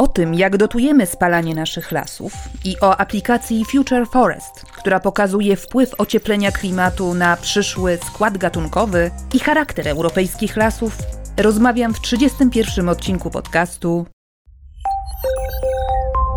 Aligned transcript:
O 0.00 0.08
tym, 0.08 0.34
jak 0.34 0.56
dotujemy 0.56 1.06
spalanie 1.06 1.54
naszych 1.54 1.92
lasów 1.92 2.32
i 2.64 2.80
o 2.80 2.96
aplikacji 2.96 3.64
Future 3.64 4.06
Forest, 4.06 4.64
która 4.64 5.00
pokazuje 5.00 5.56
wpływ 5.56 5.94
ocieplenia 5.98 6.52
klimatu 6.52 7.14
na 7.14 7.36
przyszły 7.36 7.98
skład 8.06 8.38
gatunkowy 8.38 9.10
i 9.34 9.38
charakter 9.38 9.88
europejskich 9.88 10.56
lasów, 10.56 10.98
rozmawiam 11.36 11.94
w 11.94 12.00
31 12.00 12.88
odcinku 12.88 13.30
podcastu 13.30 14.06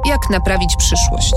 Jak 0.06 0.30
naprawić 0.30 0.76
przyszłość? 0.78 1.34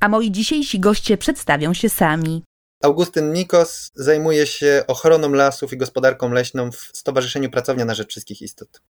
A 0.00 0.08
moi 0.08 0.30
dzisiejsi 0.30 0.80
goście 0.80 1.18
przedstawią 1.18 1.74
się 1.74 1.88
sami. 1.88 2.47
Augustyn 2.82 3.32
Nikos 3.32 3.90
zajmuje 3.94 4.46
się 4.46 4.84
ochroną 4.86 5.32
lasów 5.32 5.72
i 5.72 5.76
gospodarką 5.76 6.32
leśną 6.32 6.70
w 6.70 6.76
Stowarzyszeniu 6.76 7.50
Pracownia 7.50 7.84
na 7.84 7.94
Rzecz 7.94 8.10
Wszystkich 8.10 8.42
Istot. 8.42 8.82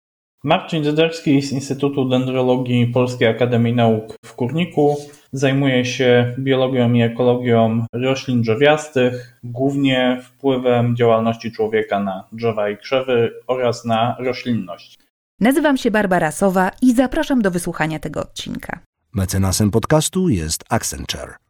Marcin 0.44 0.84
Zederski 0.84 1.42
z 1.42 1.52
Instytutu 1.52 2.08
Dendrologii 2.08 2.86
Polskiej 2.86 3.28
Akademii 3.28 3.74
Nauk 3.74 4.16
w 4.24 4.34
Kurniku 4.34 4.96
zajmuje 5.32 5.84
się 5.84 6.34
biologią 6.38 6.92
i 6.92 7.02
ekologią 7.02 7.86
roślin 7.92 8.42
drzewiastych, 8.42 9.40
głównie 9.44 10.22
wpływem 10.24 10.96
działalności 10.96 11.52
człowieka 11.52 12.00
na 12.00 12.28
drzewa 12.32 12.70
i 12.70 12.76
krzewy 12.76 13.30
oraz 13.46 13.84
na 13.84 14.16
roślinność. 14.18 14.98
Nazywam 15.40 15.76
się 15.76 15.90
Barbara 15.90 16.30
Sowa 16.30 16.70
i 16.82 16.94
zapraszam 16.94 17.42
do 17.42 17.50
wysłuchania 17.50 17.98
tego 17.98 18.20
odcinka. 18.20 18.80
Mecenasem 19.14 19.70
podcastu 19.70 20.28
jest 20.28 20.64
Accenture. 20.68 21.47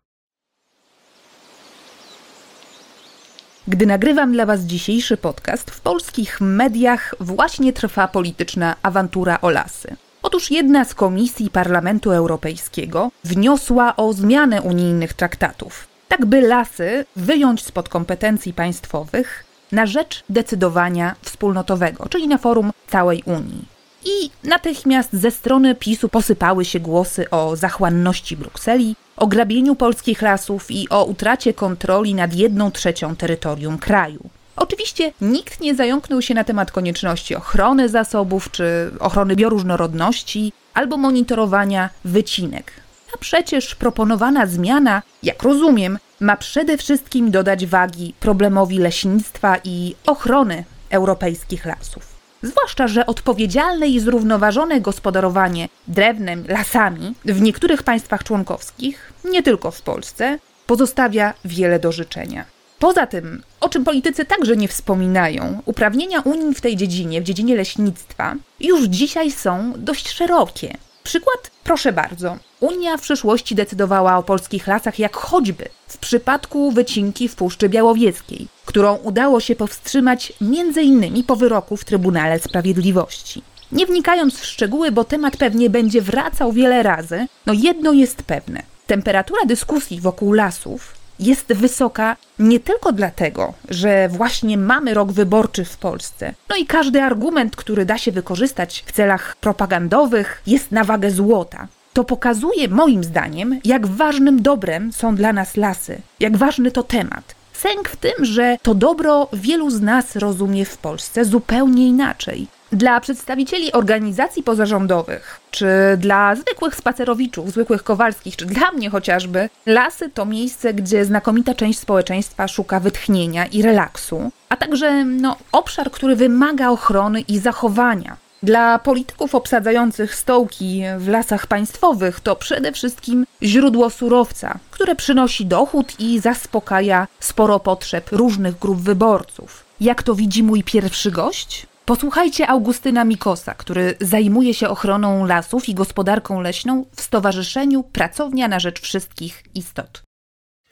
Gdy 3.68 3.86
nagrywam 3.86 4.32
dla 4.32 4.46
Was 4.46 4.60
dzisiejszy 4.60 5.16
podcast, 5.16 5.70
w 5.70 5.80
polskich 5.80 6.40
mediach 6.40 7.14
właśnie 7.20 7.72
trwa 7.72 8.08
polityczna 8.08 8.76
awantura 8.82 9.40
o 9.40 9.50
lasy. 9.50 9.96
Otóż 10.22 10.50
jedna 10.50 10.84
z 10.84 10.94
komisji 10.94 11.50
Parlamentu 11.50 12.10
Europejskiego 12.10 13.10
wniosła 13.24 13.96
o 13.96 14.12
zmianę 14.12 14.62
unijnych 14.62 15.12
traktatów, 15.12 15.88
tak 16.08 16.26
by 16.26 16.40
lasy 16.40 17.04
wyjąć 17.16 17.64
spod 17.64 17.88
kompetencji 17.88 18.52
państwowych 18.52 19.44
na 19.72 19.86
rzecz 19.86 20.24
decydowania 20.28 21.14
wspólnotowego, 21.22 22.08
czyli 22.08 22.28
na 22.28 22.38
forum 22.38 22.70
całej 22.86 23.22
Unii. 23.26 23.64
I 24.04 24.30
natychmiast 24.44 25.12
ze 25.12 25.30
strony 25.30 25.74
PiSu 25.74 26.08
posypały 26.08 26.64
się 26.64 26.80
głosy 26.80 27.30
o 27.30 27.56
zachłanności 27.56 28.36
Brukseli, 28.36 28.96
o 29.18 29.26
grabieniu 29.26 29.74
polskich 29.74 30.22
lasów 30.22 30.70
i 30.70 30.88
o 30.88 31.04
utracie 31.04 31.54
kontroli 31.54 32.14
nad 32.14 32.34
jedną 32.34 32.70
trzecią 32.70 33.16
terytorium 33.16 33.78
kraju. 33.78 34.30
Oczywiście 34.56 35.12
nikt 35.20 35.60
nie 35.60 35.74
zająknął 35.74 36.22
się 36.22 36.34
na 36.34 36.44
temat 36.44 36.70
konieczności 36.72 37.36
ochrony 37.36 37.88
zasobów 37.88 38.50
czy 38.50 38.90
ochrony 39.00 39.36
bioróżnorodności 39.36 40.52
albo 40.74 40.96
monitorowania 40.96 41.90
wycinek. 42.04 42.72
A 43.14 43.18
przecież 43.18 43.74
proponowana 43.74 44.46
zmiana, 44.46 45.02
jak 45.22 45.42
rozumiem, 45.42 45.98
ma 46.20 46.36
przede 46.36 46.78
wszystkim 46.78 47.30
dodać 47.30 47.66
wagi 47.66 48.14
problemowi 48.20 48.78
leśnictwa 48.78 49.56
i 49.64 49.94
ochrony 50.06 50.64
europejskich 50.90 51.66
lasów. 51.66 52.17
Zwłaszcza, 52.42 52.88
że 52.88 53.06
odpowiedzialne 53.06 53.88
i 53.88 54.00
zrównoważone 54.00 54.80
gospodarowanie 54.80 55.68
drewnem, 55.88 56.44
lasami 56.48 57.14
w 57.24 57.40
niektórych 57.40 57.82
państwach 57.82 58.24
członkowskich, 58.24 59.12
nie 59.24 59.42
tylko 59.42 59.70
w 59.70 59.82
Polsce, 59.82 60.38
pozostawia 60.66 61.34
wiele 61.44 61.78
do 61.78 61.92
życzenia. 61.92 62.44
Poza 62.78 63.06
tym, 63.06 63.42
o 63.60 63.68
czym 63.68 63.84
politycy 63.84 64.24
także 64.24 64.56
nie 64.56 64.68
wspominają, 64.68 65.62
uprawnienia 65.64 66.20
Unii 66.20 66.54
w 66.54 66.60
tej 66.60 66.76
dziedzinie, 66.76 67.20
w 67.20 67.24
dziedzinie 67.24 67.56
leśnictwa, 67.56 68.34
już 68.60 68.84
dzisiaj 68.84 69.30
są 69.30 69.72
dość 69.76 70.08
szerokie. 70.08 70.76
Przykład, 71.08 71.50
proszę 71.64 71.92
bardzo. 71.92 72.36
Unia 72.60 72.96
w 72.96 73.00
przyszłości 73.00 73.54
decydowała 73.54 74.16
o 74.16 74.22
polskich 74.22 74.66
lasach, 74.66 74.98
jak 74.98 75.16
choćby 75.16 75.68
w 75.88 75.98
przypadku 75.98 76.72
wycinki 76.72 77.28
w 77.28 77.34
Puszczy 77.34 77.68
Białowieskiej, 77.68 78.48
którą 78.64 78.94
udało 78.94 79.40
się 79.40 79.56
powstrzymać 79.56 80.32
m.in. 80.42 81.24
po 81.24 81.36
wyroku 81.36 81.76
w 81.76 81.84
Trybunale 81.84 82.38
Sprawiedliwości. 82.38 83.42
Nie 83.72 83.86
wnikając 83.86 84.40
w 84.40 84.46
szczegóły, 84.46 84.92
bo 84.92 85.04
temat 85.04 85.36
pewnie 85.36 85.70
będzie 85.70 86.02
wracał 86.02 86.52
wiele 86.52 86.82
razy, 86.82 87.26
no 87.46 87.52
jedno 87.52 87.92
jest 87.92 88.22
pewne. 88.22 88.62
Temperatura 88.86 89.40
dyskusji 89.46 90.00
wokół 90.00 90.32
lasów 90.32 90.97
jest 91.20 91.52
wysoka 91.52 92.16
nie 92.38 92.60
tylko 92.60 92.92
dlatego, 92.92 93.54
że 93.68 94.08
właśnie 94.08 94.58
mamy 94.58 94.94
rok 94.94 95.12
wyborczy 95.12 95.64
w 95.64 95.76
Polsce. 95.76 96.34
No 96.48 96.56
i 96.56 96.66
każdy 96.66 97.02
argument, 97.02 97.56
który 97.56 97.84
da 97.84 97.98
się 97.98 98.12
wykorzystać 98.12 98.84
w 98.86 98.92
celach 98.92 99.36
propagandowych, 99.36 100.42
jest 100.46 100.72
na 100.72 100.84
wagę 100.84 101.10
złota. 101.10 101.68
To 101.92 102.04
pokazuje 102.04 102.68
moim 102.68 103.04
zdaniem, 103.04 103.60
jak 103.64 103.86
ważnym 103.86 104.42
dobrem 104.42 104.92
są 104.92 105.14
dla 105.14 105.32
nas 105.32 105.56
lasy, 105.56 106.00
jak 106.20 106.36
ważny 106.36 106.70
to 106.70 106.82
temat. 106.82 107.34
Sęk 107.52 107.88
w 107.88 107.96
tym, 107.96 108.24
że 108.24 108.56
to 108.62 108.74
dobro 108.74 109.28
wielu 109.32 109.70
z 109.70 109.80
nas 109.80 110.16
rozumie 110.16 110.64
w 110.64 110.78
Polsce 110.78 111.24
zupełnie 111.24 111.86
inaczej. 111.86 112.46
Dla 112.72 113.00
przedstawicieli 113.00 113.72
organizacji 113.72 114.42
pozarządowych, 114.42 115.40
czy 115.50 115.66
dla 115.96 116.34
zwykłych 116.34 116.74
spacerowiczów, 116.74 117.52
zwykłych 117.52 117.82
kowalskich, 117.82 118.36
czy 118.36 118.46
dla 118.46 118.70
mnie 118.70 118.90
chociażby, 118.90 119.48
lasy 119.66 120.10
to 120.10 120.26
miejsce, 120.26 120.74
gdzie 120.74 121.04
znakomita 121.04 121.54
część 121.54 121.78
społeczeństwa 121.78 122.48
szuka 122.48 122.80
wytchnienia 122.80 123.46
i 123.46 123.62
relaksu, 123.62 124.30
a 124.48 124.56
także 124.56 125.04
no, 125.04 125.36
obszar, 125.52 125.90
który 125.90 126.16
wymaga 126.16 126.70
ochrony 126.70 127.20
i 127.20 127.38
zachowania. 127.38 128.16
Dla 128.42 128.78
polityków 128.78 129.34
obsadzających 129.34 130.14
stołki 130.14 130.82
w 130.98 131.08
lasach 131.08 131.46
państwowych 131.46 132.20
to 132.20 132.36
przede 132.36 132.72
wszystkim 132.72 133.26
źródło 133.42 133.90
surowca, 133.90 134.58
które 134.70 134.94
przynosi 134.94 135.46
dochód 135.46 136.00
i 136.00 136.20
zaspokaja 136.20 137.06
sporo 137.20 137.60
potrzeb 137.60 138.12
różnych 138.12 138.58
grup 138.58 138.80
wyborców. 138.80 139.64
Jak 139.80 140.02
to 140.02 140.14
widzi 140.14 140.42
mój 140.42 140.64
pierwszy 140.64 141.10
gość? 141.10 141.66
Posłuchajcie 141.88 142.48
Augustyna 142.48 143.04
Mikosa, 143.04 143.54
który 143.54 143.94
zajmuje 144.00 144.54
się 144.54 144.68
ochroną 144.68 145.26
lasów 145.26 145.68
i 145.68 145.74
gospodarką 145.74 146.40
leśną 146.40 146.84
w 146.96 147.00
Stowarzyszeniu 147.00 147.82
Pracownia 147.82 148.48
na 148.48 148.60
Rzecz 148.60 148.80
Wszystkich 148.80 149.42
Istot. 149.54 150.02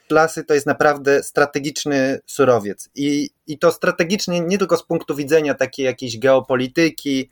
Lasy 0.09 0.43
to 0.43 0.53
jest 0.53 0.65
naprawdę 0.65 1.23
strategiczny 1.23 2.19
surowiec 2.25 2.89
i, 2.95 3.29
i 3.47 3.59
to 3.59 3.71
strategicznie 3.71 4.39
nie 4.39 4.57
tylko 4.57 4.77
z 4.77 4.83
punktu 4.83 5.15
widzenia 5.15 5.53
takiej 5.53 5.85
jakiejś 5.85 6.19
geopolityki 6.19 7.29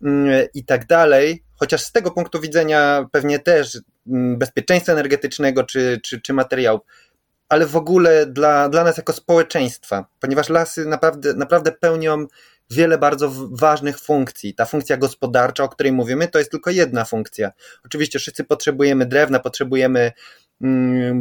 yy, 0.00 0.48
i 0.54 0.64
tak 0.64 0.86
dalej, 0.86 1.42
chociaż 1.56 1.82
z 1.82 1.92
tego 1.92 2.10
punktu 2.10 2.40
widzenia 2.40 3.08
pewnie 3.12 3.38
też 3.38 3.74
yy, 3.74 3.82
bezpieczeństwa 4.36 4.92
energetycznego 4.92 5.64
czy, 5.64 6.00
czy, 6.02 6.20
czy 6.20 6.32
materiałów, 6.32 6.80
ale 7.48 7.66
w 7.66 7.76
ogóle 7.76 8.26
dla, 8.26 8.68
dla 8.68 8.84
nas 8.84 8.96
jako 8.96 9.12
społeczeństwa, 9.12 10.06
ponieważ 10.20 10.48
lasy 10.48 10.86
naprawdę, 10.86 11.34
naprawdę 11.34 11.72
pełnią 11.72 12.26
wiele 12.70 12.98
bardzo 12.98 13.30
ważnych 13.50 13.98
funkcji. 13.98 14.54
Ta 14.54 14.64
funkcja 14.64 14.96
gospodarcza, 14.96 15.64
o 15.64 15.68
której 15.68 15.92
mówimy, 15.92 16.28
to 16.28 16.38
jest 16.38 16.50
tylko 16.50 16.70
jedna 16.70 17.04
funkcja. 17.04 17.52
Oczywiście 17.84 18.18
wszyscy 18.18 18.44
potrzebujemy 18.44 19.06
drewna, 19.06 19.40
potrzebujemy 19.40 20.12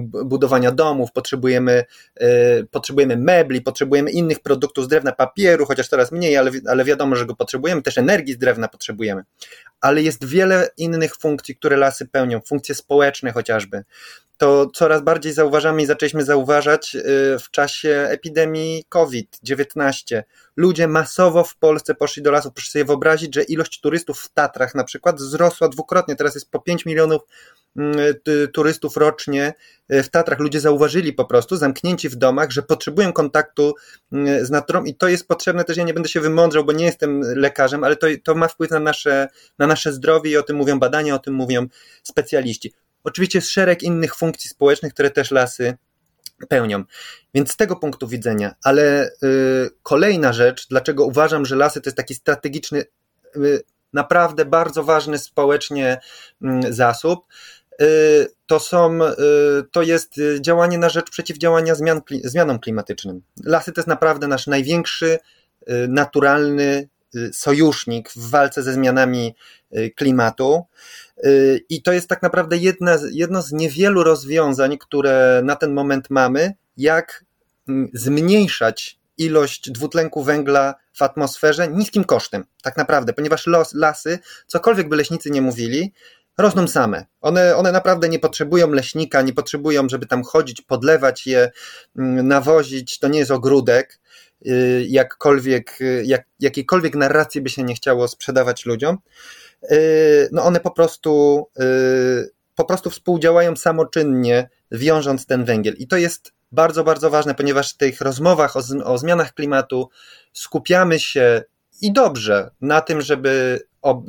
budowania 0.03 0.71
domów, 0.71 1.11
potrzebujemy, 1.11 1.85
y, 2.21 2.67
potrzebujemy 2.71 3.17
mebli, 3.17 3.61
potrzebujemy 3.61 4.11
innych 4.11 4.39
produktów 4.39 4.85
z 4.85 4.87
drewna, 4.87 5.11
papieru, 5.11 5.65
chociaż 5.65 5.87
coraz 5.87 6.11
mniej, 6.11 6.37
ale, 6.37 6.51
ale 6.67 6.85
wiadomo, 6.85 7.15
że 7.15 7.25
go 7.25 7.35
potrzebujemy, 7.35 7.81
też 7.81 7.97
energii 7.97 8.33
z 8.33 8.37
drewna 8.37 8.67
potrzebujemy. 8.67 9.23
Ale 9.81 10.01
jest 10.01 10.25
wiele 10.25 10.69
innych 10.77 11.15
funkcji, 11.15 11.55
które 11.55 11.77
lasy 11.77 12.05
pełnią, 12.07 12.39
funkcje 12.41 12.75
społeczne 12.75 13.31
chociażby 13.31 13.83
to 14.39 14.69
coraz 14.73 15.01
bardziej 15.01 15.33
zauważamy 15.33 15.81
i 15.81 15.85
zaczęliśmy 15.85 16.23
zauważać 16.23 16.95
y, 16.95 17.01
w 17.39 17.51
czasie 17.51 18.07
epidemii 18.09 18.85
COVID-19. 18.89 20.23
Ludzie 20.55 20.87
masowo 20.87 21.43
w 21.43 21.55
Polsce 21.55 21.95
poszli 21.95 22.23
do 22.23 22.31
lasów. 22.31 22.53
Proszę 22.53 22.71
sobie 22.71 22.85
wyobrazić, 22.85 23.35
że 23.35 23.43
ilość 23.43 23.81
turystów 23.81 24.19
w 24.19 24.33
Tatrach 24.33 24.75
na 24.75 24.83
przykład 24.83 25.15
wzrosła 25.15 25.69
dwukrotnie. 25.69 26.15
Teraz 26.15 26.35
jest 26.35 26.51
po 26.51 26.59
5 26.59 26.85
milionów 26.85 27.21
mm, 27.21 27.27
turystów 28.53 28.97
rocznie 28.97 29.53
y, 29.93 30.03
w 30.03 30.09
Tatrach. 30.09 30.39
Ludzie 30.39 30.59
zauważyli 30.59 31.13
po 31.13 31.25
prostu, 31.25 31.55
zamknięci 31.57 32.09
w 32.09 32.15
domach, 32.15 32.51
że 32.51 32.63
potrzebują 32.63 33.13
kontaktu 33.13 33.75
mm, 34.11 34.45
z 34.45 34.49
naturą 34.49 34.83
i 34.83 34.95
to 34.95 35.07
jest 35.07 35.27
potrzebne 35.27 35.63
też. 35.63 35.77
Ja 35.77 35.83
nie 35.83 35.93
będę 35.93 36.09
się 36.09 36.21
wymądrzał, 36.21 36.65
bo 36.65 36.71
nie 36.71 36.85
jestem 36.85 37.21
lekarzem, 37.21 37.83
ale 37.83 37.95
to, 37.95 38.07
to 38.23 38.35
ma 38.35 38.47
wpływ 38.47 38.71
na 38.71 38.79
nasze, 38.79 39.27
na 39.57 39.67
nasze 39.67 39.93
zdrowie 39.93 40.31
i 40.31 40.37
o 40.37 40.43
tym 40.43 40.57
mówią 40.57 40.79
badania, 40.79 41.15
o 41.15 41.19
tym 41.19 41.33
mówią 41.33 41.67
specjaliści. 42.03 42.73
Oczywiście 43.03 43.37
jest 43.37 43.49
szereg 43.49 43.83
innych 43.83 44.15
funkcji 44.15 44.49
społecznych, 44.49 44.93
które 44.93 45.11
też 45.11 45.31
lasy 45.31 45.77
pełnią. 46.47 46.83
Więc 47.33 47.51
z 47.51 47.57
tego 47.57 47.75
punktu 47.75 48.07
widzenia, 48.07 48.55
ale 48.63 49.11
y, 49.23 49.69
kolejna 49.83 50.33
rzecz, 50.33 50.67
dlaczego 50.67 51.05
uważam, 51.05 51.45
że 51.45 51.55
lasy 51.55 51.81
to 51.81 51.89
jest 51.89 51.97
taki 51.97 52.15
strategiczny, 52.15 52.85
y, 53.35 53.61
naprawdę 53.93 54.45
bardzo 54.45 54.83
ważny 54.83 55.17
społecznie 55.17 55.99
y, 56.41 56.73
zasób, 56.73 57.25
to 58.45 58.59
są, 58.59 58.99
to 59.71 59.81
jest 59.81 60.13
działanie 60.39 60.77
na 60.77 60.89
rzecz 60.89 61.11
przeciwdziałania 61.11 61.75
zmian, 61.75 62.01
zmianom 62.23 62.59
klimatycznym. 62.59 63.21
Lasy 63.43 63.71
to 63.71 63.81
jest 63.81 63.87
naprawdę 63.87 64.27
nasz 64.27 64.47
największy 64.47 65.19
naturalny 65.87 66.89
sojusznik 67.31 68.11
w 68.11 68.29
walce 68.29 68.63
ze 68.63 68.73
zmianami 68.73 69.35
klimatu. 69.95 70.63
I 71.69 71.81
to 71.81 71.91
jest 71.93 72.07
tak 72.07 72.21
naprawdę 72.21 72.57
jedna, 72.57 72.97
jedno 73.11 73.41
z 73.41 73.51
niewielu 73.51 74.03
rozwiązań, 74.03 74.77
które 74.77 75.41
na 75.43 75.55
ten 75.55 75.73
moment 75.73 76.09
mamy, 76.09 76.53
jak 76.77 77.25
mm, 77.69 77.89
zmniejszać 77.93 78.99
ilość 79.17 79.71
dwutlenku 79.71 80.23
węgla 80.23 80.75
w 80.93 81.01
atmosferze 81.01 81.67
niskim 81.67 82.03
kosztem, 82.03 82.45
tak 82.61 82.77
naprawdę, 82.77 83.13
ponieważ 83.13 83.47
los, 83.47 83.73
lasy, 83.73 84.19
cokolwiek 84.47 84.89
by 84.89 84.95
leśnicy 84.95 85.29
nie 85.29 85.41
mówili, 85.41 85.93
rosną 86.39 86.67
same. 86.67 87.05
One, 87.21 87.55
one 87.55 87.71
naprawdę 87.71 88.09
nie 88.09 88.19
potrzebują 88.19 88.71
leśnika, 88.71 89.21
nie 89.21 89.33
potrzebują, 89.33 89.89
żeby 89.89 90.05
tam 90.05 90.23
chodzić, 90.23 90.61
podlewać 90.61 91.27
je, 91.27 91.51
mm, 91.97 92.27
nawozić. 92.27 92.99
To 92.99 93.07
nie 93.07 93.19
jest 93.19 93.31
ogródek. 93.31 93.99
Y, 94.47 94.85
jakkolwiek, 94.89 95.81
y, 95.81 96.03
jak, 96.05 96.25
jakiejkolwiek 96.39 96.95
narracji 96.95 97.41
by 97.41 97.49
się 97.49 97.63
nie 97.63 97.75
chciało 97.75 98.07
sprzedawać 98.07 98.65
ludziom. 98.65 98.97
Y, 99.71 100.29
no 100.31 100.43
one 100.43 100.59
po 100.59 100.71
prostu, 100.71 101.45
po 102.55 102.65
prostu 102.65 102.89
współdziałają 102.89 103.55
samoczynnie, 103.55 104.49
wiążąc 104.71 105.25
ten 105.25 105.45
węgiel. 105.45 105.75
I 105.77 105.87
to 105.87 105.97
jest 105.97 106.33
bardzo, 106.51 106.83
bardzo 106.83 107.09
ważne, 107.09 107.35
ponieważ 107.35 107.73
w 107.73 107.77
tych 107.77 108.01
rozmowach 108.01 108.57
o, 108.57 108.61
o 108.83 108.97
zmianach 108.97 109.33
klimatu 109.33 109.89
skupiamy 110.33 110.99
się 110.99 111.43
i 111.81 111.93
dobrze 111.93 112.51
na 112.61 112.81
tym, 112.81 113.01
żeby 113.01 113.61
ob, 113.81 114.05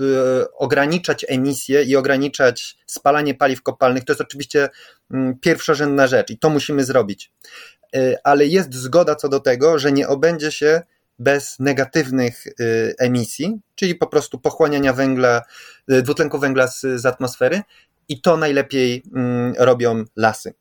ograniczać 0.54 1.26
emisję 1.28 1.82
i 1.82 1.96
ograniczać 1.96 2.78
spalanie 2.86 3.34
paliw 3.34 3.62
kopalnych. 3.62 4.04
To 4.04 4.12
jest 4.12 4.20
oczywiście 4.20 4.68
mm, 5.10 5.38
pierwszorzędna 5.38 6.06
rzecz 6.06 6.30
i 6.30 6.38
to 6.38 6.50
musimy 6.50 6.84
zrobić. 6.84 7.32
Y, 7.96 8.16
ale 8.24 8.46
jest 8.46 8.74
zgoda 8.74 9.14
co 9.14 9.28
do 9.28 9.40
tego, 9.40 9.78
że 9.78 9.92
nie 9.92 10.08
obędzie 10.08 10.52
się 10.52 10.82
bez 11.18 11.58
negatywnych 11.58 12.46
y, 12.46 12.94
emisji, 12.98 13.60
czyli 13.74 13.94
po 13.94 14.06
prostu 14.06 14.38
pochłaniania 14.38 14.92
węgla, 14.92 15.42
dwutlenku 15.88 16.38
węgla 16.38 16.66
z, 16.66 16.80
z 16.80 17.06
atmosfery 17.06 17.62
i 18.08 18.20
to 18.20 18.36
najlepiej 18.36 19.02
mm, 19.14 19.54
robią 19.58 20.04
lasy. 20.16 20.54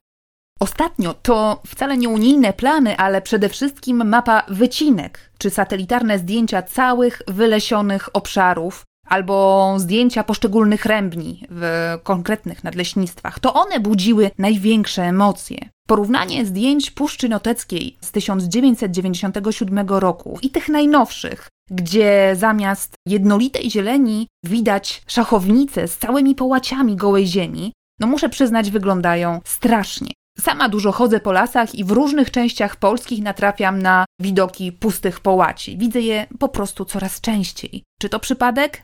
Ostatnio 0.59 1.13
to 1.13 1.61
wcale 1.67 1.97
nie 1.97 2.09
unijne 2.09 2.53
plany, 2.53 2.97
ale 2.97 3.21
przede 3.21 3.49
wszystkim 3.49 4.09
mapa 4.09 4.43
wycinek 4.49 5.31
czy 5.37 5.49
satelitarne 5.49 6.19
zdjęcia 6.19 6.61
całych 6.61 7.21
wylesionych 7.27 8.15
obszarów 8.15 8.85
albo 9.09 9.75
zdjęcia 9.77 10.23
poszczególnych 10.23 10.85
rębni 10.85 11.47
w 11.49 11.97
konkretnych 12.03 12.63
nadleśnictwach. 12.63 13.39
To 13.39 13.53
one 13.53 13.79
budziły 13.79 14.31
największe 14.37 15.03
emocje. 15.03 15.69
Porównanie 15.87 16.45
zdjęć 16.45 16.91
Puszczy 16.91 17.29
Noteckiej 17.29 17.97
z 18.01 18.11
1997 18.11 19.89
roku 19.89 20.39
i 20.41 20.49
tych 20.49 20.69
najnowszych, 20.69 21.47
gdzie 21.71 22.35
zamiast 22.35 22.93
jednolitej 23.07 23.71
zieleni 23.71 24.27
widać 24.45 25.01
szachownice 25.07 25.87
z 25.87 25.97
całymi 25.97 26.35
połaciami 26.35 26.95
gołej 26.95 27.27
ziemi, 27.27 27.73
no 27.99 28.07
muszę 28.07 28.29
przyznać, 28.29 28.71
wyglądają 28.71 29.41
strasznie. 29.45 30.11
Sama 30.39 30.69
dużo 30.69 30.91
chodzę 30.91 31.19
po 31.19 31.31
lasach 31.31 31.75
i 31.75 31.83
w 31.83 31.91
różnych 31.91 32.31
częściach 32.31 32.75
polskich 32.75 33.23
natrafiam 33.23 33.81
na 33.81 34.05
widoki 34.21 34.71
pustych 34.71 35.19
połaci. 35.19 35.77
Widzę 35.77 36.01
je 36.01 36.27
po 36.39 36.49
prostu 36.49 36.85
coraz 36.85 37.21
częściej. 37.21 37.83
Czy 38.01 38.09
to 38.09 38.19
przypadek? 38.19 38.83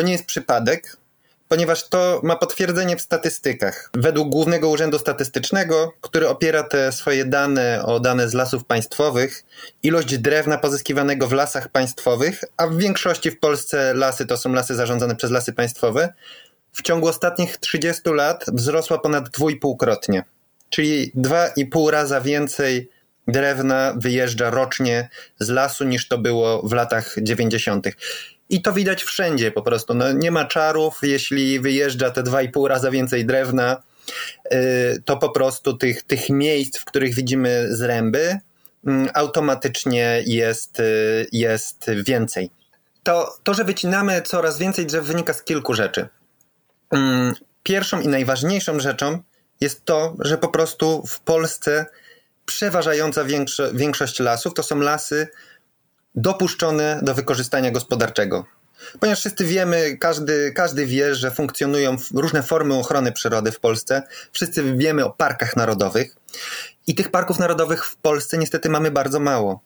To 0.00 0.04
nie 0.06 0.12
jest 0.12 0.26
przypadek, 0.26 0.96
ponieważ 1.48 1.88
to 1.88 2.20
ma 2.24 2.36
potwierdzenie 2.36 2.96
w 2.96 3.00
statystykach. 3.00 3.90
Według 3.94 4.28
Głównego 4.28 4.68
Urzędu 4.68 4.98
Statystycznego, 4.98 5.92
który 6.00 6.28
opiera 6.28 6.62
te 6.62 6.92
swoje 6.92 7.24
dane 7.24 7.82
o 7.84 8.00
dane 8.00 8.28
z 8.28 8.34
lasów 8.34 8.64
państwowych, 8.64 9.44
ilość 9.82 10.18
drewna 10.18 10.58
pozyskiwanego 10.58 11.26
w 11.26 11.32
lasach 11.32 11.68
państwowych, 11.68 12.44
a 12.56 12.66
w 12.66 12.76
większości 12.76 13.30
w 13.30 13.38
Polsce 13.38 13.94
lasy 13.94 14.26
to 14.26 14.36
są 14.36 14.52
lasy 14.52 14.74
zarządzane 14.74 15.16
przez 15.16 15.30
lasy 15.30 15.52
państwowe, 15.52 16.12
w 16.72 16.82
ciągu 16.82 17.08
ostatnich 17.08 17.56
30 17.56 18.02
lat 18.10 18.44
wzrosła 18.52 18.98
ponad 18.98 19.30
dwójpółkrotnie 19.30 20.24
czyli 20.70 21.10
dwa 21.14 21.48
i 21.48 21.66
pół 21.66 21.90
raza 21.90 22.20
więcej 22.20 22.90
drewna 23.28 23.94
wyjeżdża 23.96 24.50
rocznie 24.50 25.08
z 25.38 25.48
lasu 25.48 25.84
niż 25.84 26.08
to 26.08 26.18
było 26.18 26.68
w 26.68 26.72
latach 26.72 27.16
90. 27.22 27.86
I 28.50 28.62
to 28.62 28.72
widać 28.72 29.02
wszędzie 29.02 29.50
po 29.50 29.62
prostu. 29.62 29.94
No, 29.94 30.12
nie 30.12 30.30
ma 30.30 30.44
czarów, 30.44 30.98
jeśli 31.02 31.60
wyjeżdża 31.60 32.10
te 32.10 32.22
dwa 32.22 32.42
i 32.42 32.48
pół 32.48 32.68
raza 32.68 32.90
więcej 32.90 33.26
drewna, 33.26 33.82
y, 34.54 35.02
to 35.04 35.16
po 35.16 35.30
prostu 35.30 35.76
tych, 35.76 36.02
tych 36.02 36.30
miejsc, 36.30 36.78
w 36.78 36.84
których 36.84 37.14
widzimy 37.14 37.66
zręby, 37.70 38.38
mm, 38.86 39.08
automatycznie 39.14 40.22
jest, 40.26 40.80
y, 40.80 41.26
jest 41.32 41.90
więcej. 42.06 42.50
To, 43.02 43.36
to, 43.42 43.54
że 43.54 43.64
wycinamy 43.64 44.22
coraz 44.22 44.58
więcej 44.58 44.86
drzew, 44.86 45.04
wynika 45.04 45.34
z 45.34 45.42
kilku 45.42 45.74
rzeczy. 45.74 46.08
Mm, 46.90 47.34
pierwszą 47.62 48.00
i 48.00 48.08
najważniejszą 48.08 48.80
rzeczą 48.80 49.18
jest 49.60 49.84
to, 49.84 50.16
że 50.18 50.38
po 50.38 50.48
prostu 50.48 51.06
w 51.06 51.20
Polsce 51.20 51.86
przeważająca 52.46 53.24
większość 53.72 54.20
lasów 54.20 54.54
to 54.54 54.62
są 54.62 54.78
lasy 54.78 55.28
dopuszczone 56.14 57.00
do 57.02 57.14
wykorzystania 57.14 57.70
gospodarczego. 57.70 58.44
Ponieważ 59.00 59.18
wszyscy 59.18 59.44
wiemy, 59.44 59.96
każdy, 59.96 60.52
każdy 60.52 60.86
wie, 60.86 61.14
że 61.14 61.30
funkcjonują 61.30 61.96
różne 62.14 62.42
formy 62.42 62.74
ochrony 62.74 63.12
przyrody 63.12 63.52
w 63.52 63.60
Polsce, 63.60 64.02
wszyscy 64.32 64.76
wiemy 64.76 65.04
o 65.04 65.10
parkach 65.10 65.56
narodowych 65.56 66.16
i 66.86 66.94
tych 66.94 67.10
parków 67.10 67.38
narodowych 67.38 67.86
w 67.86 67.96
Polsce 67.96 68.38
niestety 68.38 68.68
mamy 68.68 68.90
bardzo 68.90 69.20
mało. 69.20 69.62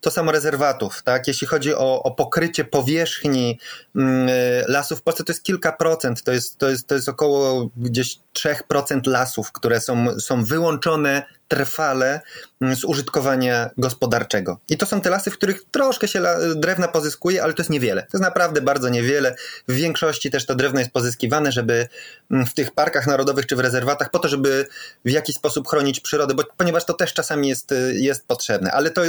To 0.00 0.10
samo 0.10 0.32
rezerwatów, 0.32 1.02
tak? 1.02 1.28
Jeśli 1.28 1.46
chodzi 1.46 1.74
o, 1.74 2.02
o 2.02 2.10
pokrycie 2.10 2.64
powierzchni 2.64 3.58
mm, 3.96 4.28
lasów 4.68 4.98
w 4.98 5.02
Polsce, 5.02 5.24
to 5.24 5.32
jest 5.32 5.42
kilka 5.42 5.72
procent, 5.72 6.22
to 6.22 6.32
jest, 6.32 6.58
to 6.58 6.68
jest, 6.68 6.86
to 6.86 6.94
jest 6.94 7.08
około 7.08 7.70
gdzieś 7.76 8.18
3% 8.34 9.00
lasów, 9.06 9.52
które 9.52 9.80
są, 9.80 10.20
są 10.20 10.44
wyłączone 10.44 11.22
trwale 11.48 12.20
mm, 12.60 12.76
z 12.76 12.84
użytkowania 12.84 13.70
gospodarczego. 13.78 14.58
I 14.68 14.76
to 14.76 14.86
są 14.86 15.00
te 15.00 15.10
lasy, 15.10 15.30
w 15.30 15.34
których 15.34 15.64
troszkę 15.70 16.08
się 16.08 16.22
drewna 16.56 16.88
pozyskuje, 16.88 17.42
ale 17.42 17.54
to 17.54 17.62
jest 17.62 17.70
niewiele. 17.70 18.02
To 18.02 18.08
jest 18.12 18.22
naprawdę 18.22 18.60
bardzo 18.60 18.88
niewiele. 18.88 19.34
W 19.68 19.72
większości 19.72 20.30
też 20.30 20.46
to 20.46 20.54
drewno 20.54 20.80
jest 20.80 20.92
pozyskiwane, 20.92 21.52
żeby 21.52 21.88
mm, 22.30 22.46
w 22.46 22.54
tych 22.54 22.70
parkach 22.70 23.06
narodowych 23.06 23.46
czy 23.46 23.56
w 23.56 23.60
rezerwatach, 23.60 24.10
po 24.10 24.18
to, 24.18 24.28
żeby 24.28 24.66
w 25.04 25.10
jakiś 25.10 25.36
sposób 25.36 25.68
chronić 25.68 26.00
przyrodę, 26.08 26.34
bo, 26.34 26.42
ponieważ 26.56 26.84
to 26.84 26.94
też 26.94 27.14
czasami 27.14 27.48
jest, 27.48 27.74
jest 27.92 28.26
potrzebne. 28.26 28.72
Ale 28.72 28.90
to, 28.90 29.02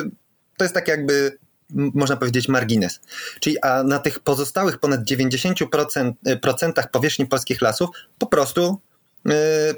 to 0.58 0.66
jest 0.66 0.74
tak 0.74 0.88
jakby 0.88 1.38
można 1.70 2.18
powiedzieć 2.18 2.48
margines. 2.48 3.00
Czyli 3.40 3.60
a 3.62 3.84
na 3.84 4.00
tych 4.00 4.20
pozostałych 4.20 4.78
ponad 4.78 5.02
90% 5.02 6.14
procentach 6.42 6.92
powierzchni 6.92 7.26
polskich 7.26 7.62
lasów 7.62 7.90
po 8.18 8.28
prostu 8.28 8.82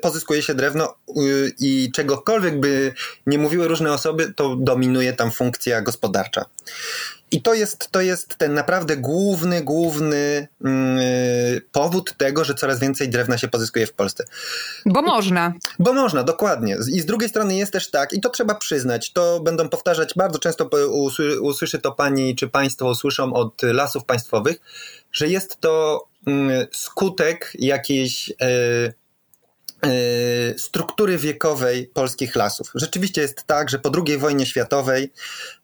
pozyskuje 0.01 0.41
się 0.41 0.53
drewno 0.53 0.95
y, 1.17 1.53
i 1.59 1.91
czegokolwiek 1.95 2.59
by 2.59 2.93
nie 3.25 3.37
mówiły 3.37 3.67
różne 3.67 3.93
osoby, 3.93 4.33
to 4.35 4.55
dominuje 4.55 5.13
tam 5.13 5.31
funkcja 5.31 5.81
gospodarcza. 5.81 6.45
I 7.31 7.41
to 7.41 7.53
jest, 7.53 7.91
to 7.91 8.01
jest 8.01 8.35
ten 8.37 8.53
naprawdę 8.53 8.97
główny, 8.97 9.63
główny 9.63 10.47
mm, 10.65 10.99
powód 11.71 12.17
tego, 12.17 12.43
że 12.43 12.55
coraz 12.55 12.79
więcej 12.79 13.09
drewna 13.09 13.37
się 13.37 13.47
pozyskuje 13.47 13.87
w 13.87 13.93
Polsce. 13.93 14.25
Bo 14.85 15.01
można. 15.01 15.53
Bo 15.79 15.93
można, 15.93 16.23
dokładnie. 16.23 16.77
I 16.93 17.01
z 17.01 17.05
drugiej 17.05 17.29
strony 17.29 17.55
jest 17.55 17.73
też 17.73 17.91
tak, 17.91 18.13
i 18.13 18.21
to 18.21 18.29
trzeba 18.29 18.55
przyznać, 18.55 19.13
to 19.13 19.39
będą 19.39 19.69
powtarzać, 19.69 20.13
bardzo 20.15 20.39
często 20.39 20.69
usłyszy 21.41 21.79
to 21.79 21.91
pani 21.91 22.35
czy 22.35 22.47
państwo 22.47 22.89
usłyszą 22.89 23.33
od 23.33 23.61
lasów 23.61 24.05
państwowych, 24.05 24.57
że 25.11 25.27
jest 25.27 25.59
to 25.59 26.05
mm, 26.27 26.67
skutek 26.71 27.53
jakiejś 27.59 28.29
e, 28.29 28.93
struktury 30.57 31.17
wiekowej 31.17 31.87
polskich 31.87 32.35
lasów. 32.35 32.71
Rzeczywiście 32.75 33.21
jest 33.21 33.43
tak, 33.43 33.69
że 33.69 33.79
po 33.79 33.91
II 34.07 34.17
wojnie 34.17 34.45
światowej 34.45 35.11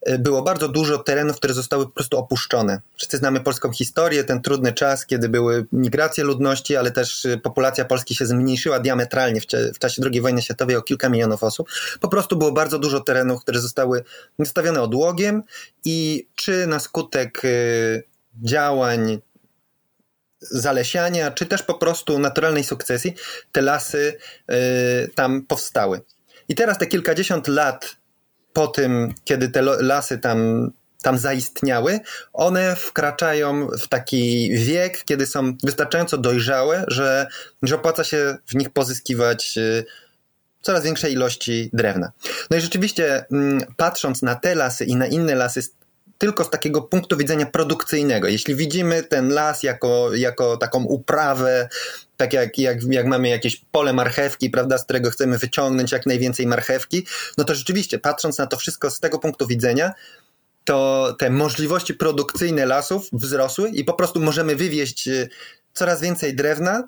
y, 0.10 0.20
było 0.20 0.42
bardzo 0.42 0.68
dużo 0.70 0.98
terenów, 0.98 1.36
które 1.36 1.54
zostały 1.54 1.86
po 1.86 1.92
prostu 1.92 2.18
opuszczone. 2.18 2.82
Wszyscy 2.96 3.18
znamy 3.18 3.40
polską 3.40 3.72
historię, 3.72 4.24
ten 4.24 4.42
trudny 4.42 4.74
czas, 4.74 5.06
kiedy 5.06 5.30
były 5.30 5.66
migracje 5.72 6.24
ludności, 6.24 6.76
ale 6.76 6.92
też 6.92 7.26
y, 7.26 7.38
populacja 7.38 7.86
Polski 7.86 8.16
się 8.16 8.26
zmniejszyła 8.26 8.80
diametralnie 8.80 9.42
w, 9.74 9.80
czasie 9.80 10.02
II 10.12 10.22
wojny 10.22 10.42
światowej 10.42 10.76
o 10.76 10.82
kilka 10.82 11.10
milionów 11.10 11.44
osób. 11.44 11.70
Po 12.02 12.08
prostu 12.08 12.38
było 12.38 12.52
bardzo 12.52 12.80
dużo 12.80 13.00
terenów, 13.00 13.42
które 13.42 13.60
zostały 13.60 14.04
wystawione 14.40 14.82
odłogiem 14.82 15.44
i 15.86 16.28
czy 16.36 16.68
na 16.68 16.80
skutek 16.80 17.42
działań 18.44 19.20
zalesiania, 20.40 21.32
czy 21.32 21.46
też 21.46 21.64
po 21.64 21.74
prostu 21.74 22.20
naturalnej 22.20 22.64
sukcesji, 22.64 23.14
te 23.52 23.62
lasy 23.62 24.18
y, 24.52 25.10
tam 25.16 25.42
powstały. 25.42 26.02
I 26.50 26.56
teraz 26.56 26.78
te 26.78 26.88
kilkadziesiąt 26.88 27.48
lat 27.48 27.96
po 28.54 28.68
tym, 28.68 29.14
kiedy 29.26 29.50
te 29.50 29.62
lasy 29.62 30.18
tam, 30.18 30.72
tam 31.02 31.18
zaistniały, 31.18 32.00
one 32.34 32.76
wkraczają 32.76 33.68
w 33.68 33.88
taki 33.88 34.52
wiek, 34.54 35.04
kiedy 35.04 35.26
są 35.26 35.58
wystarczająco 35.64 36.18
dojrzałe, 36.18 36.86
że, 36.88 37.28
że 37.64 37.76
opłaca 37.76 38.04
się 38.04 38.38
w 38.48 38.56
nich 38.56 38.70
pozyskiwać 38.70 39.58
y, 39.58 39.86
coraz 40.62 40.84
większej 40.84 41.14
ilości 41.14 41.70
drewna. 41.74 42.12
No 42.52 42.58
i 42.58 42.62
rzeczywiście, 42.62 43.26
mm, 43.32 43.62
patrząc 43.78 44.22
na 44.22 44.36
te 44.36 44.56
lasy 44.56 44.86
i 44.86 44.96
na 44.96 45.08
inne 45.08 45.36
lasy 45.36 45.62
tylko 46.18 46.44
z 46.44 46.50
takiego 46.50 46.82
punktu 46.82 47.18
widzenia 47.18 47.46
produkcyjnego. 47.46 48.28
Jeśli 48.28 48.56
widzimy 48.56 49.04
ten 49.04 49.30
las 49.30 49.64
jako, 49.64 50.16
jako 50.16 50.58
taką 50.58 50.84
uprawę, 50.84 51.70
tak 52.18 52.34
jak, 52.34 52.58
jak, 52.58 52.84
jak 52.84 53.06
mamy 53.06 53.30
jakieś 53.30 53.62
pole 53.72 53.94
marchewki, 53.94 54.50
prawda, 54.50 54.78
z 54.78 54.84
którego 54.84 55.10
chcemy 55.10 55.38
wyciągnąć 55.38 55.92
jak 55.92 56.06
najwięcej 56.06 56.48
marchewki, 56.48 57.06
no 57.38 57.44
to 57.44 57.56
rzeczywiście, 57.56 58.00
patrząc 58.00 58.38
na 58.38 58.48
to 58.48 58.58
wszystko 58.58 58.90
z 58.90 59.00
tego 59.00 59.20
punktu 59.20 59.48
widzenia, 59.48 59.94
to 60.64 61.16
te 61.20 61.30
możliwości 61.30 61.94
produkcyjne 61.94 62.66
lasów 62.66 63.10
wzrosły 63.14 63.70
i 63.70 63.84
po 63.84 63.94
prostu 63.94 64.20
możemy 64.20 64.56
wywieźć 64.56 65.08
y, 65.08 65.30
coraz 65.74 66.02
więcej 66.02 66.36
drewna 66.36 66.88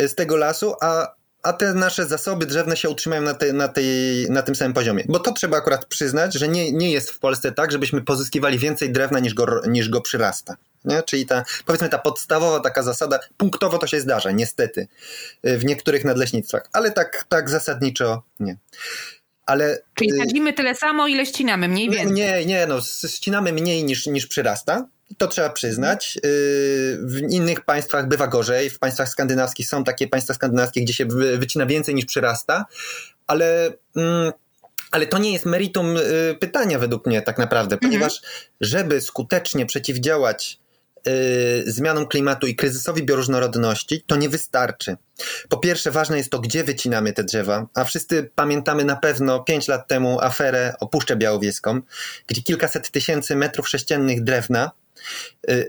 y, 0.00 0.08
z 0.08 0.14
tego 0.14 0.36
lasu, 0.36 0.74
a, 0.80 1.15
a 1.46 1.52
te 1.52 1.74
nasze 1.74 2.06
zasoby 2.06 2.46
drzewne 2.46 2.76
się 2.76 2.90
utrzymają 2.90 3.22
na, 3.22 3.34
te, 3.34 3.52
na, 3.52 3.68
tej, 3.68 3.86
na 4.30 4.42
tym 4.42 4.54
samym 4.54 4.74
poziomie. 4.74 5.04
Bo 5.08 5.18
to 5.18 5.32
trzeba 5.32 5.56
akurat 5.56 5.84
przyznać, 5.84 6.34
że 6.34 6.48
nie, 6.48 6.72
nie 6.72 6.90
jest 6.90 7.10
w 7.10 7.18
Polsce 7.18 7.52
tak, 7.52 7.72
żebyśmy 7.72 8.02
pozyskiwali 8.02 8.58
więcej 8.58 8.92
drewna 8.92 9.18
niż 9.18 9.34
go, 9.34 9.46
niż 9.68 9.88
go 9.88 10.00
przyrasta. 10.00 10.56
Nie? 10.84 11.02
Czyli 11.02 11.26
ta, 11.26 11.44
powiedzmy, 11.66 11.88
ta 11.88 11.98
podstawowa 11.98 12.60
taka 12.60 12.82
zasada, 12.82 13.18
punktowo 13.36 13.78
to 13.78 13.86
się 13.86 14.00
zdarza, 14.00 14.30
niestety, 14.30 14.88
y, 15.46 15.58
w 15.58 15.64
niektórych 15.64 16.04
nadleśnictwach, 16.04 16.68
ale 16.72 16.92
tak, 16.92 17.24
tak 17.28 17.50
zasadniczo 17.50 18.22
nie. 18.40 18.56
Ale, 19.46 19.78
Czyli 19.94 20.18
sadzimy 20.18 20.52
tyle 20.52 20.74
samo, 20.74 21.06
ile 21.06 21.26
ścinamy, 21.26 21.68
mniej 21.68 21.90
więcej. 21.90 22.12
Nie, 22.12 22.46
nie, 22.46 22.66
no, 22.66 22.80
ścinamy 23.08 23.52
mniej 23.52 23.84
niż, 23.84 24.06
niż 24.06 24.26
przyrasta. 24.26 24.86
To 25.18 25.26
trzeba 25.26 25.50
przyznać. 25.50 26.18
W 27.02 27.20
innych 27.30 27.60
państwach 27.60 28.08
bywa 28.08 28.26
gorzej. 28.26 28.70
W 28.70 28.78
państwach 28.78 29.08
skandynawskich 29.08 29.68
są 29.68 29.84
takie 29.84 30.08
państwa 30.08 30.34
skandynawskie, 30.34 30.82
gdzie 30.82 30.94
się 30.94 31.06
wycina 31.38 31.66
więcej 31.66 31.94
niż 31.94 32.04
przyrasta, 32.04 32.66
ale. 33.26 33.72
Mm, 33.96 34.32
ale 34.90 35.06
to 35.06 35.18
nie 35.18 35.32
jest 35.32 35.46
meritum 35.46 35.94
pytania 36.40 36.78
według 36.78 37.06
mnie 37.06 37.22
tak 37.22 37.38
naprawdę, 37.38 37.74
mhm. 37.74 37.90
ponieważ 37.90 38.22
żeby 38.60 39.00
skutecznie 39.00 39.66
przeciwdziałać 39.66 40.58
Y, 41.08 41.64
zmianom 41.66 42.06
klimatu 42.06 42.46
i 42.46 42.56
kryzysowi 42.56 43.02
bioróżnorodności, 43.02 44.02
to 44.06 44.16
nie 44.16 44.28
wystarczy. 44.28 44.96
Po 45.48 45.56
pierwsze, 45.56 45.90
ważne 45.90 46.18
jest 46.18 46.30
to, 46.30 46.38
gdzie 46.38 46.64
wycinamy 46.64 47.12
te 47.12 47.24
drzewa, 47.24 47.66
a 47.74 47.84
wszyscy 47.84 48.30
pamiętamy 48.34 48.84
na 48.84 48.96
pewno 48.96 49.40
5 49.40 49.68
lat 49.68 49.88
temu 49.88 50.20
aferę 50.20 50.74
o 50.80 50.86
Puszczę 50.86 51.16
Białowieską, 51.16 51.80
gdzie 52.26 52.42
kilkaset 52.42 52.90
tysięcy 52.90 53.36
metrów 53.36 53.68
sześciennych 53.68 54.24
drewna 54.24 54.70
y, 54.70 54.85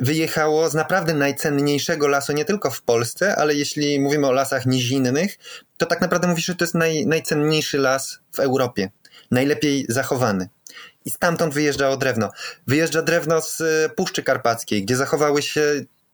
wyjechało 0.01 0.69
z 0.69 0.73
naprawdę 0.73 1.13
najcenniejszego 1.13 2.07
lasu 2.07 2.33
nie 2.33 2.45
tylko 2.45 2.71
w 2.71 2.81
Polsce, 2.81 3.35
ale 3.35 3.53
jeśli 3.53 3.99
mówimy 3.99 4.27
o 4.27 4.31
lasach 4.31 4.65
nizinnych, 4.65 5.37
to 5.77 5.85
tak 5.85 6.01
naprawdę 6.01 6.27
mówisz, 6.27 6.45
że 6.45 6.55
to 6.55 6.63
jest 6.63 6.75
naj, 6.75 7.07
najcenniejszy 7.07 7.77
las 7.77 8.19
w 8.31 8.39
Europie, 8.39 8.89
najlepiej 9.31 9.85
zachowany 9.89 10.49
i 11.07 11.09
stamtąd 11.09 11.53
wyjeżdżało 11.53 11.97
drewno. 11.97 12.31
Wyjeżdża 12.67 13.01
drewno 13.01 13.41
z 13.41 13.61
e, 13.61 13.89
Puszczy 13.89 14.23
Karpackiej, 14.23 14.83
gdzie 14.83 14.95
zachowały 14.95 15.41
się 15.41 15.61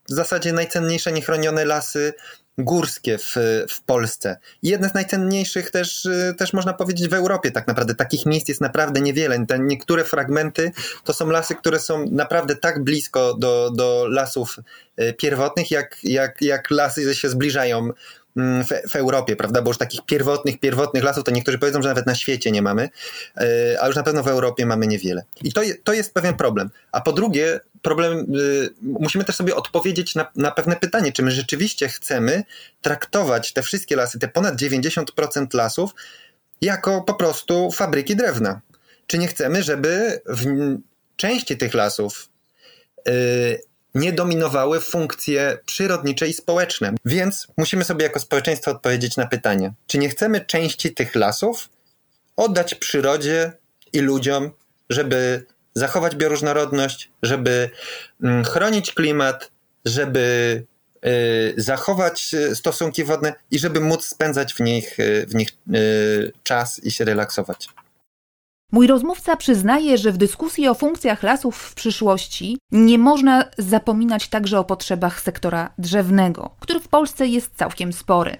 w 0.08 0.12
zasadzie 0.12 0.52
najcenniejsze 0.52 1.12
niechronione 1.12 1.64
lasy 1.64 2.12
górskie 2.58 3.18
w, 3.18 3.34
w 3.68 3.82
Polsce. 3.82 4.36
Jedne 4.62 4.88
z 4.88 4.94
najcenniejszych 4.94 5.70
też, 5.70 6.06
e, 6.06 6.34
też 6.34 6.52
można 6.52 6.72
powiedzieć 6.72 7.08
w 7.08 7.14
Europie 7.14 7.50
tak 7.50 7.66
naprawdę. 7.66 7.94
Takich 7.94 8.26
miejsc 8.26 8.48
jest 8.48 8.60
naprawdę 8.60 9.00
niewiele. 9.00 9.46
Te 9.46 9.58
niektóre 9.58 10.04
fragmenty 10.04 10.72
to 11.04 11.12
są 11.12 11.30
lasy, 11.30 11.54
które 11.54 11.80
są 11.80 12.06
naprawdę 12.10 12.56
tak 12.56 12.84
blisko 12.84 13.34
do, 13.34 13.70
do 13.70 14.06
lasów 14.08 14.56
e, 14.96 15.12
pierwotnych, 15.12 15.70
jak, 15.70 15.96
jak, 16.02 16.42
jak 16.42 16.70
lasy 16.70 17.14
się 17.14 17.28
zbliżają 17.28 17.90
w, 18.36 18.90
w, 18.90 18.96
Europie, 18.96 19.36
prawda? 19.36 19.62
Bo 19.62 19.70
już 19.70 19.78
takich 19.78 20.00
pierwotnych, 20.06 20.60
pierwotnych 20.60 21.04
lasów 21.04 21.24
to 21.24 21.30
niektórzy 21.30 21.58
powiedzą, 21.58 21.82
że 21.82 21.88
nawet 21.88 22.06
na 22.06 22.14
świecie 22.14 22.52
nie 22.52 22.62
mamy, 22.62 22.88
e, 23.36 23.82
a 23.82 23.86
już 23.86 23.96
na 23.96 24.02
pewno 24.02 24.22
w 24.22 24.28
Europie 24.28 24.66
mamy 24.66 24.86
niewiele. 24.86 25.24
I 25.42 25.52
to, 25.52 25.60
to 25.84 25.92
jest 25.92 26.14
pewien 26.14 26.34
problem. 26.34 26.70
A 26.92 27.00
po 27.00 27.12
drugie, 27.12 27.60
problem, 27.82 28.26
y, 28.36 28.70
musimy 28.82 29.24
też 29.24 29.36
sobie 29.36 29.56
odpowiedzieć 29.56 30.14
na, 30.14 30.26
na 30.36 30.50
pewne 30.50 30.76
pytanie, 30.76 31.12
czy 31.12 31.22
my 31.22 31.30
rzeczywiście 31.30 31.88
chcemy 31.88 32.44
traktować 32.82 33.52
te 33.52 33.62
wszystkie 33.62 33.96
lasy, 33.96 34.18
te 34.18 34.28
ponad 34.28 34.56
90% 34.56 35.54
lasów, 35.54 35.90
jako 36.60 37.02
po 37.02 37.14
prostu 37.14 37.70
fabryki 37.70 38.16
drewna. 38.16 38.60
Czy 39.06 39.18
nie 39.18 39.28
chcemy, 39.28 39.62
żeby 39.62 40.20
w 40.26 40.46
części 41.16 41.56
tych 41.56 41.74
lasów 41.74 42.28
y, 43.08 43.62
nie 43.94 44.12
dominowały 44.12 44.80
funkcje 44.80 45.58
przyrodnicze 45.66 46.28
i 46.28 46.32
społeczne. 46.32 46.92
Więc 47.04 47.46
musimy 47.56 47.84
sobie 47.84 48.02
jako 48.04 48.20
społeczeństwo 48.20 48.70
odpowiedzieć 48.70 49.16
na 49.16 49.26
pytanie, 49.26 49.72
czy 49.86 49.98
nie 49.98 50.08
chcemy 50.08 50.40
części 50.40 50.94
tych 50.94 51.14
lasów 51.14 51.68
oddać 52.36 52.74
przyrodzie 52.74 53.52
i 53.92 54.00
ludziom, 54.00 54.50
żeby 54.90 55.46
zachować 55.74 56.16
bioróżnorodność, 56.16 57.10
żeby 57.22 57.70
mm, 58.22 58.44
chronić 58.44 58.94
klimat, 58.94 59.50
żeby 59.84 60.66
y, 61.06 61.54
zachować 61.56 62.34
y, 62.34 62.56
stosunki 62.56 63.04
wodne 63.04 63.32
i 63.50 63.58
żeby 63.58 63.80
móc 63.80 64.04
spędzać 64.04 64.54
w 64.54 64.60
nich, 64.60 64.98
y, 64.98 65.26
w 65.26 65.34
nich 65.34 65.48
czas 66.42 66.84
i 66.84 66.90
się 66.90 67.04
relaksować. 67.04 67.68
Mój 68.74 68.86
rozmówca 68.86 69.36
przyznaje, 69.36 69.98
że 69.98 70.12
w 70.12 70.16
dyskusji 70.16 70.68
o 70.68 70.74
funkcjach 70.74 71.22
lasów 71.22 71.56
w 71.56 71.74
przyszłości 71.74 72.58
nie 72.72 72.98
można 72.98 73.44
zapominać 73.58 74.28
także 74.28 74.58
o 74.58 74.64
potrzebach 74.64 75.20
sektora 75.20 75.74
drzewnego, 75.78 76.56
który 76.60 76.80
w 76.80 76.88
Polsce 76.88 77.26
jest 77.26 77.56
całkiem 77.56 77.92
spory. 77.92 78.36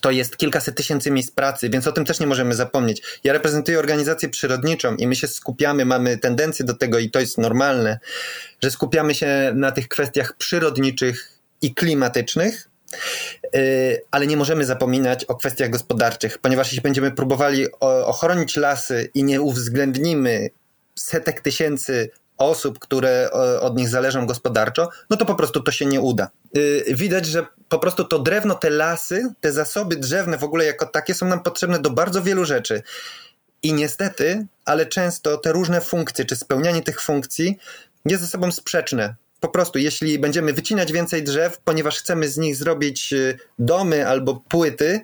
To 0.00 0.10
jest 0.10 0.36
kilkaset 0.36 0.76
tysięcy 0.76 1.10
miejsc 1.10 1.30
pracy, 1.30 1.70
więc 1.70 1.86
o 1.86 1.92
tym 1.92 2.04
też 2.04 2.20
nie 2.20 2.26
możemy 2.26 2.54
zapomnieć. 2.54 3.02
Ja 3.24 3.32
reprezentuję 3.32 3.78
organizację 3.78 4.28
przyrodniczą 4.28 4.96
i 4.96 5.06
my 5.06 5.16
się 5.16 5.28
skupiamy, 5.28 5.84
mamy 5.84 6.18
tendencję 6.18 6.64
do 6.64 6.74
tego 6.74 6.98
i 6.98 7.10
to 7.10 7.20
jest 7.20 7.38
normalne, 7.38 7.98
że 8.62 8.70
skupiamy 8.70 9.14
się 9.14 9.52
na 9.54 9.72
tych 9.72 9.88
kwestiach 9.88 10.36
przyrodniczych 10.36 11.38
i 11.62 11.74
klimatycznych, 11.74 12.68
ale 14.10 14.26
nie 14.26 14.36
możemy 14.36 14.64
zapominać 14.64 15.24
o 15.24 15.34
kwestiach 15.34 15.70
gospodarczych, 15.70 16.38
ponieważ 16.38 16.66
jeśli 16.66 16.82
będziemy 16.82 17.10
próbowali 17.10 17.66
ochronić 17.80 18.56
lasy 18.56 19.10
i 19.14 19.24
nie 19.24 19.40
uwzględnimy 19.40 20.50
setek 20.94 21.40
tysięcy 21.40 22.10
osób, 22.38 22.78
które 22.78 23.30
od 23.60 23.76
nich 23.76 23.88
zależą 23.88 24.26
gospodarczo, 24.26 24.88
no 25.10 25.16
to 25.16 25.26
po 25.26 25.34
prostu 25.34 25.62
to 25.62 25.72
się 25.72 25.86
nie 25.86 26.00
uda. 26.00 26.30
Y, 26.56 26.84
widać, 26.88 27.26
że 27.26 27.46
po 27.68 27.78
prostu 27.78 28.04
to 28.04 28.18
drewno, 28.18 28.54
te 28.54 28.70
lasy, 28.70 29.32
te 29.40 29.52
zasoby 29.52 29.96
drzewne 29.96 30.38
w 30.38 30.44
ogóle 30.44 30.64
jako 30.64 30.86
takie 30.86 31.14
są 31.14 31.26
nam 31.26 31.42
potrzebne 31.42 31.78
do 31.78 31.90
bardzo 31.90 32.22
wielu 32.22 32.44
rzeczy. 32.44 32.82
I 33.62 33.72
niestety, 33.72 34.46
ale 34.64 34.86
często 34.86 35.36
te 35.36 35.52
różne 35.52 35.80
funkcje, 35.80 36.24
czy 36.24 36.36
spełnianie 36.36 36.82
tych 36.82 37.00
funkcji 37.00 37.58
jest 38.04 38.22
ze 38.22 38.28
sobą 38.28 38.52
sprzeczne 38.52 39.14
po 39.40 39.48
prostu, 39.48 39.78
jeśli 39.78 40.18
będziemy 40.18 40.52
wycinać 40.52 40.92
więcej 40.92 41.22
drzew, 41.22 41.58
ponieważ 41.64 41.98
chcemy 41.98 42.28
z 42.28 42.36
nich 42.36 42.56
zrobić 42.56 43.12
y, 43.12 43.38
domy 43.58 44.08
albo 44.08 44.42
płyty, 44.48 45.00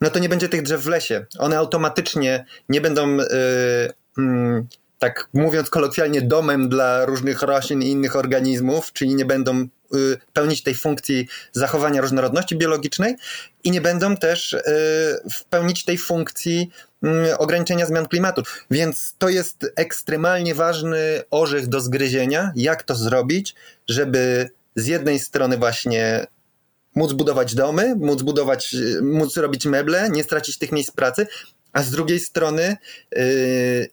no 0.00 0.10
to 0.10 0.18
nie 0.18 0.28
będzie 0.28 0.48
tych 0.48 0.62
drzew 0.62 0.82
w 0.82 0.88
lesie. 0.88 1.26
One 1.38 1.58
automatycznie 1.58 2.44
nie 2.68 2.80
będą, 2.80 3.16
yy, 3.16 4.66
tak 4.98 5.28
mówiąc 5.34 5.70
kolokwialnie, 5.70 6.22
domem 6.22 6.68
dla 6.68 7.04
różnych 7.04 7.42
roślin 7.42 7.82
i 7.82 7.90
innych 7.90 8.16
organizmów, 8.16 8.92
czyli 8.92 9.14
nie 9.14 9.24
będą 9.24 9.68
pełnić 10.32 10.62
tej 10.62 10.74
funkcji 10.74 11.28
zachowania 11.52 12.00
różnorodności 12.00 12.56
biologicznej 12.56 13.16
i 13.64 13.70
nie 13.70 13.80
będą 13.80 14.16
też 14.16 14.52
y, 14.52 14.62
pełnić 15.50 15.84
tej 15.84 15.98
funkcji 15.98 16.70
mm, 17.02 17.26
ograniczenia 17.38 17.86
zmian 17.86 18.08
klimatu. 18.08 18.42
Więc 18.70 19.14
to 19.18 19.28
jest 19.28 19.72
ekstremalnie 19.76 20.54
ważny 20.54 21.22
orzech 21.30 21.66
do 21.66 21.80
zgryzienia, 21.80 22.52
jak 22.56 22.82
to 22.82 22.94
zrobić, 22.94 23.54
żeby 23.88 24.50
z 24.76 24.86
jednej 24.86 25.18
strony 25.18 25.56
właśnie 25.56 26.26
móc 26.94 27.12
budować 27.12 27.54
domy, 27.54 27.96
móc 27.96 28.22
budować, 28.22 28.76
móc 29.02 29.36
robić 29.36 29.66
meble, 29.66 30.10
nie 30.10 30.24
stracić 30.24 30.58
tych 30.58 30.72
miejsc 30.72 30.90
pracy, 30.90 31.26
a 31.72 31.82
z 31.82 31.90
drugiej 31.90 32.20
strony 32.20 32.76
yy, 33.12 33.88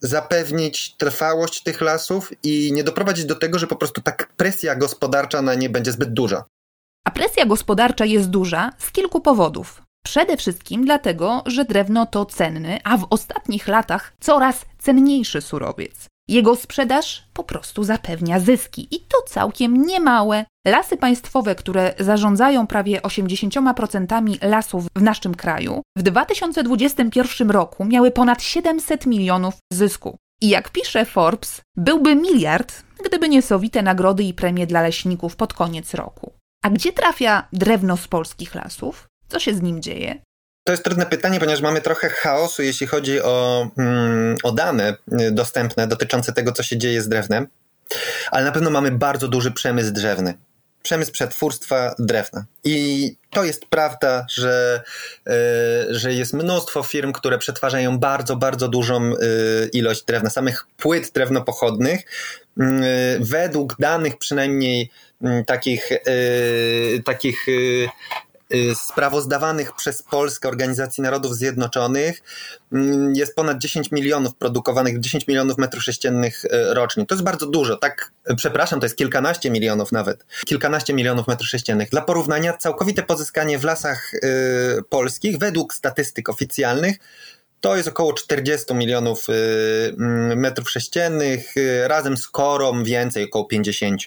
zapewnić 0.00 0.96
trwałość 0.96 1.62
tych 1.62 1.80
lasów 1.80 2.32
i 2.42 2.72
nie 2.72 2.84
doprowadzić 2.84 3.24
do 3.24 3.34
tego, 3.34 3.58
że 3.58 3.66
po 3.66 3.76
prostu 3.76 4.00
tak 4.00 4.32
presja 4.36 4.76
gospodarcza 4.76 5.42
na 5.42 5.54
nie 5.54 5.70
będzie 5.70 5.92
zbyt 5.92 6.12
duża. 6.12 6.44
A 7.04 7.10
presja 7.10 7.46
gospodarcza 7.46 8.04
jest 8.04 8.30
duża 8.30 8.70
z 8.78 8.90
kilku 8.90 9.20
powodów. 9.20 9.82
Przede 10.04 10.36
wszystkim 10.36 10.84
dlatego, 10.84 11.42
że 11.46 11.64
drewno 11.64 12.06
to 12.06 12.26
cenny, 12.26 12.78
a 12.84 12.96
w 12.96 13.06
ostatnich 13.10 13.68
latach 13.68 14.12
coraz 14.20 14.64
cenniejszy 14.78 15.40
surowiec. 15.40 16.06
Jego 16.28 16.56
sprzedaż 16.56 17.24
po 17.32 17.44
prostu 17.44 17.84
zapewnia 17.84 18.40
zyski 18.40 18.88
i 18.90 19.00
to 19.00 19.22
całkiem 19.26 19.86
niemałe. 19.86 20.44
Lasy 20.66 20.96
państwowe, 20.96 21.54
które 21.54 21.94
zarządzają 21.98 22.66
prawie 22.66 23.00
80% 23.00 24.48
lasów 24.48 24.86
w 24.96 25.02
naszym 25.02 25.34
kraju, 25.34 25.82
w 25.96 26.02
2021 26.02 27.50
roku 27.50 27.84
miały 27.84 28.10
ponad 28.10 28.42
700 28.42 29.06
milionów 29.06 29.54
zysku. 29.72 30.16
I 30.40 30.48
jak 30.48 30.70
pisze 30.70 31.04
Forbes, 31.04 31.60
byłby 31.76 32.14
miliard, 32.14 32.82
gdyby 33.06 33.28
nie 33.28 33.42
sowite 33.42 33.82
nagrody 33.82 34.22
i 34.22 34.34
premie 34.34 34.66
dla 34.66 34.82
leśników 34.82 35.36
pod 35.36 35.54
koniec 35.54 35.94
roku. 35.94 36.32
A 36.64 36.70
gdzie 36.70 36.92
trafia 36.92 37.48
drewno 37.52 37.96
z 37.96 38.08
polskich 38.08 38.54
lasów? 38.54 39.06
Co 39.28 39.38
się 39.38 39.54
z 39.54 39.62
nim 39.62 39.82
dzieje? 39.82 40.22
To 40.68 40.72
jest 40.72 40.84
trudne 40.84 41.06
pytanie, 41.06 41.40
ponieważ 41.40 41.60
mamy 41.60 41.80
trochę 41.80 42.08
chaosu, 42.08 42.62
jeśli 42.62 42.86
chodzi 42.86 43.22
o, 43.22 43.68
mm, 43.78 44.36
o 44.42 44.52
dane 44.52 44.96
dostępne 45.30 45.86
dotyczące 45.86 46.32
tego, 46.32 46.52
co 46.52 46.62
się 46.62 46.78
dzieje 46.78 47.02
z 47.02 47.08
drewnem, 47.08 47.46
ale 48.30 48.44
na 48.44 48.52
pewno 48.52 48.70
mamy 48.70 48.90
bardzo 48.90 49.28
duży 49.28 49.50
przemysł 49.50 49.92
drzewny 49.92 50.34
przemysł 50.82 51.12
przetwórstwa 51.12 51.94
drewna. 51.98 52.44
I 52.64 53.16
to 53.30 53.44
jest 53.44 53.66
prawda, 53.66 54.26
że, 54.30 54.82
e, 55.26 55.32
że 55.94 56.14
jest 56.14 56.32
mnóstwo 56.32 56.82
firm, 56.82 57.12
które 57.12 57.38
przetwarzają 57.38 57.98
bardzo, 57.98 58.36
bardzo 58.36 58.68
dużą 58.68 59.02
e, 59.02 59.14
ilość 59.72 60.04
drewna, 60.04 60.30
samych 60.30 60.66
płyt 60.76 61.10
drewnopochodnych. 61.12 62.00
Według 63.20 63.76
danych 63.78 64.18
przynajmniej 64.18 64.90
takich, 65.46 65.88
takich 67.04 67.48
Y, 67.48 67.88
sprawozdawanych 68.74 69.72
przez 69.72 70.02
Polskę 70.02 70.48
Organizacji 70.48 71.02
Narodów 71.02 71.34
Zjednoczonych 71.34 72.22
mm, 72.72 73.14
jest 73.14 73.34
ponad 73.34 73.58
10 73.58 73.90
milionów 73.90 74.34
produkowanych, 74.34 75.00
10 75.00 75.26
milionów 75.26 75.58
metrów 75.58 75.82
sześciennych 75.82 76.44
y, 76.44 76.74
rocznie. 76.74 77.06
To 77.06 77.14
jest 77.14 77.24
bardzo 77.24 77.46
dużo, 77.46 77.76
tak, 77.76 78.12
przepraszam, 78.36 78.80
to 78.80 78.86
jest 78.86 78.96
kilkanaście 78.96 79.50
milionów 79.50 79.92
nawet, 79.92 80.26
kilkanaście 80.46 80.94
milionów 80.94 81.26
metrów 81.26 81.48
sześciennych. 81.48 81.90
Dla 81.90 82.00
porównania, 82.00 82.56
całkowite 82.56 83.02
pozyskanie 83.02 83.58
w 83.58 83.64
lasach 83.64 84.14
y, 84.14 84.18
polskich, 84.88 85.38
według 85.38 85.74
statystyk 85.74 86.28
oficjalnych, 86.28 86.96
to 87.60 87.76
jest 87.76 87.88
około 87.88 88.12
40 88.12 88.74
milionów 88.74 89.26
metrów 90.36 90.70
sześciennych, 90.70 91.54
razem 91.86 92.16
z 92.16 92.28
korą 92.28 92.84
więcej, 92.84 93.24
około 93.24 93.44
50. 93.44 94.02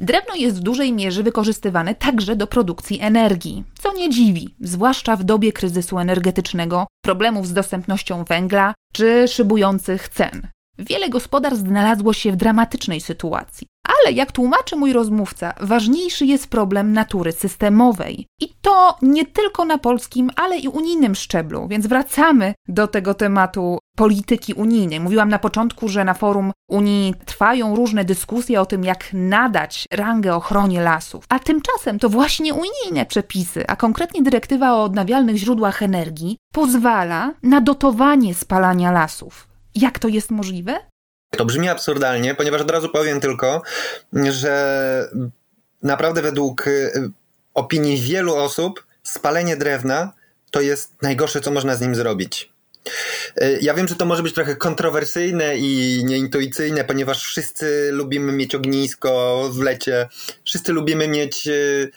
Drewno 0.00 0.34
jest 0.34 0.56
w 0.56 0.62
dużej 0.62 0.92
mierze 0.92 1.22
wykorzystywane 1.22 1.94
także 1.94 2.36
do 2.36 2.46
produkcji 2.46 3.00
energii, 3.00 3.64
co 3.82 3.92
nie 3.92 4.10
dziwi, 4.10 4.54
zwłaszcza 4.60 5.16
w 5.16 5.24
dobie 5.24 5.52
kryzysu 5.52 5.98
energetycznego, 5.98 6.86
problemów 7.04 7.46
z 7.46 7.52
dostępnością 7.52 8.24
węgla 8.24 8.74
czy 8.92 9.28
szybujących 9.28 10.08
cen. 10.08 10.48
Wiele 10.78 11.08
gospodarstw 11.08 11.64
znalazło 11.64 12.12
się 12.12 12.32
w 12.32 12.36
dramatycznej 12.36 13.00
sytuacji. 13.00 13.66
Ale 14.04 14.12
jak 14.12 14.32
tłumaczy 14.32 14.76
mój 14.76 14.92
rozmówca, 14.92 15.54
ważniejszy 15.60 16.26
jest 16.26 16.48
problem 16.48 16.92
natury 16.92 17.32
systemowej. 17.32 18.26
I 18.40 18.48
to 18.62 18.96
nie 19.02 19.26
tylko 19.26 19.64
na 19.64 19.78
polskim, 19.78 20.30
ale 20.36 20.58
i 20.58 20.68
unijnym 20.68 21.14
szczeblu, 21.14 21.68
więc 21.68 21.86
wracamy 21.86 22.54
do 22.68 22.86
tego 22.86 23.14
tematu 23.14 23.78
polityki 23.96 24.54
unijnej. 24.54 25.00
Mówiłam 25.00 25.28
na 25.28 25.38
początku, 25.38 25.88
że 25.88 26.04
na 26.04 26.14
forum 26.14 26.52
Unii 26.68 27.14
trwają 27.24 27.76
różne 27.76 28.04
dyskusje 28.04 28.60
o 28.60 28.66
tym, 28.66 28.84
jak 28.84 29.10
nadać 29.12 29.86
rangę 29.92 30.34
ochronie 30.34 30.82
lasów. 30.82 31.24
A 31.28 31.38
tymczasem 31.38 31.98
to 31.98 32.08
właśnie 32.08 32.54
unijne 32.54 33.06
przepisy, 33.06 33.66
a 33.66 33.76
konkretnie 33.76 34.22
dyrektywa 34.22 34.74
o 34.74 34.82
odnawialnych 34.82 35.36
źródłach 35.36 35.82
energii, 35.82 36.36
pozwala 36.52 37.32
na 37.42 37.60
dotowanie 37.60 38.34
spalania 38.34 38.92
lasów. 38.92 39.48
Jak 39.74 39.98
to 39.98 40.08
jest 40.08 40.30
możliwe? 40.30 40.80
To 41.30 41.44
brzmi 41.44 41.68
absurdalnie, 41.68 42.34
ponieważ 42.34 42.60
od 42.60 42.70
razu 42.70 42.88
powiem 42.88 43.20
tylko, 43.20 43.62
że 44.12 45.08
naprawdę 45.82 46.22
według 46.22 46.66
y, 46.66 47.10
opinii 47.54 48.02
wielu 48.02 48.36
osób 48.36 48.86
spalenie 49.02 49.56
drewna 49.56 50.12
to 50.50 50.60
jest 50.60 51.02
najgorsze, 51.02 51.40
co 51.40 51.50
można 51.50 51.74
z 51.74 51.80
nim 51.80 51.94
zrobić. 51.94 52.52
Y, 53.42 53.58
ja 53.62 53.74
wiem, 53.74 53.88
że 53.88 53.94
to 53.94 54.04
może 54.04 54.22
być 54.22 54.34
trochę 54.34 54.56
kontrowersyjne 54.56 55.56
i 55.56 56.02
nieintuicyjne, 56.04 56.84
ponieważ 56.84 57.24
wszyscy 57.24 57.88
lubimy 57.92 58.32
mieć 58.32 58.54
ognisko 58.54 59.42
w 59.52 59.60
lecie, 59.60 60.08
wszyscy 60.44 60.72
lubimy 60.72 61.08
mieć 61.08 61.46
y, 61.46 61.92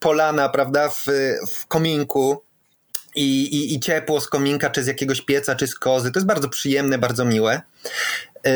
polana, 0.00 0.48
prawda, 0.48 0.88
w, 0.88 1.06
w 1.48 1.66
kominku 1.66 2.45
i, 3.16 3.42
i, 3.42 3.74
i 3.74 3.80
ciepło 3.80 4.20
z 4.20 4.28
kominka, 4.28 4.70
czy 4.70 4.82
z 4.82 4.86
jakiegoś 4.86 5.20
pieca, 5.20 5.54
czy 5.54 5.66
z 5.66 5.74
kozy. 5.74 6.12
To 6.12 6.18
jest 6.18 6.26
bardzo 6.26 6.48
przyjemne, 6.48 6.98
bardzo 6.98 7.24
miłe. 7.24 7.60
Yy, 8.44 8.52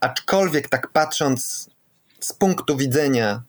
aczkolwiek 0.00 0.68
tak 0.68 0.92
patrząc 0.92 1.70
z 2.20 2.32
punktu 2.32 2.76
widzenia 2.76 3.42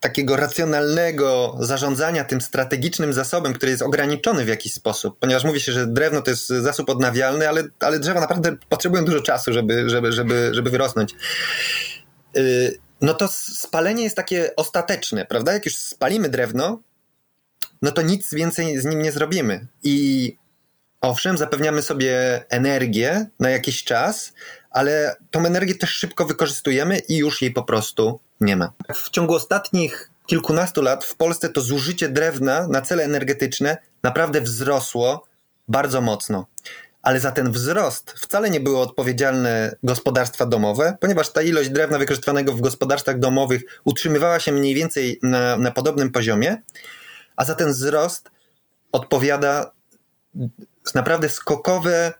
takiego 0.00 0.36
racjonalnego 0.36 1.56
zarządzania 1.60 2.24
tym 2.24 2.40
strategicznym 2.40 3.12
zasobem, 3.12 3.52
który 3.52 3.70
jest 3.70 3.82
ograniczony 3.82 4.44
w 4.44 4.48
jakiś 4.48 4.74
sposób, 4.74 5.18
ponieważ 5.20 5.44
mówi 5.44 5.60
się, 5.60 5.72
że 5.72 5.86
drewno 5.86 6.22
to 6.22 6.30
jest 6.30 6.46
zasób 6.46 6.88
odnawialny, 6.88 7.48
ale, 7.48 7.64
ale 7.80 7.98
drzewa 7.98 8.20
naprawdę 8.20 8.56
potrzebują 8.68 9.04
dużo 9.04 9.20
czasu, 9.20 9.52
żeby, 9.52 9.90
żeby, 9.90 10.12
żeby, 10.12 10.50
żeby 10.54 10.70
wyrosnąć. 10.70 11.14
Yy, 12.34 12.78
no 13.00 13.14
to 13.14 13.28
spalenie 13.32 14.04
jest 14.04 14.16
takie 14.16 14.56
ostateczne, 14.56 15.26
prawda? 15.26 15.52
Jak 15.52 15.64
już 15.64 15.76
spalimy 15.76 16.28
drewno, 16.28 16.80
no 17.84 17.92
to 17.92 18.02
nic 18.02 18.34
więcej 18.34 18.78
z 18.78 18.84
nim 18.84 19.02
nie 19.02 19.12
zrobimy. 19.12 19.66
I 19.82 20.36
owszem, 21.00 21.38
zapewniamy 21.38 21.82
sobie 21.82 22.44
energię 22.48 23.26
na 23.40 23.50
jakiś 23.50 23.84
czas, 23.84 24.32
ale 24.70 25.16
tą 25.30 25.46
energię 25.46 25.74
też 25.74 25.90
szybko 25.90 26.24
wykorzystujemy 26.24 26.98
i 26.98 27.16
już 27.16 27.42
jej 27.42 27.52
po 27.52 27.62
prostu 27.62 28.20
nie 28.40 28.56
ma. 28.56 28.72
W 28.94 29.10
ciągu 29.10 29.34
ostatnich 29.34 30.10
kilkunastu 30.26 30.82
lat 30.82 31.04
w 31.04 31.16
Polsce 31.16 31.48
to 31.48 31.60
zużycie 31.60 32.08
drewna 32.08 32.68
na 32.68 32.80
cele 32.80 33.04
energetyczne 33.04 33.76
naprawdę 34.02 34.40
wzrosło 34.40 35.26
bardzo 35.68 36.00
mocno. 36.00 36.46
Ale 37.02 37.20
za 37.20 37.32
ten 37.32 37.52
wzrost 37.52 38.10
wcale 38.10 38.50
nie 38.50 38.60
były 38.60 38.78
odpowiedzialne 38.78 39.76
gospodarstwa 39.82 40.46
domowe, 40.46 40.96
ponieważ 41.00 41.32
ta 41.32 41.42
ilość 41.42 41.70
drewna 41.70 41.98
wykorzystywanego 41.98 42.52
w 42.52 42.60
gospodarstwach 42.60 43.18
domowych 43.18 43.62
utrzymywała 43.84 44.40
się 44.40 44.52
mniej 44.52 44.74
więcej 44.74 45.18
na, 45.22 45.56
na 45.56 45.70
podobnym 45.70 46.10
poziomie, 46.12 46.62
a 47.36 47.44
za 47.44 47.54
ten 47.54 47.68
wzrost 47.72 48.30
odpowiada 48.92 49.72
naprawdę 50.94 51.28
skokowy, 51.28 52.12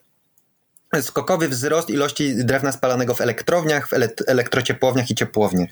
skokowy 1.00 1.48
wzrost 1.48 1.90
ilości 1.90 2.44
drewna 2.44 2.72
spalanego 2.72 3.14
w 3.14 3.20
elektrowniach, 3.20 3.88
w 3.88 3.92
elektrociepłowniach 4.27 5.11
i 5.11 5.14
ciepłowniach. 5.14 5.70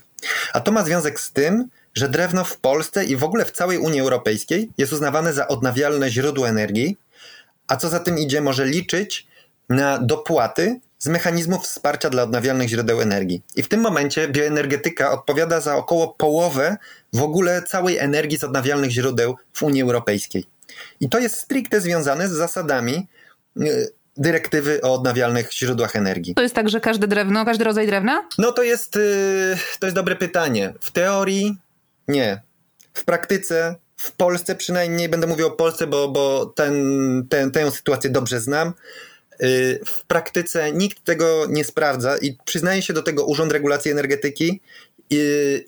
A 0.53 0.61
to 0.61 0.73
ma 0.73 0.85
związek 0.85 1.21
z 1.21 1.33
tym, 1.33 1.69
że 1.95 2.09
drewno 2.09 2.45
w 2.45 2.59
Polsce 2.59 3.05
i 3.05 3.17
w 3.17 3.25
ogóle 3.25 3.45
w 3.45 3.51
całej 3.51 3.79
Unii 3.79 4.01
Europejskiej 4.01 4.71
jest 4.79 4.93
uznawane 4.93 5.33
za 5.33 5.49
odnawialne 5.49 6.11
źródło 6.11 6.49
energii, 6.49 6.97
a 7.69 7.77
co 7.77 7.89
za 7.89 8.01
tym 8.01 8.19
idzie, 8.19 8.41
może 8.41 8.67
liczyć 8.67 9.27
na 9.69 9.99
dopłaty 9.99 10.81
z 11.03 11.07
mechanizmów 11.07 11.65
wsparcia 11.65 12.11
dla 12.11 12.23
odnawialnych 12.23 12.69
źródeł 12.69 13.01
energii. 13.01 13.43
I 13.57 13.63
w 13.63 13.69
tym 13.69 13.81
momencie 13.81 14.29
bioenergetyka 14.29 15.13
odpowiada 15.13 15.61
za 15.61 15.77
około 15.77 16.09
połowę 16.09 16.77
w 17.13 17.23
ogóle 17.23 17.63
całej 17.63 17.99
energii 17.99 18.39
z 18.39 18.45
odnawialnych 18.45 18.91
źródeł 18.91 19.37
w 19.53 19.63
Unii 19.63 19.83
Europejskiej. 19.83 20.47
I 21.01 21.09
to 21.09 21.19
jest 21.19 21.37
stricte 21.37 21.81
związane 21.81 22.29
z 22.29 22.33
zasadami 22.33 23.09
y, 23.61 23.89
dyrektywy 24.17 24.81
o 24.83 24.95
odnawialnych 24.95 25.53
źródłach 25.53 25.97
energii. 25.97 26.35
To 26.35 26.43
jest 26.43 26.55
tak, 26.55 26.69
że 26.69 26.81
każde 26.81 27.07
drewno, 27.07 27.45
każdy 27.45 27.65
rodzaj 27.65 27.87
drewna? 27.87 28.29
No 28.39 28.53
to 28.53 28.63
jest, 28.63 28.97
y, 28.97 29.57
to 29.79 29.87
jest 29.87 29.97
dobre 29.97 30.17
pytanie. 30.17 30.75
W 30.81 30.91
teorii 30.91 31.57
nie. 32.09 32.43
W 32.95 33.05
praktyce, 33.05 33.77
w 33.97 34.13
Polsce 34.13 34.55
przynajmniej, 34.55 35.09
będę 35.09 35.27
mówił 35.27 35.47
o 35.47 35.51
Polsce, 35.51 35.87
bo, 35.87 36.09
bo 36.09 36.47
ten, 36.47 36.75
ten, 37.31 37.51
tę 37.51 37.71
sytuację 37.71 38.11
dobrze 38.11 38.41
znam. 38.41 38.73
Y, 39.43 39.81
w 39.87 40.05
praktyce 40.05 40.73
nikt 40.73 41.05
tego 41.05 41.47
nie 41.49 41.65
sprawdza 41.65 42.17
i 42.17 42.37
przyznaje 42.45 42.83
się 42.83 42.93
do 42.93 43.03
tego 43.03 43.25
Urząd 43.25 43.53
Regulacji 43.53 43.91
Energetyki 43.91 44.61
i, 45.11 45.19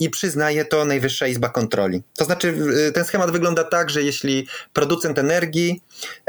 i 0.01 0.11
przyznaje 0.11 0.65
to 0.65 0.85
Najwyższa 0.85 1.27
Izba 1.27 1.49
Kontroli. 1.49 2.03
To 2.17 2.25
znaczy, 2.25 2.49
y, 2.89 2.93
ten 2.93 3.05
schemat 3.05 3.31
wygląda 3.31 3.65
tak, 3.65 3.91
że 3.91 4.03
jeśli 4.03 4.49
producent 4.73 5.19
energii 5.19 5.83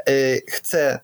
y, 0.10 0.42
chce 0.50 1.00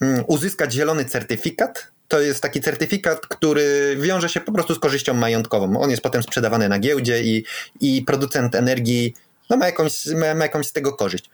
mm, 0.00 0.24
uzyskać 0.26 0.72
zielony 0.72 1.04
certyfikat, 1.04 1.86
to 2.08 2.20
jest 2.20 2.40
taki 2.40 2.60
certyfikat, 2.60 3.26
który 3.26 3.96
wiąże 4.00 4.28
się 4.28 4.40
po 4.40 4.52
prostu 4.52 4.74
z 4.74 4.78
korzyścią 4.78 5.14
majątkową. 5.14 5.80
On 5.80 5.90
jest 5.90 6.02
potem 6.02 6.22
sprzedawany 6.22 6.68
na 6.68 6.78
giełdzie 6.78 7.22
i, 7.22 7.44
i 7.80 8.02
producent 8.02 8.54
energii 8.54 9.14
no, 9.50 9.56
ma, 9.56 9.66
jakąś, 9.66 10.06
ma, 10.06 10.34
ma 10.34 10.44
jakąś 10.44 10.66
z 10.66 10.72
tego 10.72 10.92
korzyść. 10.92 11.30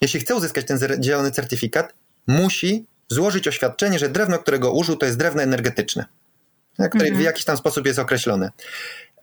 Jeśli 0.00 0.20
chce 0.20 0.34
uzyskać 0.34 0.66
ten 0.66 0.78
zielony 1.02 1.30
certyfikat, 1.30 1.94
musi 2.26 2.86
złożyć 3.08 3.48
oświadczenie, 3.48 3.98
że 3.98 4.08
drewno, 4.08 4.38
którego 4.38 4.72
użył, 4.72 4.96
to 4.96 5.06
jest 5.06 5.18
drewno 5.18 5.42
energetyczne, 5.42 6.04
które 6.74 7.04
mhm. 7.04 7.16
w 7.16 7.20
jakiś 7.20 7.44
tam 7.44 7.56
sposób 7.56 7.86
jest 7.86 7.98
określone. 7.98 8.50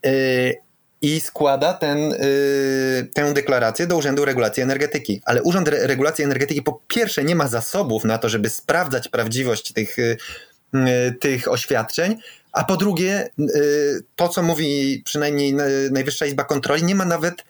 Yy, 0.04 0.56
I 1.02 1.20
składa 1.20 1.74
ten, 1.74 2.00
yy, 2.00 3.10
tę 3.14 3.34
deklarację 3.34 3.88
do 3.88 3.98
Urzędu 3.98 4.26
Regulacji 4.26 4.64
Energetyki. 4.64 5.22
Ale 5.26 5.44
Urząd 5.44 5.68
Re 5.68 5.88
Regulacji 5.88 6.24
Energetyki 6.24 6.62
po 6.62 6.82
pierwsze 6.88 7.24
nie 7.24 7.36
ma 7.36 7.48
zasobów 7.48 8.04
na 8.04 8.18
to, 8.18 8.30
żeby 8.30 8.50
sprawdzać 8.50 9.08
prawdziwość 9.08 9.74
tych, 9.74 9.98
yy, 9.98 10.18
tych 11.20 11.52
oświadczeń, 11.52 12.18
a 12.52 12.64
po 12.64 12.78
drugie, 12.78 13.30
to 14.16 14.30
co 14.30 14.44
mówi 14.44 15.02
przynajmniej 15.06 15.54
Najwyższa 15.92 16.26
Izba 16.26 16.44
Kontroli, 16.44 16.84
nie 16.84 16.96
ma 16.96 17.06
nawet 17.06 17.44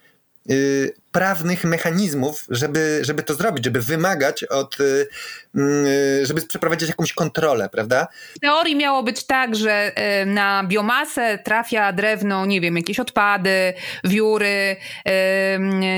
y, 0.52 0.94
prawnych 1.12 1.64
mechanizmów, 1.64 2.46
żeby, 2.50 3.00
żeby 3.02 3.24
to 3.24 3.34
zrobić, 3.34 3.66
żeby 3.66 3.82
wymagać 3.82 4.44
od, 4.44 4.80
y, 4.80 5.08
y, 5.58 6.26
żeby 6.26 6.42
przeprowadzić 6.42 6.90
jakąś 6.90 7.14
kontrolę, 7.14 7.70
prawda? 7.70 8.08
W 8.36 8.40
teorii 8.40 8.76
miało 8.76 9.04
być 9.04 9.24
tak, 9.24 9.56
że 9.56 9.92
na 10.26 10.64
biomasę 10.64 11.38
trafia 11.38 11.94
drewno, 11.94 12.46
nie 12.46 12.62
wiem, 12.62 12.78
jakieś 12.78 13.00
odpady, 13.00 13.74
wióry, 14.04 14.76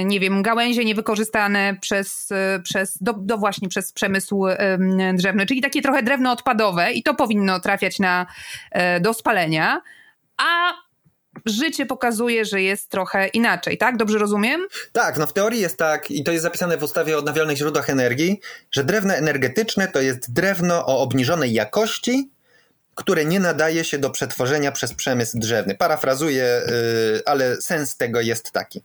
nie 0.05 0.19
wiem, 0.19 0.41
gałęzie 0.41 0.85
niewykorzystane 0.85 1.77
przez, 1.81 2.29
przez 2.63 2.97
do, 3.01 3.13
do 3.13 3.37
właśnie 3.37 3.69
przez 3.69 3.93
przemysł 3.93 4.45
drzewny, 5.13 5.45
czyli 5.45 5.61
takie 5.61 5.81
trochę 5.81 6.03
drewno 6.03 6.31
odpadowe 6.31 6.91
i 6.91 7.03
to 7.03 7.13
powinno 7.13 7.59
trafiać 7.59 7.99
na, 7.99 8.25
do 9.01 9.13
spalenia, 9.13 9.81
a 10.37 10.73
życie 11.45 11.85
pokazuje, 11.85 12.45
że 12.45 12.61
jest 12.61 12.89
trochę 12.89 13.27
inaczej, 13.27 13.77
tak? 13.77 13.97
Dobrze 13.97 14.17
rozumiem? 14.17 14.67
Tak, 14.91 15.17
no 15.17 15.27
w 15.27 15.33
teorii 15.33 15.61
jest 15.61 15.77
tak, 15.77 16.11
i 16.11 16.23
to 16.23 16.31
jest 16.31 16.43
zapisane 16.43 16.77
w 16.77 16.83
ustawie 16.83 17.15
o 17.15 17.19
odnawialnych 17.19 17.57
źródłach 17.57 17.89
energii, 17.89 18.39
że 18.71 18.83
drewno 18.83 19.13
energetyczne 19.13 19.87
to 19.87 20.01
jest 20.01 20.33
drewno 20.33 20.85
o 20.85 20.99
obniżonej 20.99 21.53
jakości, 21.53 22.29
które 22.95 23.25
nie 23.25 23.39
nadaje 23.39 23.83
się 23.83 23.97
do 23.97 24.09
przetworzenia 24.09 24.71
przez 24.71 24.93
przemysł 24.93 25.39
drzewny. 25.39 25.75
Parafrazuję, 25.75 26.61
yy, 27.13 27.21
ale 27.25 27.61
sens 27.61 27.97
tego 27.97 28.21
jest 28.21 28.51
taki. 28.51 28.83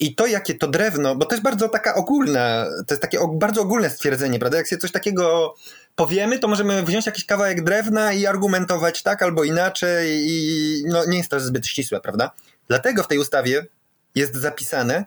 I 0.00 0.14
to, 0.14 0.26
jakie 0.26 0.54
to 0.54 0.68
drewno, 0.68 1.16
bo 1.16 1.26
to 1.26 1.34
jest 1.34 1.44
bardzo 1.44 1.68
taka 1.68 1.94
ogólna, 1.94 2.66
to 2.86 2.94
jest 2.94 3.02
takie 3.02 3.18
bardzo 3.32 3.60
ogólne 3.60 3.90
stwierdzenie, 3.90 4.38
prawda? 4.38 4.58
Jak 4.58 4.68
się 4.68 4.76
coś 4.76 4.92
takiego 4.92 5.54
powiemy, 5.96 6.38
to 6.38 6.48
możemy 6.48 6.82
wziąć 6.82 7.06
jakiś 7.06 7.26
kawałek 7.26 7.64
drewna 7.64 8.12
i 8.12 8.26
argumentować 8.26 9.02
tak 9.02 9.22
albo 9.22 9.44
inaczej 9.44 10.24
i 10.30 10.82
no, 10.86 11.04
nie 11.04 11.18
jest 11.18 11.30
to 11.30 11.40
zbyt 11.40 11.66
ścisłe, 11.66 12.00
prawda? 12.00 12.30
Dlatego 12.68 13.02
w 13.02 13.08
tej 13.08 13.18
ustawie 13.18 13.66
jest 14.14 14.34
zapisane, 14.34 15.04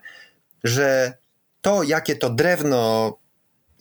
że 0.64 1.12
to, 1.60 1.82
jakie 1.82 2.16
to 2.16 2.30
drewno 2.30 3.12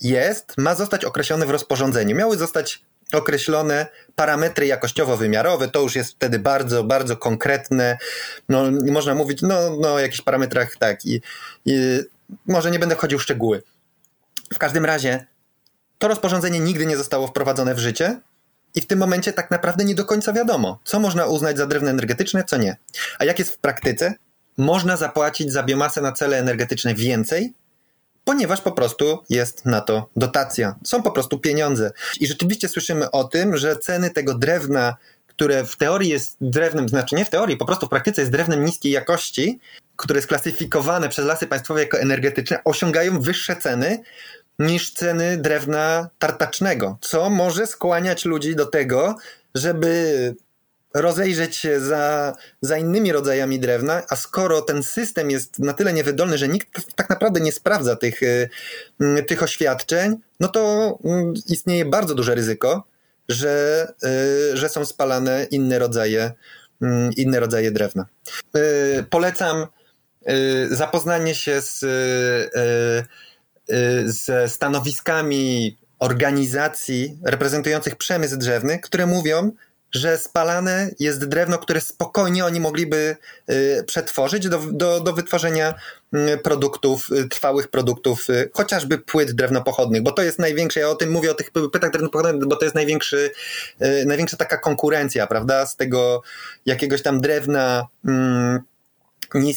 jest, 0.01 0.57
ma 0.57 0.75
zostać 0.75 1.05
określone 1.05 1.45
w 1.45 1.49
rozporządzeniu. 1.49 2.15
Miały 2.15 2.37
zostać 2.37 2.81
określone 3.17 3.87
parametry 4.15 4.67
jakościowo-wymiarowe, 4.67 5.67
to 5.67 5.81
już 5.81 5.95
jest 5.95 6.11
wtedy 6.11 6.39
bardzo, 6.39 6.83
bardzo 6.83 7.17
konkretne. 7.17 7.97
No, 8.49 8.63
można 8.91 9.15
mówić 9.15 9.41
no, 9.41 9.77
no, 9.79 9.93
o 9.93 9.99
jakichś 9.99 10.21
parametrach 10.21 10.75
tak 10.75 11.05
i, 11.05 11.21
i 11.65 11.99
może 12.47 12.71
nie 12.71 12.79
będę 12.79 12.95
wchodził 12.95 13.19
w 13.19 13.23
szczegóły. 13.23 13.63
W 14.53 14.57
każdym 14.57 14.85
razie 14.85 15.25
to 15.99 16.07
rozporządzenie 16.07 16.59
nigdy 16.59 16.85
nie 16.85 16.97
zostało 16.97 17.27
wprowadzone 17.27 17.75
w 17.75 17.79
życie 17.79 18.19
i 18.75 18.81
w 18.81 18.87
tym 18.87 18.99
momencie 18.99 19.33
tak 19.33 19.51
naprawdę 19.51 19.83
nie 19.83 19.95
do 19.95 20.05
końca 20.05 20.33
wiadomo, 20.33 20.79
co 20.83 20.99
można 20.99 21.25
uznać 21.25 21.57
za 21.57 21.67
drewno 21.67 21.89
energetyczne, 21.89 22.43
co 22.43 22.57
nie. 22.57 22.77
A 23.19 23.25
jak 23.25 23.39
jest 23.39 23.51
w 23.51 23.57
praktyce? 23.57 24.13
Można 24.57 24.97
zapłacić 24.97 25.51
za 25.51 25.63
biomasę 25.63 26.01
na 26.01 26.11
cele 26.11 26.37
energetyczne 26.37 26.95
więcej, 26.95 27.53
ponieważ 28.23 28.61
po 28.61 28.71
prostu 28.71 29.23
jest 29.29 29.65
na 29.65 29.81
to 29.81 30.09
dotacja. 30.15 30.75
Są 30.83 31.03
po 31.03 31.11
prostu 31.11 31.39
pieniądze. 31.39 31.91
I 32.19 32.27
rzeczywiście 32.27 32.69
słyszymy 32.69 33.11
o 33.11 33.23
tym, 33.23 33.57
że 33.57 33.75
ceny 33.75 34.09
tego 34.09 34.33
drewna, 34.33 34.95
które 35.27 35.65
w 35.65 35.75
teorii 35.75 36.09
jest 36.09 36.37
drewnem, 36.41 36.89
znaczy 36.89 37.15
nie 37.15 37.25
w 37.25 37.29
teorii, 37.29 37.57
po 37.57 37.65
prostu 37.65 37.85
w 37.85 37.89
praktyce 37.89 38.21
jest 38.21 38.31
drewnem 38.31 38.65
niskiej 38.65 38.91
jakości, 38.91 39.59
które 39.95 40.17
jest 40.17 40.27
klasyfikowane 40.27 41.09
przez 41.09 41.25
lasy 41.25 41.47
państwowe 41.47 41.81
jako 41.81 41.99
energetyczne, 41.99 42.63
osiągają 42.63 43.21
wyższe 43.21 43.55
ceny 43.55 44.03
niż 44.59 44.93
ceny 44.93 45.37
drewna 45.37 46.09
tartacznego, 46.19 46.97
co 47.01 47.29
może 47.29 47.67
skłaniać 47.67 48.25
ludzi 48.25 48.55
do 48.55 48.65
tego, 48.65 49.15
żeby 49.55 50.35
rozejrzeć 50.93 51.55
się 51.55 51.79
za, 51.79 52.35
za 52.61 52.77
innymi 52.77 53.11
rodzajami 53.11 53.59
drewna, 53.59 54.03
a 54.09 54.15
skoro 54.15 54.61
ten 54.61 54.83
system 54.83 55.31
jest 55.31 55.59
na 55.59 55.73
tyle 55.73 55.93
niewydolny, 55.93 56.37
że 56.37 56.47
nikt 56.47 56.95
tak 56.95 57.09
naprawdę 57.09 57.39
nie 57.39 57.51
sprawdza 57.51 57.95
tych, 57.95 58.23
y, 58.23 58.49
y, 59.01 59.23
tych 59.23 59.43
oświadczeń, 59.43 60.17
no 60.39 60.47
to 60.47 60.97
mm, 61.05 61.33
istnieje 61.47 61.85
bardzo 61.85 62.15
duże 62.15 62.35
ryzyko, 62.35 62.83
że, 63.29 63.87
y, 64.53 64.57
że 64.57 64.69
są 64.69 64.85
spalane 64.85 65.47
inne 65.51 65.79
rodzaje, 65.79 66.31
mm, 66.81 67.13
inne 67.17 67.39
rodzaje 67.39 67.71
drewna. 67.71 68.05
Polecam 69.09 69.67
zapoznanie 70.71 71.35
się 71.35 71.61
z, 71.61 71.79
ze 74.05 74.49
stanowiskami 74.49 75.77
organizacji 75.99 77.17
reprezentujących 77.23 77.95
przemysł 77.95 78.37
drzewny, 78.37 78.79
które 78.79 79.05
mówią, 79.05 79.51
że 79.91 80.17
spalane 80.17 80.91
jest 80.99 81.25
drewno, 81.25 81.57
które 81.57 81.81
spokojnie 81.81 82.45
oni 82.45 82.59
mogliby 82.59 83.15
y, 83.49 83.83
przetworzyć 83.87 84.49
do, 84.49 84.59
do, 84.71 84.99
do 84.99 85.13
wytworzenia 85.13 85.73
y, 86.15 86.37
produktów, 86.37 87.11
y, 87.11 87.29
trwałych 87.29 87.67
produktów, 87.67 88.27
chociażby 88.53 88.97
płyt 88.97 89.31
drewnopochodnych, 89.31 90.03
bo 90.03 90.11
to 90.11 90.21
jest 90.21 90.39
największe, 90.39 90.79
ja 90.79 90.89
o 90.89 90.95
tym 90.95 91.11
mówię, 91.11 91.31
o 91.31 91.33
tych 91.33 91.51
płytach 91.51 91.91
drewnopochodnych, 91.91 92.47
bo 92.47 92.55
to 92.55 92.65
jest 92.65 92.75
największy, 92.75 93.31
największa 94.05 94.37
taka 94.37 94.57
konkurencja, 94.57 95.27
prawda, 95.27 95.65
z 95.65 95.75
tego 95.75 96.21
jakiegoś 96.65 97.01
tam 97.01 97.21
drewna 97.21 97.87
mm, 98.05 98.59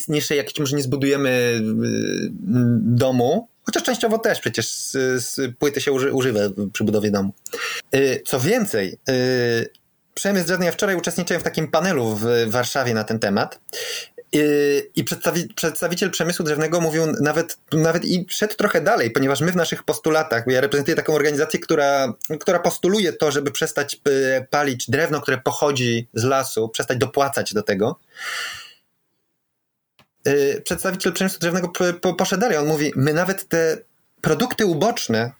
niższej 0.09 0.39
jakiejś 0.39 0.59
może 0.59 0.77
nie 0.77 0.83
zbudujemy 0.83 1.61
domu, 2.81 3.49
Chociaż 3.67 3.83
częściowo 3.83 4.19
też 4.19 4.41
przecież 4.41 4.71
z, 4.71 4.93
z 5.25 5.57
płyty 5.59 5.81
się 5.81 5.93
uży, 5.93 6.13
używa 6.13 6.41
przy 6.73 6.85
budowie 6.85 7.11
domu. 7.11 7.33
Co 8.27 8.41
więcej, 8.41 8.99
Przemysł 10.15 10.47
Drzewny, 10.47 10.67
ja 10.67 10.73
wczoraj 10.73 10.97
uczestniczyłem 10.97 11.41
w 11.41 11.45
takim 11.45 11.69
panelu 11.71 12.17
w 12.17 12.27
Warszawie 12.47 12.95
na 12.95 13.05
ten 13.05 13.19
temat. 13.19 13.61
I 14.97 15.05
przedstawi, 15.05 15.49
przedstawiciel 15.55 16.11
przemysłu 16.11 16.45
drzewnego 16.45 16.81
mówił 16.81 17.07
nawet, 17.21 17.59
nawet 17.73 18.05
i 18.05 18.27
szedł 18.29 18.55
trochę 18.55 18.81
dalej, 18.81 19.11
ponieważ 19.11 19.41
my 19.41 19.53
w 19.53 19.57
naszych 19.57 19.83
postulatach, 19.83 20.45
ja 20.47 20.61
reprezentuję 20.61 20.97
taką 20.97 21.15
organizację, 21.15 21.61
która, 21.61 22.15
która 22.41 22.59
postuluje 22.59 23.13
to, 23.13 23.31
żeby 23.31 23.51
przestać 23.51 24.01
palić 24.51 24.91
drewno, 24.91 25.21
które 25.21 25.39
pochodzi 25.39 26.09
z 26.15 26.25
lasu, 26.25 26.69
przestać 26.69 26.99
dopłacać 26.99 27.55
do 27.55 27.63
tego. 27.63 28.01
Y, 30.29 30.63
przedstawiciel 30.65 31.13
przemysłu 31.13 31.41
drzewnego 31.41 31.73
poszedł 32.19 32.41
dalej. 32.41 32.59
On 32.59 32.67
mówi: 32.67 32.93
My 32.97 33.15
nawet 33.15 33.49
te 33.49 33.79
produkty 34.21 34.67
uboczne, 34.67 35.33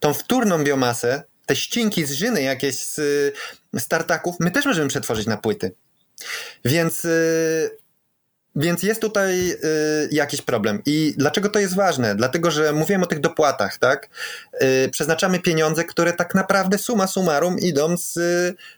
tą 0.00 0.14
wtórną 0.14 0.64
biomasę, 0.64 1.22
te 1.52 1.56
ścinki 1.56 2.04
z 2.04 2.12
żyny 2.12 2.42
jakieś 2.42 2.84
z, 2.84 2.94
z 3.78 3.88
tartaków, 3.88 4.36
my 4.40 4.50
też 4.50 4.66
możemy 4.66 4.88
przetworzyć 4.88 5.26
na 5.26 5.36
płyty. 5.36 5.72
Więc, 6.64 7.04
y, 7.04 7.70
więc 8.56 8.82
jest 8.82 9.00
tutaj 9.00 9.50
y, 9.50 9.58
jakiś 10.12 10.42
problem. 10.42 10.82
I 10.86 11.14
dlaczego 11.16 11.48
to 11.48 11.58
jest 11.58 11.74
ważne? 11.74 12.14
Dlatego, 12.14 12.50
że 12.50 12.72
mówiłem 12.72 13.02
o 13.02 13.06
tych 13.06 13.20
dopłatach, 13.20 13.78
tak? 13.78 14.08
Y, 14.62 14.88
przeznaczamy 14.92 15.40
pieniądze, 15.40 15.84
które 15.84 16.12
tak 16.12 16.34
naprawdę 16.34 16.78
suma 16.78 17.06
summarum 17.06 17.58
idą 17.58 17.96
z, 17.96 18.12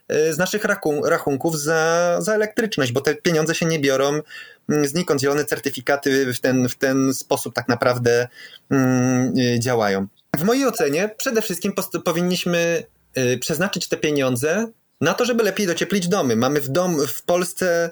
z 0.08 0.38
naszych 0.38 0.64
rachunków 1.04 1.60
za, 1.60 2.16
za 2.20 2.34
elektryczność, 2.34 2.92
bo 2.92 3.00
te 3.00 3.14
pieniądze 3.14 3.54
się 3.54 3.66
nie 3.66 3.78
biorą 3.78 4.20
mm, 4.68 4.86
znikąd. 4.86 5.20
Zielone 5.20 5.44
certyfikaty 5.44 6.32
w 6.32 6.40
ten, 6.40 6.68
w 6.68 6.74
ten 6.74 7.14
sposób 7.14 7.54
tak 7.54 7.68
naprawdę 7.68 8.28
mm, 8.70 9.34
działają. 9.58 10.06
W 10.38 10.42
mojej 10.42 10.66
ocenie 10.66 11.14
przede 11.16 11.42
wszystkim 11.42 11.72
powinniśmy 12.04 12.84
y, 13.18 13.38
przeznaczyć 13.38 13.88
te 13.88 13.96
pieniądze 13.96 14.66
na 15.00 15.14
to, 15.14 15.24
żeby 15.24 15.42
lepiej 15.42 15.66
docieplić 15.66 16.08
domy. 16.08 16.36
Mamy 16.36 16.60
w, 16.60 16.68
dom, 16.68 17.06
w 17.06 17.22
Polsce, 17.22 17.90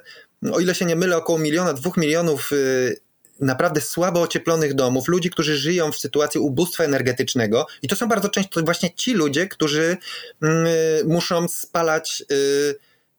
o 0.52 0.60
ile 0.60 0.74
się 0.74 0.84
nie 0.84 0.96
mylę, 0.96 1.16
około 1.16 1.38
miliona, 1.38 1.72
dwóch 1.72 1.96
milionów 1.96 2.52
y, 2.52 3.00
naprawdę 3.40 3.80
słabo 3.80 4.22
ocieplonych 4.22 4.74
domów, 4.74 5.08
ludzi, 5.08 5.30
którzy 5.30 5.56
żyją 5.56 5.92
w 5.92 5.98
sytuacji 5.98 6.40
ubóstwa 6.40 6.84
energetycznego 6.84 7.66
i 7.82 7.88
to 7.88 7.96
są 7.96 8.08
bardzo 8.08 8.28
często 8.28 8.62
właśnie 8.62 8.94
ci 8.94 9.14
ludzie, 9.14 9.48
którzy 9.48 9.96
y, 10.42 10.46
muszą 11.04 11.48
spalać 11.48 12.24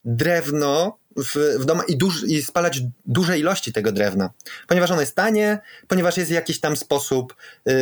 drewno 0.05 0.97
w, 1.17 1.57
w 1.59 1.65
i, 1.87 1.97
duż, 1.97 2.23
i 2.23 2.43
spalać 2.43 2.81
duże 3.05 3.39
ilości 3.39 3.73
tego 3.73 3.91
drewna, 3.91 4.29
ponieważ 4.67 4.91
ono 4.91 5.01
jest 5.01 5.15
tanie, 5.15 5.59
ponieważ 5.87 6.17
jest 6.17 6.31
w 6.31 6.33
jakiś 6.33 6.59
tam 6.59 6.75
sposób 6.75 7.35
yy, 7.65 7.73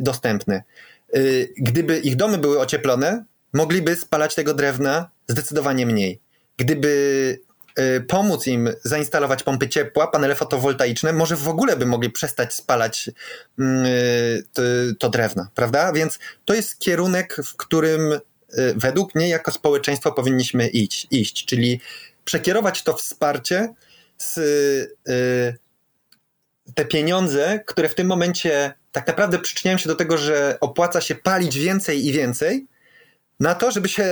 dostępny. 0.00 0.62
Yy, 1.12 1.48
gdyby 1.56 1.98
ich 1.98 2.16
domy 2.16 2.38
były 2.38 2.60
ocieplone, 2.60 3.24
mogliby 3.52 3.96
spalać 3.96 4.34
tego 4.34 4.54
drewna 4.54 5.10
zdecydowanie 5.28 5.86
mniej. 5.86 6.20
Gdyby 6.56 7.38
yy, 7.78 8.00
pomóc 8.00 8.46
im 8.46 8.68
zainstalować 8.84 9.42
pompy 9.42 9.68
ciepła, 9.68 10.06
panele 10.06 10.34
fotowoltaiczne, 10.34 11.12
może 11.12 11.36
w 11.36 11.48
ogóle 11.48 11.76
by 11.76 11.86
mogli 11.86 12.10
przestać 12.10 12.54
spalać 12.54 13.10
yy, 13.58 13.64
to, 14.52 14.62
to 14.98 15.08
drewno, 15.08 15.46
prawda? 15.54 15.92
Więc 15.92 16.18
to 16.44 16.54
jest 16.54 16.78
kierunek, 16.78 17.36
w 17.44 17.56
którym 17.56 18.12
y, 18.12 18.20
według 18.76 19.14
mnie 19.14 19.28
jako 19.28 19.50
społeczeństwo 19.50 20.12
powinniśmy 20.12 20.68
iść, 20.68 21.06
iść 21.10 21.44
czyli 21.44 21.80
przekierować 22.24 22.82
to 22.82 22.94
wsparcie 22.94 23.74
z 24.18 24.38
y, 24.38 25.58
te 26.74 26.84
pieniądze, 26.84 27.60
które 27.66 27.88
w 27.88 27.94
tym 27.94 28.06
momencie 28.06 28.72
tak 28.92 29.06
naprawdę 29.06 29.38
przyczyniają 29.38 29.78
się 29.78 29.88
do 29.88 29.94
tego, 29.94 30.18
że 30.18 30.56
opłaca 30.60 31.00
się 31.00 31.14
palić 31.14 31.58
więcej 31.58 32.06
i 32.06 32.12
więcej, 32.12 32.66
na 33.42 33.54
to, 33.54 33.70
żeby 33.70 33.88
się 33.88 34.04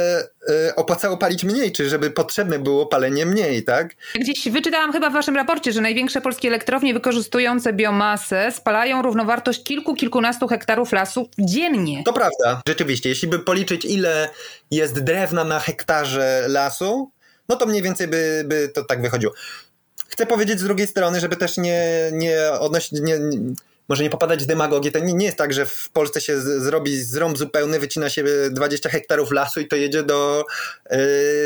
y, 0.69 0.75
opłacało 0.75 1.17
palić 1.17 1.45
mniej, 1.45 1.73
czy 1.73 1.89
żeby 1.89 2.11
potrzebne 2.11 2.59
było 2.59 2.87
palenie 2.87 3.27
mniej, 3.27 3.65
tak? 3.65 3.95
Gdzieś 4.15 4.49
wyczytałam 4.49 4.93
chyba 4.93 5.11
w 5.11 5.13
waszym 5.13 5.37
raporcie, 5.37 5.73
że 5.73 5.81
największe 5.81 6.21
polskie 6.21 6.49
elektrownie 6.49 6.95
wykorzystujące 6.95 7.73
biomasę 7.73 8.53
spalają 8.53 9.03
równowartość 9.03 9.65
kilku, 9.65 9.95
kilkunastu 9.95 10.49
hektarów 10.49 10.93
lasu 10.93 11.29
dziennie. 11.39 12.03
To 12.05 12.13
prawda, 12.13 12.63
rzeczywiście. 12.69 13.09
Jeśli 13.09 13.29
by 13.29 13.39
policzyć, 13.39 13.85
ile 13.85 14.31
jest 14.71 15.03
drewna 15.03 15.45
na 15.45 15.61
hektarze 15.61 16.45
lasu, 16.49 17.11
no 17.49 17.57
to 17.57 17.67
mniej 17.67 17.83
więcej 17.83 18.09
by, 18.09 18.45
by 18.47 18.69
to 18.75 18.85
tak 18.85 19.03
wychodziło. 19.03 19.33
Chcę 20.09 20.27
powiedzieć 20.27 20.61
z 20.61 20.65
drugiej 20.65 20.87
strony, 20.87 21.21
żeby 21.21 21.37
też 21.37 21.57
nie, 21.57 22.11
nie 22.13 22.51
odnosić, 22.61 23.01
nie, 23.01 23.19
może 23.91 24.03
nie 24.03 24.11
popadać 24.11 24.45
w 24.45 24.47
demagogię, 24.47 24.93
to 24.93 24.99
nie, 24.99 25.15
nie 25.15 25.27
jest 25.27 25.39
tak, 25.39 25.53
że 25.53 25.67
w 25.67 25.91
Polsce 25.93 26.21
się 26.21 26.41
z, 26.41 26.63
zrobi 26.63 27.03
zrąb 27.03 27.39
zupełny, 27.39 27.79
wycina 27.79 28.11
się 28.11 28.25
20 28.51 28.89
hektarów 28.89 29.33
lasu 29.33 29.61
i 29.61 29.69
to 29.69 29.77
jedzie 29.77 30.03
do, 30.03 30.45
yy, 30.91 30.99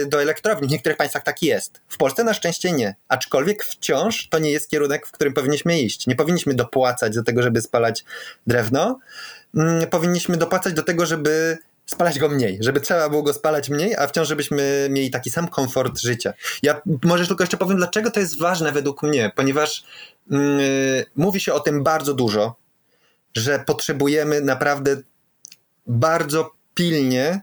do 0.07 0.23
elektrowni. 0.23 0.69
W 0.69 0.71
niektórych 0.71 0.99
państwach 0.99 1.23
tak 1.23 1.43
jest. 1.43 1.81
W 1.89 1.97
Polsce 1.97 2.25
na 2.25 2.35
szczęście 2.35 2.73
nie. 2.73 2.95
Aczkolwiek 3.09 3.65
wciąż 3.65 4.29
to 4.29 4.39
nie 4.39 4.51
jest 4.51 4.71
kierunek, 4.71 5.07
w 5.07 5.13
którym 5.13 5.35
powinniśmy 5.35 5.81
iść. 5.81 6.07
Nie 6.07 6.17
powinniśmy 6.17 6.55
dopłacać 6.55 7.15
do 7.15 7.23
tego, 7.23 7.43
żeby 7.43 7.61
spalać 7.61 8.05
drewno. 8.47 8.99
Yy, 9.55 9.87
powinniśmy 9.87 10.37
dopłacać 10.37 10.75
do 10.75 10.83
tego, 10.83 11.07
żeby 11.07 11.59
spalać 11.87 12.19
go 12.19 12.29
mniej, 12.29 12.59
żeby 12.61 12.81
trzeba 12.81 13.09
było 13.09 13.23
go 13.23 13.33
spalać 13.33 13.71
mniej, 13.71 13.97
a 13.97 14.07
wciąż 14.07 14.29
żebyśmy 14.29 14.89
mieli 14.91 15.11
taki 15.11 15.31
sam 15.31 15.49
komfort 15.49 16.01
życia. 16.01 16.33
Ja 16.63 16.81
może 17.05 17.27
tylko 17.27 17.43
jeszcze 17.43 17.57
powiem, 17.57 17.77
dlaczego 17.77 18.11
to 18.11 18.21
jest 18.21 18.39
ważne 18.39 18.73
według 18.73 19.03
mnie, 19.03 19.33
ponieważ 19.37 19.85
yy, 20.31 20.39
mówi 21.17 21.41
się 21.41 21.53
o 21.53 21.61
tym 21.61 21.83
bardzo 21.83 22.15
dużo, 22.15 22.57
że 23.37 23.59
potrzebujemy 23.67 24.41
naprawdę 24.41 24.97
bardzo 25.87 26.51
pilnie 26.75 27.43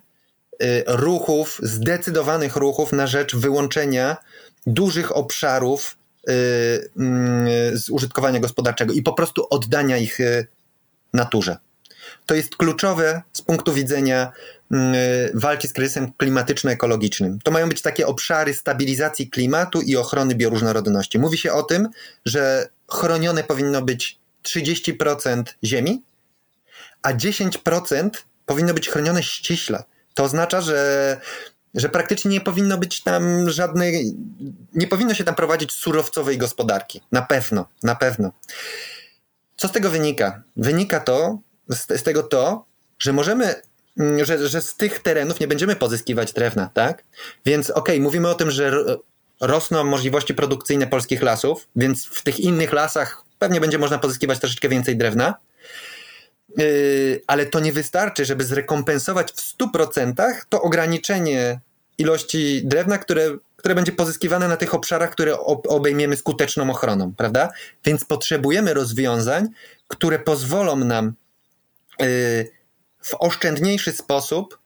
yy, 0.59 0.83
ruchów, 0.87 1.59
zdecydowanych 1.63 2.55
ruchów 2.55 2.91
na 2.91 3.07
rzecz 3.07 3.35
wyłączenia 3.35 4.17
dużych 4.67 5.17
obszarów 5.17 5.97
yy, 6.27 6.33
z 7.73 7.89
użytkowania 7.89 8.39
gospodarczego 8.39 8.93
i 8.93 9.01
po 9.01 9.13
prostu 9.13 9.47
oddania 9.49 9.97
ich 9.97 10.19
y, 10.19 10.47
naturze 11.13 11.57
to 12.25 12.35
jest 12.35 12.55
kluczowe 12.55 13.21
punktu 13.51 13.73
widzenia 13.73 14.31
mm, 14.71 14.95
walki 15.33 15.67
z 15.67 15.73
kryzysem 15.73 16.11
klimatyczno-ekologicznym. 16.17 17.37
To 17.43 17.51
mają 17.51 17.69
być 17.69 17.81
takie 17.81 18.07
obszary 18.07 18.53
stabilizacji 18.53 19.29
klimatu 19.29 19.81
i 19.81 19.97
ochrony 19.97 20.35
bioróżnorodności. 20.35 21.19
Mówi 21.19 21.37
się 21.37 21.53
o 21.53 21.63
tym, 21.63 21.89
że 22.25 22.69
chronione 22.91 23.43
powinno 23.43 23.81
być 23.81 24.19
30% 24.43 25.43
ziemi, 25.63 26.03
a 27.01 27.13
10% 27.13 28.09
powinno 28.45 28.73
być 28.73 28.89
chronione 28.89 29.23
ściśle. 29.23 29.83
To 30.13 30.23
oznacza, 30.23 30.61
że, 30.61 31.17
że 31.73 31.89
praktycznie 31.89 32.31
nie 32.31 32.41
powinno 32.41 32.77
być 32.77 33.03
tam 33.03 33.49
żadnej, 33.49 34.15
nie 34.73 34.87
powinno 34.87 35.13
się 35.13 35.23
tam 35.23 35.35
prowadzić 35.35 35.71
surowcowej 35.71 36.37
gospodarki. 36.37 37.01
Na 37.11 37.21
pewno, 37.21 37.67
na 37.83 37.95
pewno. 37.95 38.31
Co 39.55 39.67
z 39.67 39.71
tego 39.71 39.89
wynika? 39.89 40.43
Wynika 40.55 40.99
to, 40.99 41.39
z, 41.69 41.99
z 41.99 42.03
tego 42.03 42.23
to, 42.23 42.70
że 43.01 43.13
możemy 43.13 43.55
mm, 43.99 44.25
że, 44.25 44.49
że 44.49 44.61
z 44.61 44.75
tych 44.75 44.99
terenów 44.99 45.39
nie 45.39 45.47
będziemy 45.47 45.75
pozyskiwać 45.75 46.33
drewna, 46.33 46.69
tak? 46.73 47.03
Więc 47.45 47.69
okej, 47.69 47.95
okay, 47.95 47.99
mówimy 47.99 48.29
o 48.29 48.33
tym, 48.33 48.51
że 48.51 48.85
rosną 49.41 49.83
możliwości 49.83 50.33
produkcyjne 50.33 50.87
polskich 50.87 51.21
lasów, 51.21 51.67
więc 51.75 52.05
w 52.05 52.21
tych 52.21 52.39
innych 52.39 52.73
lasach 52.73 53.23
pewnie 53.39 53.61
będzie 53.61 53.77
można 53.77 53.97
pozyskiwać 53.97 54.39
troszeczkę 54.39 54.69
więcej 54.69 54.97
drewna, 54.97 55.33
yy, 56.57 57.21
ale 57.27 57.45
to 57.45 57.59
nie 57.59 57.73
wystarczy, 57.73 58.25
żeby 58.25 58.43
zrekompensować 58.43 59.31
w 59.31 59.57
100% 59.57 60.33
to 60.49 60.61
ograniczenie 60.61 61.59
ilości 61.97 62.61
drewna, 62.63 62.97
które, 62.97 63.37
które 63.57 63.75
będzie 63.75 63.91
pozyskiwane 63.91 64.47
na 64.47 64.57
tych 64.57 64.73
obszarach, 64.73 65.11
które 65.11 65.39
obejmiemy 65.67 66.17
skuteczną 66.17 66.69
ochroną, 66.69 67.13
prawda? 67.17 67.49
Więc 67.85 68.05
potrzebujemy 68.05 68.73
rozwiązań, 68.73 69.47
które 69.87 70.19
pozwolą 70.19 70.75
nam 70.75 71.13
Y, 72.01 72.51
w 73.01 73.13
oszczędniejszy 73.19 73.91
sposób 73.91 74.59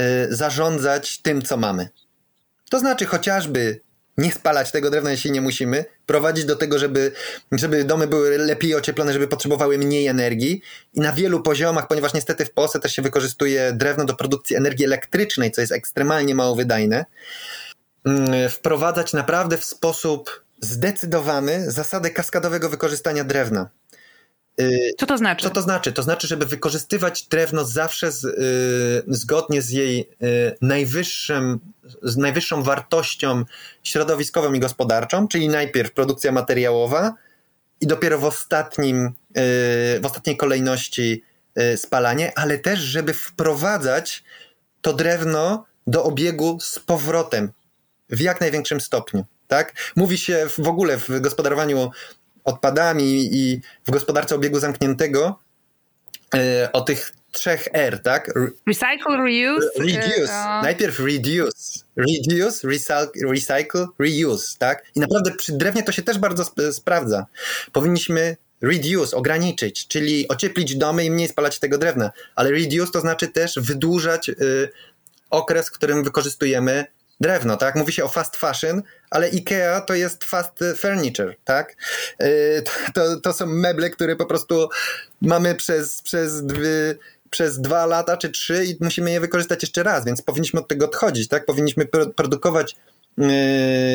y, 0.00 0.02
zarządzać 0.30 1.22
tym, 1.22 1.42
co 1.42 1.56
mamy. 1.56 1.88
To 2.70 2.78
znaczy 2.78 3.06
chociażby 3.06 3.80
nie 4.18 4.32
spalać 4.32 4.70
tego 4.70 4.90
drewna, 4.90 5.10
jeśli 5.10 5.30
nie 5.30 5.40
musimy, 5.40 5.84
prowadzić 6.06 6.44
do 6.44 6.56
tego, 6.56 6.78
żeby, 6.78 7.12
żeby 7.52 7.84
domy 7.84 8.06
były 8.06 8.38
lepiej 8.38 8.74
ocieplone, 8.74 9.12
żeby 9.12 9.28
potrzebowały 9.28 9.78
mniej 9.78 10.06
energii 10.06 10.62
i 10.94 11.00
na 11.00 11.12
wielu 11.12 11.42
poziomach, 11.42 11.88
ponieważ 11.88 12.14
niestety 12.14 12.44
w 12.44 12.52
Polsce 12.52 12.80
też 12.80 12.92
się 12.92 13.02
wykorzystuje 13.02 13.72
drewno 13.72 14.04
do 14.04 14.14
produkcji 14.14 14.56
energii 14.56 14.84
elektrycznej, 14.84 15.50
co 15.50 15.60
jest 15.60 15.72
ekstremalnie 15.72 16.34
mało 16.34 16.56
wydajne, 16.56 17.04
mm, 18.04 18.48
wprowadzać 18.48 19.12
naprawdę 19.12 19.58
w 19.58 19.64
sposób 19.64 20.44
zdecydowany 20.60 21.70
zasadę 21.70 22.10
kaskadowego 22.10 22.68
wykorzystania 22.68 23.24
drewna. 23.24 23.70
Y, 24.60 24.94
Co 24.98 25.06
to 25.06 25.18
znaczy? 25.18 25.44
Co 25.44 25.50
to 25.50 25.62
znaczy? 25.62 25.92
To 25.92 26.02
znaczy, 26.02 26.26
żeby 26.28 26.46
wykorzystywać 26.46 27.22
drewno 27.22 27.64
zawsze 27.64 28.12
z, 28.12 28.24
y, 28.24 29.14
zgodnie 29.14 29.62
z 29.62 29.70
jej 29.70 30.00
y, 30.00 30.56
najwyższym, 30.60 31.60
z 32.02 32.16
najwyższą 32.16 32.62
wartością 32.62 33.44
środowiskową 33.82 34.52
i 34.52 34.60
gospodarczą, 34.60 35.28
czyli 35.28 35.48
najpierw 35.48 35.92
produkcja 35.92 36.32
materiałowa 36.32 37.14
i 37.80 37.86
dopiero 37.86 38.18
w 38.18 38.24
ostatnim, 38.24 39.06
y, 39.06 39.10
w 40.00 40.02
ostatniej 40.04 40.36
kolejności 40.36 41.22
spalanie, 41.76 42.32
ale 42.38 42.58
też, 42.58 42.80
żeby 42.80 43.14
wprowadzać 43.14 44.24
to 44.80 44.92
drewno 44.92 45.64
do 45.86 46.04
obiegu 46.04 46.58
z 46.60 46.78
powrotem 46.78 47.52
w 48.10 48.20
jak 48.20 48.40
największym 48.40 48.80
stopniu. 48.80 49.24
Tak? 49.48 49.92
Mówi 49.96 50.18
się 50.18 50.46
w 50.58 50.68
ogóle 50.68 50.98
w 50.98 51.20
gospodarowaniu 51.20 51.90
odpadami 52.44 53.28
i 53.32 53.60
w 53.86 53.90
gospodarce 53.90 54.34
obiegu 54.34 54.60
zamkniętego 54.60 55.38
e, 56.34 56.72
o 56.72 56.80
tych 56.80 57.12
trzech 57.32 57.68
R, 57.72 58.02
tak? 58.02 58.32
Recycle, 58.66 59.16
reuse. 59.16 59.66
Reduce. 59.78 60.22
Uh... 60.22 60.62
Najpierw 60.62 61.00
reduce. 61.00 61.84
Reduce, 61.96 62.68
recycle, 62.68 63.30
recycle, 63.30 63.86
reuse, 63.98 64.58
tak? 64.58 64.84
I 64.94 65.00
naprawdę 65.00 65.30
przy 65.30 65.52
drewnie 65.52 65.82
to 65.82 65.92
się 65.92 66.02
też 66.02 66.18
bardzo 66.18 66.42
sp 66.50 66.58
sprawdza. 66.72 67.26
Powinniśmy 67.72 68.36
reduce, 68.60 69.16
ograniczyć, 69.16 69.88
czyli 69.88 70.28
ocieplić 70.28 70.76
domy 70.76 71.04
i 71.04 71.10
mniej 71.10 71.28
spalać 71.28 71.58
tego 71.58 71.78
drewna. 71.78 72.10
Ale 72.34 72.50
reduce 72.50 72.92
to 72.92 73.00
znaczy 73.00 73.28
też 73.28 73.54
wydłużać 73.56 74.28
y, 74.28 74.68
okres, 75.30 75.68
w 75.68 75.72
którym 75.72 76.04
wykorzystujemy 76.04 76.84
drewno, 77.20 77.56
tak? 77.56 77.76
Mówi 77.76 77.92
się 77.92 78.04
o 78.04 78.08
fast 78.08 78.36
fashion, 78.36 78.82
ale 79.10 79.26
IKEA 79.26 79.80
to 79.86 79.94
jest 79.94 80.24
fast 80.24 80.64
furniture, 80.76 81.34
tak? 81.44 81.76
Y, 82.22 82.62
to, 82.94 83.20
to 83.20 83.32
są 83.32 83.46
meble, 83.46 83.90
które 83.90 84.16
po 84.16 84.26
prostu 84.26 84.68
mamy 85.22 85.54
przez, 85.54 86.02
przez, 86.02 86.46
dwie, 86.46 86.94
przez 87.30 87.60
dwa 87.60 87.86
lata 87.86 88.16
czy 88.16 88.30
trzy 88.30 88.64
i 88.64 88.76
musimy 88.80 89.10
je 89.10 89.20
wykorzystać 89.20 89.62
jeszcze 89.62 89.82
raz, 89.82 90.04
więc 90.04 90.22
powinniśmy 90.22 90.60
od 90.60 90.68
tego 90.68 90.84
odchodzić, 90.86 91.28
tak? 91.28 91.44
Powinniśmy 91.44 91.86
produkować 92.16 92.76
yy, 93.18 93.26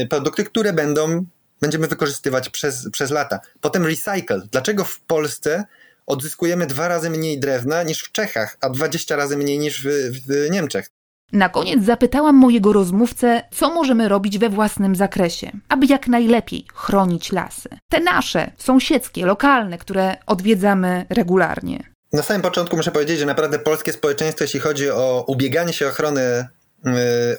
produkty, 0.10 0.44
które 0.44 0.74
będą, 0.74 1.26
będziemy 1.62 1.88
wykorzystywać 1.88 2.50
przez, 2.50 2.90
przez 2.92 3.12
lata. 3.12 3.40
Potem 3.62 3.86
recycle. 3.86 4.42
Dlaczego 4.52 4.84
w 4.84 5.00
Polsce 5.00 5.64
odzyskujemy 6.06 6.68
dwa 6.68 6.88
razy 6.88 7.10
mniej 7.10 7.40
drewna 7.40 7.84
niż 7.84 8.04
w 8.04 8.12
Czechach, 8.12 8.58
a 8.62 8.70
20 8.70 9.16
razy 9.16 9.38
mniej 9.38 9.60
niż 9.60 9.84
w, 9.84 9.90
w 10.28 10.50
Niemczech? 10.50 10.95
Na 11.32 11.50
koniec 11.50 11.86
zapytałam 11.86 12.36
mojego 12.36 12.74
rozmówcę, 12.74 13.42
co 13.52 13.74
możemy 13.74 14.10
robić 14.10 14.38
we 14.38 14.50
własnym 14.50 14.96
zakresie, 14.96 15.52
aby 15.70 15.86
jak 15.86 16.08
najlepiej 16.08 16.66
chronić 16.74 17.32
lasy. 17.32 17.70
Te 17.90 18.00
nasze, 18.00 18.52
sąsiedzkie, 18.58 19.26
lokalne, 19.26 19.78
które 19.78 20.18
odwiedzamy 20.26 21.06
regularnie. 21.10 21.84
Na 22.14 22.24
samym 22.24 22.42
początku 22.42 22.78
muszę 22.78 22.92
powiedzieć, 22.92 23.20
że 23.20 23.26
naprawdę 23.26 23.60
polskie 23.60 23.94
społeczeństwo, 23.94 24.44
jeśli 24.44 24.60
chodzi 24.60 24.90
o 24.90 25.26
ubieganie 25.28 25.74
się 25.74 25.86
o 25.86 25.90
ochronę, 25.90 26.48
yy, 26.86 26.92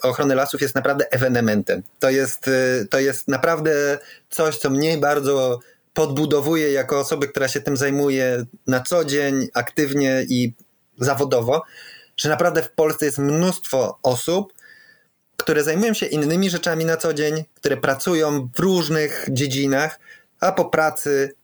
o 0.02 0.08
ochronę 0.08 0.34
lasów, 0.34 0.60
jest 0.60 0.74
naprawdę 0.74 1.04
ewenementem. 1.10 1.82
To 1.98 2.10
jest, 2.10 2.46
yy, 2.46 2.86
to 2.90 2.98
jest 2.98 3.28
naprawdę 3.28 3.98
coś, 4.30 4.58
co 4.58 4.70
mnie 4.70 4.98
bardzo 4.98 5.60
podbudowuje 5.94 6.72
jako 6.72 7.00
osoby, 7.00 7.28
która 7.28 7.48
się 7.48 7.60
tym 7.60 7.76
zajmuje 7.76 8.44
na 8.66 8.80
co 8.80 9.04
dzień, 9.04 9.48
aktywnie 9.54 10.24
i 10.28 10.54
zawodowo 10.98 11.62
że 12.16 12.28
naprawdę 12.28 12.62
w 12.62 12.70
Polsce 12.70 13.06
jest 13.06 13.18
mnóstwo 13.18 13.98
osób, 14.02 14.52
które 15.36 15.64
zajmują 15.64 15.94
się 15.94 16.06
innymi 16.06 16.50
rzeczami 16.50 16.84
na 16.84 16.96
co 16.96 17.14
dzień, 17.14 17.44
które 17.54 17.76
pracują 17.76 18.48
w 18.56 18.60
różnych 18.60 19.26
dziedzinach, 19.30 20.00
a 20.40 20.52
po 20.52 20.64
pracy 20.64 21.34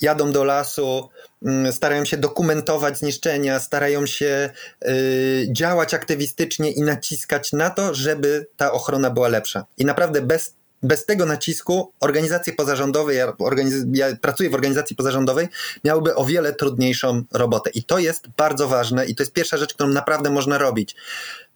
jadą 0.00 0.32
do 0.32 0.44
lasu, 0.44 1.08
mm, 1.42 1.72
starają 1.72 2.04
się 2.04 2.16
dokumentować 2.16 2.98
zniszczenia, 2.98 3.60
starają 3.60 4.06
się 4.06 4.50
y, 4.88 5.48
działać 5.52 5.94
aktywistycznie 5.94 6.72
i 6.72 6.82
naciskać 6.82 7.52
na 7.52 7.70
to, 7.70 7.94
żeby 7.94 8.46
ta 8.56 8.72
ochrona 8.72 9.10
była 9.10 9.28
lepsza. 9.28 9.64
I 9.78 9.84
naprawdę 9.84 10.22
bez 10.22 10.54
bez 10.82 11.06
tego 11.06 11.26
nacisku 11.26 11.92
organizacje 12.00 12.52
pozarządowe, 12.52 13.14
ja, 13.14 13.32
organiz, 13.38 13.74
ja 13.92 14.16
pracuję 14.16 14.50
w 14.50 14.54
organizacji 14.54 14.96
pozarządowej, 14.96 15.48
miałyby 15.84 16.14
o 16.14 16.24
wiele 16.24 16.54
trudniejszą 16.54 17.22
robotę. 17.32 17.70
I 17.70 17.84
to 17.84 17.98
jest 17.98 18.28
bardzo 18.36 18.68
ważne 18.68 19.06
i 19.06 19.14
to 19.14 19.22
jest 19.22 19.32
pierwsza 19.32 19.56
rzecz, 19.56 19.74
którą 19.74 19.88
naprawdę 19.88 20.30
można 20.30 20.58
robić. 20.58 20.96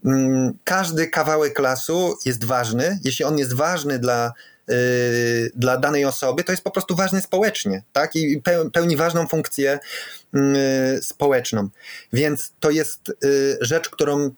Mm, 0.05 0.59
każdy 0.65 1.07
kawałek 1.07 1.59
lasu 1.59 2.17
jest 2.25 2.45
ważny. 2.45 2.99
Jeśli 3.05 3.25
on 3.25 3.39
jest 3.39 3.53
ważny 3.53 3.99
dla 3.99 4.33
yy, 4.69 4.75
dla 5.55 5.77
danej 5.77 6.05
osoby, 6.05 6.45
to 6.45 6.53
jest 6.53 6.65
po 6.65 6.71
prostu 6.71 6.97
ważny 6.97 7.21
społecznie, 7.21 7.83
tak? 7.93 8.17
I 8.17 8.43
pełni 8.73 8.97
ważną 8.97 9.27
funkcję 9.27 9.79
yy, 10.33 10.43
społeczną. 11.03 11.69
Więc 12.13 12.53
to 12.61 12.71
jest 12.71 13.13
yy, 13.23 13.59
rzecz, 13.61 13.89
którą 13.89 14.31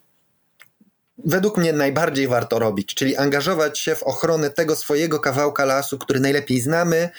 według 1.18 1.56
mnie 1.56 1.72
najbardziej 1.72 2.28
warto 2.28 2.58
robić, 2.58 2.94
czyli 2.94 3.16
angażować 3.16 3.78
się 3.78 3.94
w 3.94 4.02
ochronę 4.02 4.50
tego 4.50 4.76
swojego 4.76 5.20
kawałka 5.20 5.64
lasu, 5.64 5.98
który 5.98 6.20
najlepiej 6.20 6.60
znamy, 6.60 7.10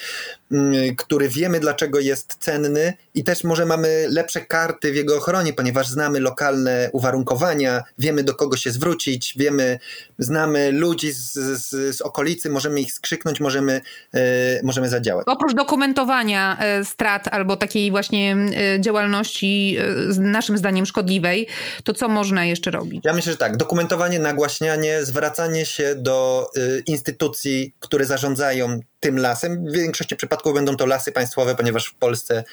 który 0.98 1.30
wiemy 1.30 1.60
dlaczego 1.60 2.00
jest 2.00 2.36
cenny 2.40 2.94
i 3.14 3.24
też 3.24 3.44
może 3.44 3.66
mamy 3.66 4.06
lepsze 4.10 4.42
karty 4.42 4.92
w 4.92 4.96
jego 4.96 5.18
ochronie, 5.18 5.54
ponieważ 5.54 5.88
znamy 5.88 6.20
lokalne 6.20 6.90
uwarunkowania, 6.94 7.84
wiemy 7.98 8.24
do 8.24 8.36
kogo 8.36 8.58
się 8.58 8.72
zwrócić, 8.72 9.34
wiemy, 9.38 9.80
znamy 10.20 10.72
ludzi 10.72 11.12
z, 11.12 11.34
z, 11.34 11.96
z 11.96 12.02
okolicy, 12.02 12.50
możemy 12.50 12.82
ich 12.82 12.94
skrzyknąć, 12.94 13.40
możemy, 13.40 13.82
e, 14.14 14.20
możemy 14.64 14.90
zadziałać. 14.90 15.26
Oprócz 15.28 15.54
dokumentowania 15.54 16.58
e, 16.60 16.86
strat 16.86 17.28
albo 17.28 17.58
takiej 17.58 17.92
właśnie 17.92 18.36
e, 18.76 18.82
działalności 18.82 19.78
naszym 20.20 20.58
zdaniem 20.58 20.86
szkodliwej, 20.86 21.48
to 21.84 21.94
co 21.94 22.10
można 22.10 22.46
jeszcze 22.46 22.72
robić? 22.72 23.02
Ja 23.06 23.14
myślę, 23.14 23.32
że 23.32 23.38
tak, 23.38 23.58
dokumentowanie, 23.58 24.20
nagłaśnianie, 24.20 25.06
zwracanie 25.06 25.66
się 25.66 25.96
do 25.96 26.50
instytucji, 26.86 27.74
które 27.80 28.06
zarządzają 28.06 28.80
tym 29.06 29.20
lasem. 29.20 29.66
W 29.66 29.72
większości 29.72 30.16
przypadków 30.16 30.54
będą 30.54 30.78
to 30.78 30.86
lasy 30.86 31.12
państwowe, 31.12 31.56
ponieważ 31.56 31.86
w 31.88 31.96
Polsce 31.96 32.44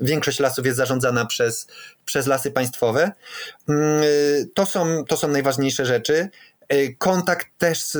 większość 0.00 0.40
lasów 0.40 0.66
jest 0.66 0.76
zarządzana 0.76 1.26
przez, 1.26 1.66
przez 2.04 2.26
lasy 2.26 2.50
państwowe. 2.50 3.12
Mm, 3.68 4.02
to 4.54 4.66
są, 4.66 5.04
to 5.04 5.16
są 5.16 5.28
najważniejsze 5.28 5.86
rzeczy 5.86 6.28
y, 6.72 6.96
kontakt 6.98 7.46
też 7.58 7.84
z 7.84 7.96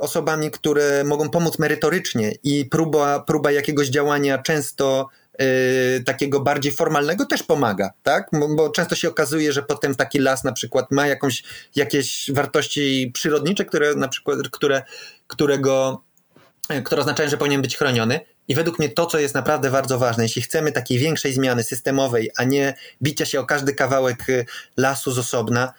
osobami, 0.00 0.50
które 0.50 1.04
mogą 1.04 1.30
pomóc 1.30 1.58
merytorycznie 1.58 2.32
i 2.42 2.64
próba, 2.64 3.20
próba 3.20 3.52
jakiegoś 3.52 3.88
działania 3.88 4.38
często 4.38 5.08
Yy, 5.40 6.04
takiego 6.04 6.40
bardziej 6.40 6.72
formalnego 6.72 7.26
też 7.26 7.42
pomaga, 7.42 7.90
tak? 8.02 8.28
Bo 8.56 8.70
często 8.70 8.94
się 8.94 9.08
okazuje, 9.08 9.52
że 9.52 9.62
potem 9.62 9.94
taki 9.94 10.18
las 10.18 10.44
na 10.44 10.52
przykład 10.52 10.90
ma 10.90 11.06
jakąś, 11.06 11.44
jakieś 11.74 12.30
wartości 12.32 13.10
przyrodnicze, 13.14 13.64
które 13.64 13.94
na 13.94 14.08
przykład, 14.08 14.38
które, 14.52 14.82
którego, 15.26 16.02
które 16.84 17.00
oznaczają, 17.00 17.28
że 17.30 17.36
powinien 17.36 17.62
być 17.62 17.76
chroniony. 17.76 18.20
I 18.48 18.54
według 18.54 18.78
mnie 18.78 18.88
to, 18.88 19.06
co 19.06 19.18
jest 19.18 19.34
naprawdę 19.34 19.70
bardzo 19.70 19.98
ważne, 19.98 20.22
jeśli 20.22 20.42
chcemy 20.42 20.72
takiej 20.72 20.98
większej 20.98 21.32
zmiany 21.32 21.62
systemowej, 21.62 22.30
a 22.36 22.44
nie 22.44 22.74
bicia 23.02 23.26
się 23.26 23.40
o 23.40 23.46
każdy 23.46 23.74
kawałek 23.74 24.28
y, 24.28 24.46
lasu 24.76 25.12
z 25.12 25.18
osobna, 25.18 25.72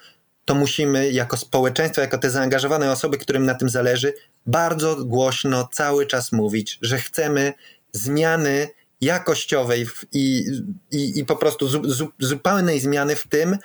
to 0.45 0.55
musimy 0.55 1.11
jako 1.11 1.37
społeczeństwo, 1.37 2.01
jako 2.01 2.17
te 2.17 2.29
zaangażowane 2.29 2.91
osoby, 2.91 3.17
którym 3.17 3.45
na 3.45 3.55
tym 3.55 3.69
zależy, 3.69 4.13
bardzo 4.45 4.95
głośno 4.95 5.69
cały 5.71 6.05
czas 6.05 6.31
mówić, 6.31 6.79
że 6.81 6.99
chcemy 6.99 7.53
zmiany 7.91 8.69
jakościowej 9.01 9.87
i, 10.11 10.45
i, 10.91 11.19
i 11.19 11.25
po 11.25 11.35
prostu 11.35 11.67
zu, 11.67 11.89
zu, 11.89 12.11
zupełnej 12.19 12.79
zmiany 12.79 13.15
w 13.15 13.27
tym, 13.27 13.57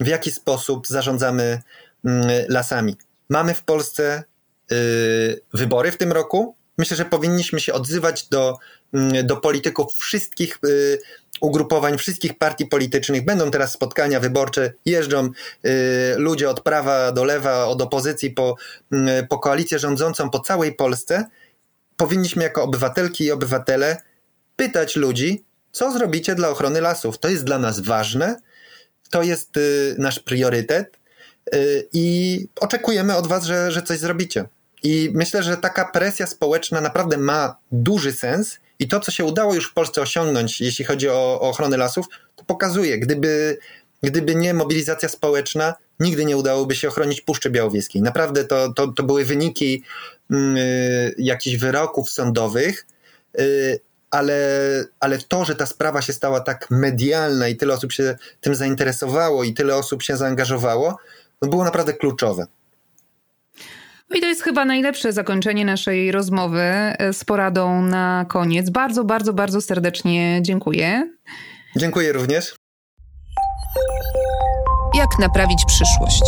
w 0.00 0.06
jaki 0.06 0.30
sposób 0.30 0.86
zarządzamy 0.86 1.62
mm, 2.04 2.28
lasami. 2.48 2.96
Mamy 3.28 3.54
w 3.54 3.62
Polsce 3.62 4.24
y, 4.72 5.40
wybory 5.54 5.92
w 5.92 5.96
tym 5.96 6.12
roku. 6.12 6.57
Myślę, 6.78 6.96
że 6.96 7.04
powinniśmy 7.04 7.60
się 7.60 7.72
odzywać 7.72 8.28
do, 8.28 8.56
mm, 8.92 9.26
do 9.26 9.36
polityków 9.36 9.94
wszystkich 9.94 10.58
y, 10.66 10.98
ugrupowań, 11.40 11.98
wszystkich 11.98 12.38
partii 12.38 12.66
politycznych. 12.66 13.24
Będą 13.24 13.50
teraz 13.50 13.72
spotkania 13.72 14.20
wyborcze, 14.20 14.72
jeżdżą 14.84 15.26
y, 15.26 15.30
ludzie 16.16 16.50
od 16.50 16.60
prawa 16.60 17.12
do 17.12 17.24
lewa, 17.24 17.66
od 17.66 17.82
opozycji 17.82 18.30
po, 18.30 18.56
po 19.28 19.38
koalicję 19.38 19.78
rządzącą 19.78 20.30
po 20.30 20.40
całej 20.40 20.74
Polsce. 20.74 21.24
Powinniśmy 21.96 22.42
jako 22.44 22.62
obywatelki 22.62 23.24
i 23.24 23.32
obywatele 23.32 23.96
pytać 24.56 24.96
ludzi, 24.96 25.44
co 25.72 25.92
zrobicie 25.92 26.34
dla 26.34 26.48
ochrony 26.48 26.80
lasów. 26.80 27.18
To 27.18 27.28
jest 27.28 27.44
dla 27.44 27.58
nas 27.58 27.80
ważne, 27.80 28.36
to 29.10 29.22
jest 29.22 29.56
y, 29.56 29.94
nasz 29.98 30.18
priorytet 30.18 30.98
i 31.92 32.46
oczekujemy 32.60 33.16
od 33.16 33.26
Was, 33.26 33.44
że, 33.44 33.72
że 33.72 33.82
coś 33.82 33.98
zrobicie. 33.98 34.44
I 34.82 35.10
myślę, 35.14 35.42
że 35.42 35.56
taka 35.56 35.84
presja 35.84 36.26
społeczna 36.26 36.80
naprawdę 36.80 37.16
ma 37.16 37.56
duży 37.72 38.12
sens 38.12 38.58
i 38.78 38.88
to, 38.88 39.00
co 39.00 39.10
się 39.10 39.24
udało 39.24 39.54
już 39.54 39.70
w 39.70 39.74
Polsce 39.74 40.02
osiągnąć, 40.02 40.60
jeśli 40.60 40.84
chodzi 40.84 41.08
o, 41.08 41.40
o 41.40 41.40
ochronę 41.40 41.76
lasów, 41.76 42.06
to 42.36 42.44
pokazuje, 42.44 42.98
gdyby, 42.98 43.58
gdyby 44.02 44.34
nie 44.34 44.54
mobilizacja 44.54 45.08
społeczna, 45.08 45.74
nigdy 46.00 46.24
nie 46.24 46.36
udałoby 46.36 46.76
się 46.76 46.88
ochronić 46.88 47.20
Puszczy 47.20 47.50
Białowieskiej. 47.50 48.02
Naprawdę 48.02 48.44
to, 48.44 48.72
to, 48.72 48.88
to 48.88 49.02
były 49.02 49.24
wyniki 49.24 49.82
y, 50.32 50.36
jakichś 51.18 51.56
wyroków 51.56 52.10
sądowych, 52.10 52.86
y, 53.40 53.80
ale, 54.10 54.38
ale 55.00 55.18
to, 55.18 55.44
że 55.44 55.54
ta 55.54 55.66
sprawa 55.66 56.02
się 56.02 56.12
stała 56.12 56.40
tak 56.40 56.66
medialna 56.70 57.48
i 57.48 57.56
tyle 57.56 57.74
osób 57.74 57.92
się 57.92 58.16
tym 58.40 58.54
zainteresowało 58.54 59.44
i 59.44 59.54
tyle 59.54 59.76
osób 59.76 60.02
się 60.02 60.16
zaangażowało, 60.16 60.96
no 61.42 61.48
było 61.48 61.64
naprawdę 61.64 61.92
kluczowe. 61.92 62.46
No 64.10 64.16
i 64.16 64.20
to 64.20 64.26
jest 64.26 64.42
chyba 64.42 64.64
najlepsze 64.64 65.12
zakończenie 65.12 65.64
naszej 65.64 66.12
rozmowy 66.12 66.62
e, 66.62 67.12
z 67.12 67.24
poradą 67.24 67.82
na 67.82 68.24
koniec. 68.28 68.70
Bardzo, 68.70 69.04
bardzo, 69.04 69.32
bardzo 69.32 69.60
serdecznie 69.60 70.40
dziękuję. 70.42 71.12
Dziękuję 71.76 72.12
również. 72.12 72.56
Jak 74.94 75.18
naprawić 75.18 75.64
przyszłość? 75.66 76.22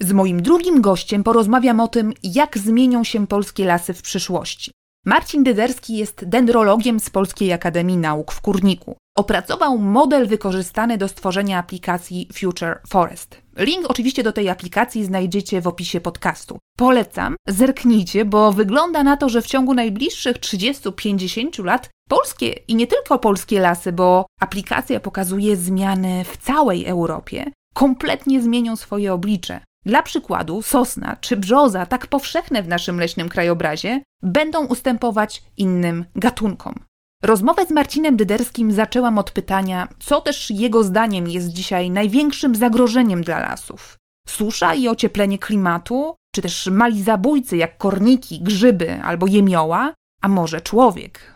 Z 0.00 0.12
moim 0.12 0.42
drugim 0.42 0.80
gościem 0.80 1.24
porozmawiam 1.24 1.80
o 1.80 1.88
tym, 1.88 2.12
jak 2.22 2.58
zmienią 2.58 3.04
się 3.04 3.26
polskie 3.26 3.64
lasy 3.64 3.94
w 3.94 4.02
przyszłości. 4.02 4.72
Marcin 5.06 5.44
Dyderski 5.44 5.96
jest 5.96 6.24
dendrologiem 6.24 7.00
z 7.00 7.10
Polskiej 7.10 7.52
Akademii 7.52 7.96
Nauk 7.96 8.32
w 8.32 8.40
Kurniku. 8.40 8.96
Opracował 9.20 9.78
model 9.78 10.26
wykorzystany 10.26 10.98
do 10.98 11.08
stworzenia 11.08 11.58
aplikacji 11.58 12.28
Future 12.32 12.80
Forest. 12.88 13.42
Link 13.56 13.90
oczywiście 13.90 14.22
do 14.22 14.32
tej 14.32 14.48
aplikacji 14.48 15.04
znajdziecie 15.04 15.60
w 15.60 15.66
opisie 15.66 16.00
podcastu. 16.00 16.58
Polecam, 16.76 17.36
zerknijcie, 17.48 18.24
bo 18.24 18.52
wygląda 18.52 19.02
na 19.02 19.16
to, 19.16 19.28
że 19.28 19.42
w 19.42 19.46
ciągu 19.46 19.74
najbliższych 19.74 20.36
30-50 20.36 21.64
lat 21.64 21.90
polskie 22.08 22.48
i 22.68 22.74
nie 22.74 22.86
tylko 22.86 23.18
polskie 23.18 23.60
lasy, 23.60 23.92
bo 23.92 24.26
aplikacja 24.40 25.00
pokazuje 25.00 25.56
zmiany 25.56 26.24
w 26.24 26.36
całej 26.36 26.86
Europie, 26.86 27.44
kompletnie 27.74 28.42
zmienią 28.42 28.76
swoje 28.76 29.12
oblicze. 29.12 29.60
Dla 29.86 30.02
przykładu 30.02 30.62
sosna 30.62 31.16
czy 31.20 31.36
brzoza, 31.36 31.86
tak 31.86 32.06
powszechne 32.06 32.62
w 32.62 32.68
naszym 32.68 33.00
leśnym 33.00 33.28
krajobrazie, 33.28 34.02
będą 34.22 34.66
ustępować 34.66 35.42
innym 35.56 36.04
gatunkom. 36.14 36.74
Rozmowę 37.24 37.66
z 37.66 37.70
Marcinem 37.70 38.16
Dyderskim 38.16 38.72
zaczęłam 38.72 39.18
od 39.18 39.30
pytania, 39.30 39.88
co 39.98 40.20
też 40.20 40.50
jego 40.50 40.84
zdaniem 40.84 41.28
jest 41.28 41.48
dzisiaj 41.48 41.90
największym 41.90 42.54
zagrożeniem 42.54 43.22
dla 43.22 43.38
lasów. 43.38 43.96
Susza 44.28 44.74
i 44.74 44.88
ocieplenie 44.88 45.38
klimatu, 45.38 46.14
czy 46.34 46.42
też 46.42 46.66
mali 46.66 47.02
zabójcy 47.02 47.56
jak 47.56 47.78
korniki, 47.78 48.40
grzyby 48.40 49.00
albo 49.02 49.26
jemioła, 49.26 49.94
a 50.22 50.28
może 50.28 50.60
człowiek. 50.60 51.34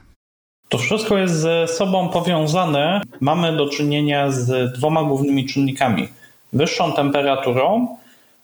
To 0.68 0.78
wszystko 0.78 1.18
jest 1.18 1.34
ze 1.34 1.68
sobą 1.68 2.08
powiązane. 2.08 3.00
Mamy 3.20 3.56
do 3.56 3.68
czynienia 3.68 4.30
z 4.30 4.72
dwoma 4.78 5.02
głównymi 5.02 5.46
czynnikami: 5.46 6.08
wyższą 6.52 6.92
temperaturą 6.92 7.96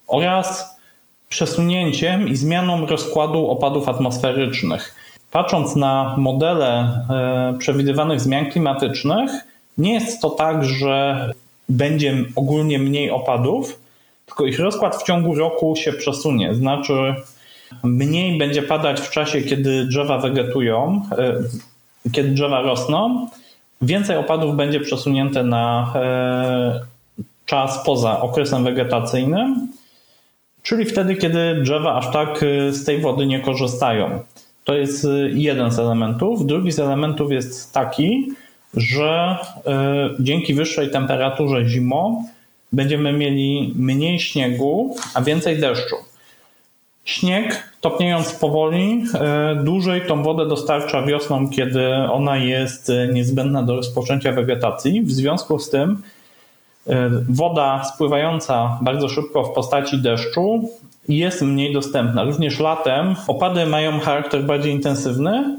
oraz 0.07 0.77
przesunięciem 1.29 2.29
i 2.29 2.37
zmianą 2.37 2.87
rozkładu 2.87 3.51
opadów 3.51 3.89
atmosferycznych. 3.89 5.00
Patrząc 5.31 5.77
na 5.77 6.15
modele 6.19 6.69
e, 7.11 7.59
przewidywanych 7.59 8.21
zmian 8.21 8.51
klimatycznych, 8.51 9.31
nie 9.79 9.95
jest 9.95 10.23
to 10.23 10.31
tak, 10.31 10.65
że 10.65 11.31
będzie 11.69 12.15
ogólnie 12.37 12.79
mniej 12.79 13.11
opadów, 13.11 13.81
tylko 14.27 14.45
ich 14.45 14.59
rozkład 14.59 14.97
w 14.97 15.03
ciągu 15.03 15.35
roku 15.35 15.77
się 15.77 15.93
przesunie. 15.93 16.55
Znaczy, 16.55 17.15
mniej 17.83 18.39
będzie 18.39 18.63
padać 18.63 19.01
w 19.01 19.11
czasie, 19.11 19.43
kiedy 19.43 19.85
drzewa 19.85 20.19
wegetują, 20.19 21.03
e, 21.19 21.35
kiedy 22.13 22.29
drzewa 22.29 22.61
rosną, 22.61 23.29
więcej 23.83 24.17
opadów 24.17 24.57
będzie 24.57 24.81
przesunięte 24.81 25.45
na 25.45 25.93
e, 25.95 26.81
czas 27.47 27.85
poza 27.85 28.21
okresem 28.21 28.65
wegetacyjnym 28.65 29.69
czyli 30.63 30.85
wtedy, 30.85 31.17
kiedy 31.17 31.55
drzewa 31.63 31.95
aż 31.95 32.13
tak 32.13 32.45
z 32.71 32.85
tej 32.85 33.01
wody 33.01 33.27
nie 33.27 33.41
korzystają. 33.41 34.21
To 34.65 34.75
jest 34.75 35.05
y, 35.05 35.31
jeden 35.35 35.71
z 35.71 35.79
elementów. 35.79 36.47
Drugi 36.47 36.73
z 36.73 36.79
elementów 36.79 37.33
jest 37.33 37.73
taki, 37.73 38.33
że 38.75 39.37
y, 39.59 40.23
dzięki 40.23 40.55
wyższej 40.55 40.91
temperaturze 40.91 41.69
zimą 41.69 42.25
będziemy 42.73 43.13
mieli 43.13 43.75
mniej 43.77 44.21
śniegu, 44.21 44.97
a 45.15 45.23
więcej 45.23 45.61
deszczu. 45.61 45.97
Śnieg, 47.05 47.71
topniejąc 47.81 48.33
powoli, 48.33 49.05
e, 49.15 49.57
dłużej 49.65 50.03
tą 50.07 50.23
wodę 50.23 50.49
dostarcza 50.49 51.03
wiosną, 51.03 51.49
kiedy 51.49 51.95
ona 51.95 52.37
jest 52.37 52.93
niezbędna 53.13 53.63
do 53.63 53.77
rozpoczęcia 53.77 54.33
wegetacji. 54.33 55.03
W 55.03 55.11
związku 55.11 55.59
z 55.59 55.71
tym 55.71 56.03
woda 57.29 57.85
spływająca 57.85 58.79
bardzo 58.83 59.09
szybko 59.09 59.45
w 59.45 59.53
postaci 59.53 59.99
deszczu 59.99 60.71
jest 61.19 61.43
mniej 61.43 61.73
dostępna. 61.73 62.25
Również 62.25 62.61
latem 62.61 63.15
opady 63.29 63.67
mają 63.67 64.01
charakter 64.01 64.45
bardziej 64.45 64.73
intensywny. 64.73 65.59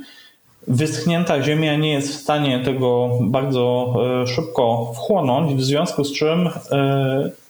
Wyschnięta 0.67 1.43
ziemia 1.43 1.75
nie 1.75 1.91
jest 1.91 2.09
w 2.09 2.21
stanie 2.21 2.59
tego 2.59 3.09
bardzo 3.21 3.93
e, 4.23 4.27
szybko 4.27 4.91
wchłonąć, 4.95 5.55
w 5.55 5.63
związku 5.63 6.03
z 6.03 6.13
czym 6.13 6.49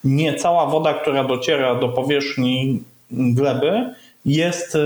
nie 0.03 0.35
cała 0.35 0.65
woda, 0.65 0.93
która 0.93 1.23
dociera 1.23 1.75
do 1.75 1.89
powierzchni 1.89 2.83
gleby 3.11 3.93
jest 4.25 4.75
e, 4.75 4.79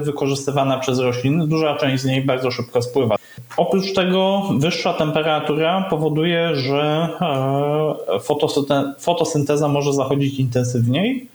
wykorzystywana 0.00 0.78
przez 0.78 0.98
rośliny. 0.98 1.46
Duża 1.46 1.76
część 1.76 2.02
z 2.02 2.06
niej 2.06 2.22
bardzo 2.22 2.50
szybko 2.50 2.82
spływa. 2.82 3.16
Oprócz 3.56 3.92
tego 3.92 4.42
wyższa 4.58 4.92
temperatura 4.92 5.86
powoduje, 5.90 6.56
że 6.56 7.08
e, 7.20 8.94
fotosynteza 8.98 9.68
może 9.68 9.92
zachodzić 9.92 10.38
intensywniej, 10.38 11.28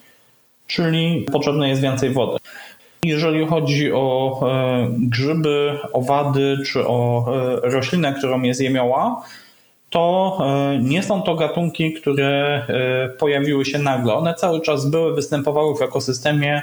czyli 0.68 1.26
potrzebne 1.32 1.70
jest 1.70 1.82
więcej 1.82 2.10
wody. 2.10 2.38
Jeżeli 3.04 3.48
chodzi 3.48 3.92
o 3.94 4.40
e, 4.42 4.88
grzyby, 5.00 5.80
owady 5.94 6.58
czy 6.66 6.88
o 6.88 7.26
roślinę, 7.64 8.14
którą 8.14 8.42
jest 8.42 8.62
jemioła, 8.62 9.24
to 9.90 10.38
nie 10.82 11.04
są 11.04 11.22
to 11.22 11.36
gatunki, 11.36 11.94
które 11.94 12.66
pojawiły 13.20 13.66
się 13.66 13.80
nagle. 13.80 14.14
One 14.14 14.34
cały 14.34 14.62
czas 14.62 14.90
były, 14.90 15.16
występowały 15.16 15.76
w 15.76 15.82
ekosystemie 15.82 16.62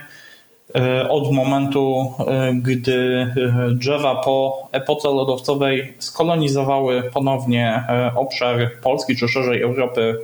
E, 0.74 1.08
od 1.08 1.32
momentu, 1.32 2.12
e, 2.26 2.54
gdy 2.54 3.26
e, 3.36 3.70
drzewa 3.70 4.14
po 4.14 4.68
epoce 4.72 5.08
lodowcowej 5.08 5.94
skolonizowały 5.98 7.02
ponownie 7.14 7.84
obszar 8.16 8.70
Polski, 8.82 9.16
czy 9.16 9.28
szerzej 9.28 9.62
Europy 9.62 10.18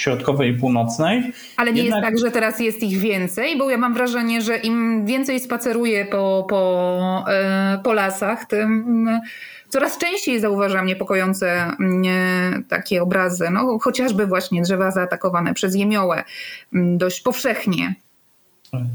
Środkowej 0.00 0.50
i 0.50 0.54
Północnej. 0.54 1.32
Ale 1.56 1.72
nie 1.72 1.82
Jednak... 1.82 2.02
jest 2.04 2.10
tak, 2.10 2.26
że 2.26 2.32
teraz 2.32 2.60
jest 2.60 2.82
ich 2.82 2.98
więcej, 2.98 3.58
bo 3.58 3.70
ja 3.70 3.76
mam 3.76 3.94
wrażenie, 3.94 4.42
że 4.42 4.56
im 4.56 5.06
więcej 5.06 5.40
spaceruję 5.40 6.04
po, 6.04 6.46
po, 6.48 7.24
po 7.84 7.92
lasach, 7.92 8.44
tym 8.44 9.08
coraz 9.68 9.98
częściej 9.98 10.40
zauważam 10.40 10.86
niepokojące 10.86 11.66
takie 12.68 13.02
obrazy. 13.02 13.48
No, 13.50 13.78
chociażby 13.78 14.26
właśnie 14.26 14.62
drzewa 14.62 14.90
zaatakowane 14.90 15.54
przez 15.54 15.74
jemiołę 15.74 16.24
dość 16.72 17.20
powszechnie. 17.20 17.94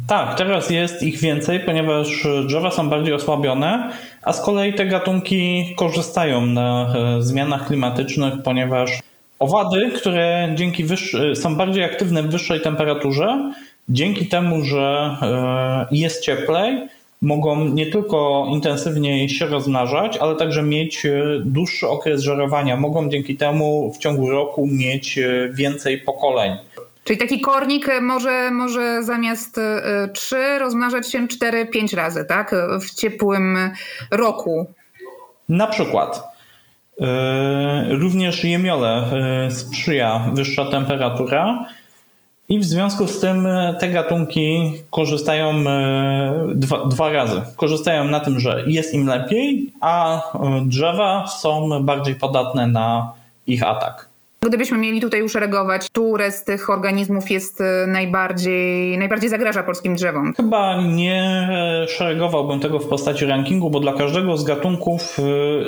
Tak, 0.07 0.37
teraz 0.37 0.69
jest 0.69 1.03
ich 1.03 1.17
więcej, 1.17 1.59
ponieważ 1.59 2.27
drzewa 2.47 2.71
są 2.71 2.89
bardziej 2.89 3.13
osłabione, 3.13 3.91
a 4.23 4.33
z 4.33 4.41
kolei 4.41 4.73
te 4.73 4.85
gatunki 4.85 5.73
korzystają 5.77 6.45
na 6.45 6.93
e, 6.95 7.21
zmianach 7.21 7.67
klimatycznych, 7.67 8.33
ponieważ 8.43 8.99
owady, 9.39 9.91
które 9.95 10.53
dzięki 10.55 10.83
wyższy, 10.83 11.35
są 11.35 11.55
bardziej 11.55 11.83
aktywne 11.83 12.23
w 12.23 12.31
wyższej 12.31 12.61
temperaturze, 12.61 13.51
dzięki 13.89 14.27
temu, 14.27 14.61
że 14.61 15.17
e, 15.21 15.85
jest 15.91 16.21
cieplej, 16.21 16.87
mogą 17.21 17.65
nie 17.65 17.85
tylko 17.85 18.47
intensywniej 18.49 19.29
się 19.29 19.45
rozmnażać, 19.45 20.17
ale 20.17 20.35
także 20.35 20.63
mieć 20.63 21.05
e, 21.05 21.23
dłuższy 21.45 21.87
okres 21.87 22.21
żerowania. 22.21 22.77
Mogą 22.77 23.09
dzięki 23.09 23.37
temu 23.37 23.93
w 23.93 23.97
ciągu 23.97 24.29
roku 24.29 24.67
mieć 24.67 25.19
więcej 25.51 25.97
pokoleń. 25.97 26.57
Czyli 27.03 27.19
taki 27.19 27.39
kornik 27.39 27.87
może, 28.01 28.51
może 28.51 29.03
zamiast 29.03 29.59
3 30.13 30.37
e, 30.37 30.59
rozmnażać 30.59 31.11
się 31.11 31.27
4-5 31.27 31.95
razy, 31.95 32.25
tak? 32.25 32.55
W 32.81 32.95
ciepłym 32.95 33.57
roku. 34.11 34.65
Na 35.49 35.67
przykład. 35.67 36.34
E, 37.01 37.85
również 37.89 38.43
jemiole 38.43 39.03
e, 39.45 39.51
sprzyja 39.51 40.29
wyższa 40.33 40.65
temperatura 40.65 41.65
i 42.49 42.59
w 42.59 42.65
związku 42.65 43.07
z 43.07 43.19
tym 43.19 43.47
te 43.79 43.89
gatunki 43.89 44.73
korzystają 44.89 45.63
dwa, 46.55 46.85
dwa 46.85 47.09
razy. 47.09 47.41
Korzystają 47.55 48.03
na 48.03 48.19
tym, 48.19 48.39
że 48.39 48.63
jest 48.67 48.93
im 48.93 49.07
lepiej, 49.07 49.73
a 49.81 50.21
drzewa 50.65 51.27
są 51.27 51.83
bardziej 51.83 52.15
podatne 52.15 52.67
na 52.67 53.13
ich 53.47 53.63
atak. 53.63 54.09
Gdybyśmy 54.49 54.77
mieli 54.77 55.01
tutaj 55.01 55.23
uszeregować, 55.23 55.89
które 55.89 56.31
z 56.31 56.43
tych 56.43 56.69
organizmów 56.69 57.31
jest 57.31 57.61
e, 57.61 57.87
najbardziej, 57.87 58.97
najbardziej 58.97 59.29
zagraża 59.29 59.63
polskim 59.63 59.95
drzewom? 59.95 60.33
Chyba 60.37 60.81
nie 60.81 61.47
e, 61.83 61.87
szeregowałbym 61.87 62.59
tego 62.59 62.79
w 62.79 62.87
postaci 62.87 63.25
rankingu, 63.25 63.69
bo 63.69 63.79
dla 63.79 63.93
każdego 63.93 64.37
z 64.37 64.43
gatunków 64.43 65.17
e, 65.19 65.21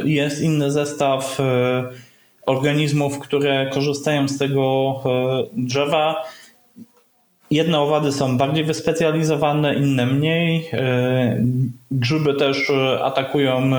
jest 0.10 0.42
inny 0.42 0.72
zestaw 0.72 1.38
organizmów, 2.46 3.20
które 3.20 3.70
korzystają 3.74 4.28
z 4.28 4.38
tego 4.38 4.96
drzewa. 5.54 6.24
Jedne 7.52 7.80
owady 7.80 8.12
są 8.12 8.38
bardziej 8.38 8.64
wyspecjalizowane, 8.64 9.76
inne 9.76 10.06
mniej. 10.06 10.70
Grzyby 11.92 12.34
też 12.34 12.72
atakują 13.04 13.72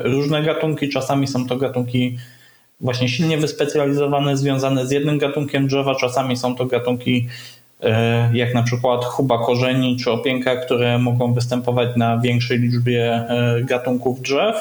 różne 0.00 0.42
gatunki, 0.42 0.88
czasami 0.88 1.26
są 1.26 1.46
to 1.46 1.56
gatunki 1.56 2.16
właśnie 2.80 3.08
silnie 3.08 3.38
wyspecjalizowane, 3.38 4.36
związane 4.36 4.86
z 4.86 4.90
jednym 4.90 5.18
gatunkiem 5.18 5.66
drzewa. 5.66 5.94
Czasami 5.94 6.36
są 6.36 6.56
to 6.56 6.66
gatunki 6.66 7.28
e, 7.82 8.30
jak 8.34 8.54
na 8.54 8.62
przykład 8.62 9.04
chuba 9.04 9.38
korzeni 9.38 9.96
czy 9.96 10.10
opięka, 10.10 10.56
które 10.56 10.98
mogą 10.98 11.34
występować 11.34 11.88
na 11.96 12.18
większej 12.18 12.58
liczbie 12.58 13.12
e, 13.14 13.62
gatunków 13.62 14.20
drzew. 14.20 14.56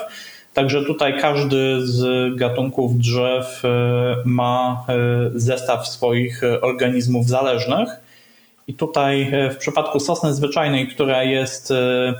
Także 0.53 0.85
tutaj 0.85 1.19
każdy 1.19 1.87
z 1.87 2.35
gatunków 2.35 2.97
drzew 2.97 3.65
e, 3.65 4.15
ma 4.25 4.85
zestaw 5.33 5.87
swoich 5.87 6.41
organizmów 6.61 7.27
zależnych. 7.27 7.89
I 8.67 8.73
tutaj 8.73 9.31
w 9.51 9.57
przypadku 9.57 9.99
sosny 9.99 10.33
zwyczajnej, 10.33 10.87
która 10.87 11.23
jest 11.23 11.73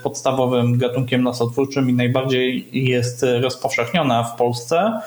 podstawowym 0.03 0.77
gatunkiem 0.77 1.23
nosotwórczym 1.23 1.89
i 1.89 1.93
najbardziej 1.93 2.67
jest 2.71 3.25
rozpowszechniona 3.41 4.23
w 4.23 4.35
Polsce, 4.35 4.99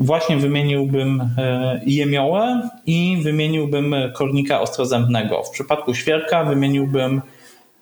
właśnie 0.00 0.36
wymieniłbym 0.36 1.20
e, 1.38 1.80
jemiołę 1.86 2.68
i 2.86 3.20
wymieniłbym 3.22 3.94
kornika 4.14 4.60
ostrozębnego. 4.60 5.42
W 5.42 5.50
przypadku 5.50 5.94
świerka 5.94 6.44
wymieniłbym 6.44 7.20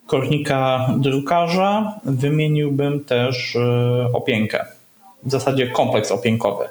kornika 0.07 0.89
drukarza, 0.97 1.93
wymieniłbym 2.05 3.03
też 3.03 3.55
e, 3.55 4.07
opiękę. 4.13 4.65
W 5.23 5.31
zasadzie 5.31 5.67
kompleks 5.67 6.11
opiękowy. 6.11 6.65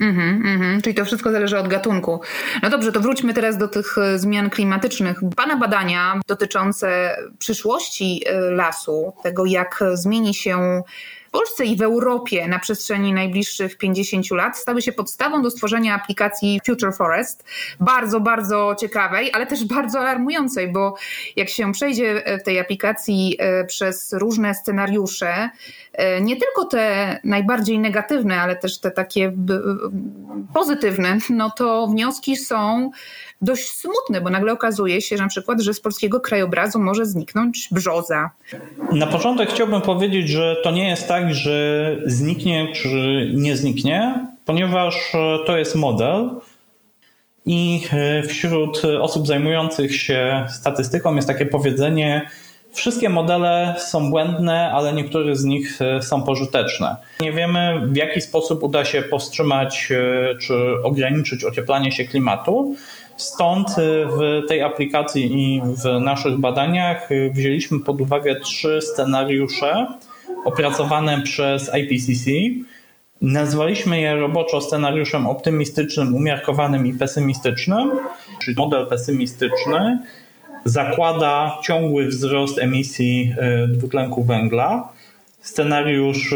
Mm-hmm, 0.00 0.42
mm-hmm. 0.42 0.82
Czyli 0.82 0.94
to 0.94 1.04
wszystko 1.04 1.32
zależy 1.32 1.58
od 1.58 1.68
gatunku. 1.68 2.20
No 2.62 2.70
dobrze, 2.70 2.92
to 2.92 3.00
wróćmy 3.00 3.34
teraz 3.34 3.58
do 3.58 3.68
tych 3.68 3.98
e, 3.98 4.18
zmian 4.18 4.50
klimatycznych. 4.50 5.20
Pana 5.36 5.56
badania 5.56 6.20
dotyczące 6.28 7.16
przyszłości 7.38 8.22
lasu, 8.50 9.12
tego 9.22 9.44
jak 9.46 9.84
zmieni 9.94 10.34
się 10.34 10.82
Polsce 11.34 11.64
i 11.64 11.76
w 11.76 11.82
Europie 11.82 12.48
na 12.48 12.58
przestrzeni 12.58 13.12
najbliższych 13.12 13.78
50 13.78 14.30
lat 14.30 14.58
stały 14.58 14.82
się 14.82 14.92
podstawą 14.92 15.42
do 15.42 15.50
stworzenia 15.50 15.94
aplikacji 15.94 16.60
Future 16.66 16.92
Forest. 16.92 17.44
Bardzo, 17.80 18.20
bardzo 18.20 18.76
ciekawej, 18.80 19.30
ale 19.32 19.46
też 19.46 19.64
bardzo 19.64 20.00
alarmującej, 20.00 20.72
bo 20.72 20.96
jak 21.36 21.48
się 21.48 21.72
przejdzie 21.72 22.22
w 22.40 22.42
tej 22.42 22.60
aplikacji 22.60 23.36
e, 23.38 23.64
przez 23.64 24.12
różne 24.12 24.54
scenariusze, 24.54 25.50
nie 26.20 26.36
tylko 26.36 26.64
te 26.64 27.18
najbardziej 27.24 27.78
negatywne, 27.78 28.40
ale 28.40 28.56
też 28.56 28.80
te 28.80 28.90
takie 28.90 29.32
pozytywne, 30.54 31.18
no 31.30 31.50
to 31.50 31.86
wnioski 31.86 32.36
są 32.36 32.90
dość 33.42 33.68
smutne, 33.68 34.20
bo 34.20 34.30
nagle 34.30 34.52
okazuje 34.52 35.00
się 35.00 35.16
że 35.16 35.22
na 35.22 35.28
przykład, 35.28 35.60
że 35.60 35.74
z 35.74 35.80
polskiego 35.80 36.20
krajobrazu 36.20 36.78
może 36.78 37.06
zniknąć 37.06 37.68
brzoza. 37.70 38.30
Na 38.92 39.06
początek 39.06 39.50
chciałbym 39.50 39.80
powiedzieć, 39.80 40.28
że 40.28 40.56
to 40.62 40.70
nie 40.70 40.88
jest 40.88 41.08
tak, 41.08 41.34
że 41.34 41.96
zniknie 42.06 42.72
czy 42.74 42.88
nie 43.34 43.56
zniknie, 43.56 44.26
ponieważ 44.44 45.12
to 45.46 45.58
jest 45.58 45.74
model. 45.74 46.30
I 47.46 47.80
wśród 48.28 48.82
osób 49.00 49.26
zajmujących 49.26 49.96
się 49.96 50.46
statystyką 50.48 51.16
jest 51.16 51.28
takie 51.28 51.46
powiedzenie, 51.46 52.30
Wszystkie 52.74 53.08
modele 53.08 53.74
są 53.78 54.10
błędne, 54.10 54.72
ale 54.72 54.92
niektóre 54.92 55.36
z 55.36 55.44
nich 55.44 55.78
są 56.00 56.22
pożyteczne. 56.22 56.96
Nie 57.20 57.32
wiemy, 57.32 57.80
w 57.86 57.96
jaki 57.96 58.20
sposób 58.20 58.62
uda 58.62 58.84
się 58.84 59.02
powstrzymać 59.02 59.88
czy 60.40 60.54
ograniczyć 60.82 61.44
ocieplanie 61.44 61.92
się 61.92 62.04
klimatu. 62.04 62.76
Stąd 63.16 63.68
y, 63.68 64.06
w 64.06 64.48
tej 64.48 64.62
aplikacji 64.62 65.32
i 65.32 65.62
w 65.62 66.00
naszych 66.00 66.38
badaniach 66.38 67.08
wzięliśmy 67.32 67.80
pod 67.80 68.00
uwagę 68.00 68.40
trzy 68.40 68.80
scenariusze 68.82 69.86
opracowane 70.44 71.22
przez 71.22 71.70
IPCC. 71.74 72.30
Nazwaliśmy 73.22 74.00
je 74.00 74.14
roboczo 74.16 74.60
scenariuszem 74.60 75.26
optymistycznym, 75.26 76.14
umiarkowanym 76.14 76.86
i 76.86 76.94
pesymistycznym. 76.94 77.90
czyli 78.44 78.56
model 78.56 78.86
pesymistyczny, 78.86 79.98
zakłada 80.64 81.58
ciągły 81.62 82.06
wzrost 82.06 82.58
emisji 82.58 83.34
dwutlenku 83.68 84.24
węgla. 84.24 84.88
Scenariusz 85.40 86.34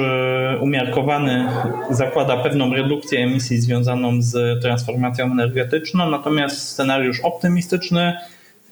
umiarkowany 0.60 1.48
zakłada 1.90 2.36
pewną 2.36 2.74
redukcję 2.74 3.20
emisji 3.20 3.60
związaną 3.60 4.22
z 4.22 4.62
transformacją 4.62 5.24
energetyczną, 5.24 6.10
natomiast 6.10 6.58
scenariusz 6.58 7.20
optymistyczny 7.20 8.14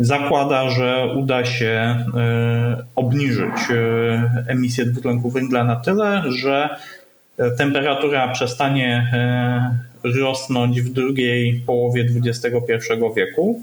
zakłada, 0.00 0.70
że 0.70 1.14
uda 1.16 1.44
się 1.44 1.68
e, 1.68 2.84
obniżyć 2.94 3.70
e, 3.70 4.44
emisję 4.48 4.86
dwutlenku 4.86 5.30
węgla 5.30 5.64
na 5.64 5.76
tyle, 5.76 6.22
że 6.28 6.68
e, 7.38 7.50
temperatura 7.50 8.28
przestanie 8.28 9.12
rosnąć 10.04 10.82
w 10.82 10.92
drugiej 10.92 11.62
połowie 11.66 12.07
XXI 12.26 12.52
wieku. 13.16 13.62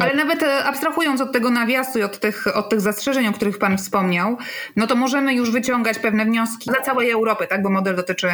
Ale 0.00 0.14
nawet 0.14 0.42
e, 0.42 0.64
abstrahując 0.64 1.20
od 1.20 1.32
tego 1.32 1.50
nawiasu 1.50 1.98
i 1.98 2.02
od 2.02 2.20
tych, 2.20 2.56
od 2.56 2.68
tych 2.68 2.80
zastrzeżeń, 2.80 3.26
o 3.26 3.32
których 3.32 3.58
Pan 3.58 3.78
wspomniał, 3.78 4.36
no 4.76 4.86
to 4.86 4.96
możemy 4.96 5.34
już 5.34 5.50
wyciągać 5.50 5.98
pewne 5.98 6.24
wnioski 6.24 6.70
dla 6.70 6.80
całej 6.80 7.10
Europy, 7.10 7.46
tak? 7.46 7.62
bo 7.62 7.70
model 7.70 7.96
dotyczy 7.96 8.28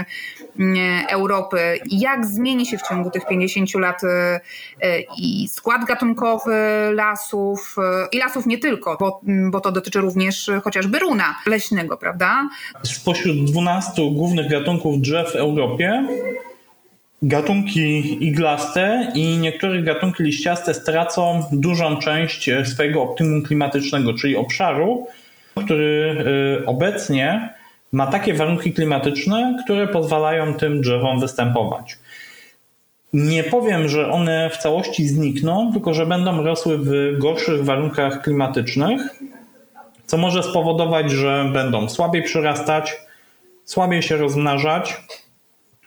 mm, 0.58 1.04
Europy. 1.08 1.58
Jak 1.90 2.26
zmieni 2.26 2.66
się 2.66 2.78
w 2.78 2.82
ciągu 2.82 3.10
tych 3.10 3.26
50 3.26 3.74
lat 3.74 4.04
e, 4.04 4.40
e, 4.80 5.00
i 5.18 5.48
skład 5.48 5.84
gatunkowy 5.84 6.54
lasów 6.92 7.76
i 8.12 8.18
lasów 8.18 8.46
nie 8.46 8.58
tylko, 8.58 8.96
bo, 9.00 9.20
mm, 9.28 9.50
bo 9.50 9.60
to 9.60 9.72
dotyczy 9.72 10.00
również 10.00 10.50
chociażby 10.64 10.98
runa 10.98 11.34
leśnego, 11.46 11.96
prawda? 11.96 12.48
Spośród 12.82 13.44
12 13.44 14.10
głównych 14.12 14.50
gatunków 14.50 15.00
drzew 15.00 15.32
w 15.32 15.36
Europie 15.36 16.06
Gatunki 17.22 18.24
iglaste 18.24 19.12
i 19.14 19.38
niektóre 19.38 19.82
gatunki 19.82 20.22
liściaste 20.22 20.74
stracą 20.74 21.42
dużą 21.52 21.96
część 21.96 22.48
e, 22.48 22.66
swojego 22.66 23.02
optymum 23.02 23.42
klimatycznego, 23.42 24.14
czyli 24.14 24.36
obszaru, 24.36 25.06
który 25.54 26.16
e, 26.62 26.66
obecnie 26.66 27.54
ma 27.92 28.06
takie 28.06 28.34
warunki 28.34 28.72
klimatyczne, 28.72 29.56
które 29.64 29.88
pozwalają 29.88 30.54
tym 30.54 30.80
drzewom 30.80 31.20
występować. 31.20 31.98
Nie 33.12 33.44
powiem, 33.44 33.88
że 33.88 34.10
one 34.10 34.50
w 34.50 34.56
całości 34.56 35.08
znikną, 35.08 35.72
tylko 35.72 35.94
że 35.94 36.06
będą 36.06 36.42
rosły 36.42 36.78
w 36.78 37.18
gorszych 37.18 37.64
warunkach 37.64 38.22
klimatycznych, 38.22 39.02
co 40.06 40.16
może 40.16 40.42
spowodować, 40.42 41.10
że 41.10 41.50
będą 41.52 41.88
słabiej 41.88 42.22
przyrastać, 42.22 42.96
słabiej 43.64 44.02
się 44.02 44.16
rozmnażać, 44.16 44.96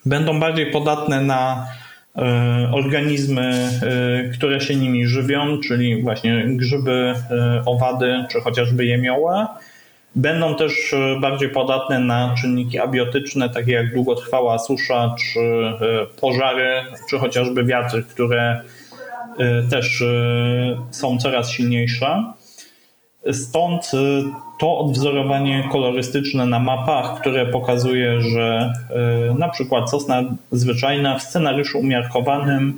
będą 0.05 0.39
bardziej 0.39 0.71
podatne 0.71 1.21
na 1.21 1.67
e, 2.15 2.69
organizmy, 2.73 3.69
e, 3.83 4.29
które 4.29 4.61
się 4.61 4.75
nimi 4.75 5.07
żywią, 5.07 5.59
czyli 5.67 6.01
właśnie 6.01 6.43
grzyby, 6.47 7.13
e, 7.31 7.63
owady 7.65 8.25
czy 8.31 8.41
chociażby 8.41 8.85
jemiołę. 8.85 9.47
Będą 10.15 10.55
też 10.55 10.95
bardziej 11.21 11.49
podatne 11.49 11.99
na 11.99 12.35
czynniki 12.41 12.79
abiotyczne, 12.79 13.49
takie 13.49 13.71
jak 13.71 13.93
długotrwała 13.93 14.59
susza, 14.59 15.15
czy 15.19 15.39
pożary, 16.21 16.83
czy 17.09 17.17
chociażby 17.17 17.65
wiatry, 17.65 18.03
które 18.03 18.61
też 19.69 20.03
są 20.91 21.17
coraz 21.17 21.51
silniejsze. 21.51 22.23
Stąd 23.31 23.91
to 24.59 24.77
odwzorowanie 24.77 25.69
kolorystyczne 25.71 26.45
na 26.45 26.59
mapach, 26.59 27.19
które 27.19 27.45
pokazuje, 27.45 28.21
że 28.21 28.73
y, 29.31 29.39
na 29.39 29.49
przykład 29.49 29.91
sosna 29.91 30.23
zwyczajna 30.51 31.19
w 31.19 31.23
scenariuszu 31.23 31.79
umiarkowanym 31.79 32.77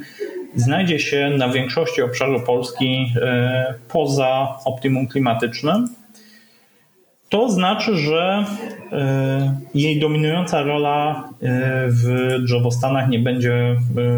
znajdzie 0.55 0.99
się 0.99 1.29
na 1.37 1.49
większości 1.49 2.01
obszaru 2.01 2.39
Polski 2.39 3.13
y, 3.15 3.19
poza 3.89 4.57
optimum 4.65 5.07
klimatycznym. 5.07 5.87
To 7.29 7.49
znaczy, 7.49 7.97
że 7.97 8.45
y, 9.73 9.79
jej 9.79 9.99
dominująca 9.99 10.63
rola 10.63 11.29
w 11.87 12.35
drzewostanach 12.43 13.09
nie 13.09 13.19
będzie 13.19 13.75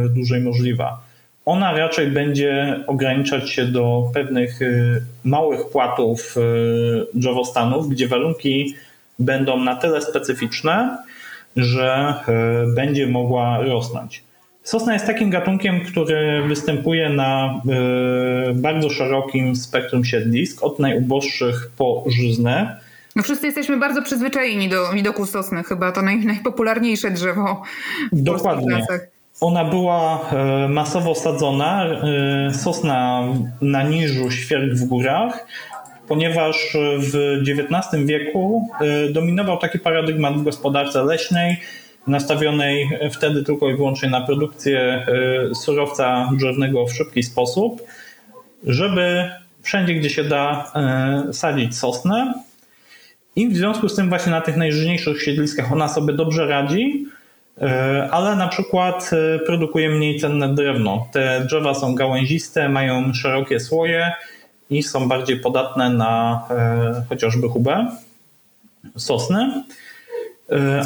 dłużej 0.09 0.41
możliwa 0.41 1.02
ona 1.45 1.77
raczej 1.77 2.07
będzie 2.07 2.79
ograniczać 2.87 3.49
się 3.49 3.65
do 3.65 4.11
pewnych 4.13 4.61
y, 4.61 5.01
małych 5.23 5.65
płatów 5.71 6.37
y, 6.37 6.39
drzewostanów, 7.13 7.89
gdzie 7.89 8.07
warunki 8.07 8.75
będą 9.19 9.59
na 9.59 9.75
tyle 9.75 10.01
specyficzne, 10.01 10.97
że 11.55 12.13
y, 12.69 12.75
będzie 12.75 13.07
mogła 13.07 13.61
rosnąć. 13.61 14.23
Sosna 14.63 14.93
jest 14.93 15.05
takim 15.05 15.29
gatunkiem, 15.29 15.81
który 15.85 16.43
występuje 16.47 17.09
na 17.09 17.61
bardzo 18.53 18.89
szerokim 18.89 19.55
spektrum 19.55 20.05
siedlisk, 20.05 20.63
od 20.63 20.79
najuboższych 20.79 21.71
po 21.77 22.03
żyzne. 22.07 22.79
No 23.15 23.23
wszyscy 23.23 23.45
jesteśmy 23.45 23.77
bardzo 23.77 24.01
przyzwyczajeni 24.01 24.69
do 24.69 24.93
widoku 24.93 25.25
sosny, 25.25 25.63
chyba 25.63 25.91
to 25.91 26.01
naj, 26.01 26.25
najpopularniejsze 26.25 27.11
drzewo 27.11 27.61
w 28.11 28.21
Dokładnie. 28.21 28.85
Ona 29.41 29.65
była 29.65 30.29
e, 30.31 30.67
masowo 30.67 31.15
sadzona, 31.15 31.85
e, 31.85 32.53
sosna 32.53 33.23
na 33.61 33.83
niżu, 33.83 34.31
świerk 34.31 34.73
w 34.73 34.85
górach, 34.85 35.47
ponieważ 36.07 36.77
w 36.99 37.41
XIX 37.41 38.05
wieku 38.05 38.67
e, 38.81 39.09
dominował 39.09 39.57
taki 39.57 39.79
paradygmat 39.79 40.33
w 40.33 40.43
gospodarce 40.43 41.03
leśnej, 41.03 41.57
nastawionej 42.07 42.89
wtedy 43.11 43.43
tylko 43.43 43.69
i 43.69 43.75
wyłącznie 43.75 44.09
na 44.09 44.21
produkcję 44.21 45.05
surowca 45.55 46.29
drzewnego 46.37 46.85
w 46.87 46.93
szybki 46.93 47.23
sposób, 47.23 47.81
żeby 48.63 49.29
wszędzie, 49.61 49.93
gdzie 49.93 50.09
się 50.09 50.23
da, 50.23 50.71
sadzić 51.31 51.77
sosnę. 51.77 52.33
I 53.35 53.49
w 53.49 53.55
związku 53.55 53.89
z 53.89 53.95
tym 53.95 54.09
właśnie 54.09 54.31
na 54.31 54.41
tych 54.41 54.57
najżyźniejszych 54.57 55.23
siedliskach 55.23 55.71
ona 55.71 55.87
sobie 55.87 56.13
dobrze 56.13 56.47
radzi, 56.47 57.05
ale 58.11 58.35
na 58.35 58.47
przykład 58.47 59.11
e, 59.13 59.39
produkuje 59.39 59.89
mniej 59.89 60.19
cenne 60.19 60.55
drewno. 60.55 61.07
Te 61.11 61.45
drzewa 61.45 61.73
są 61.73 61.95
gałęziste, 61.95 62.69
mają 62.69 63.13
szerokie 63.13 63.59
słoje 63.59 64.11
i 64.69 64.83
są 64.83 65.07
bardziej 65.07 65.39
podatne 65.39 65.89
na 65.89 66.41
e, 66.49 67.03
chociażby 67.09 67.49
hubę, 67.49 67.87
sosny, 68.97 69.63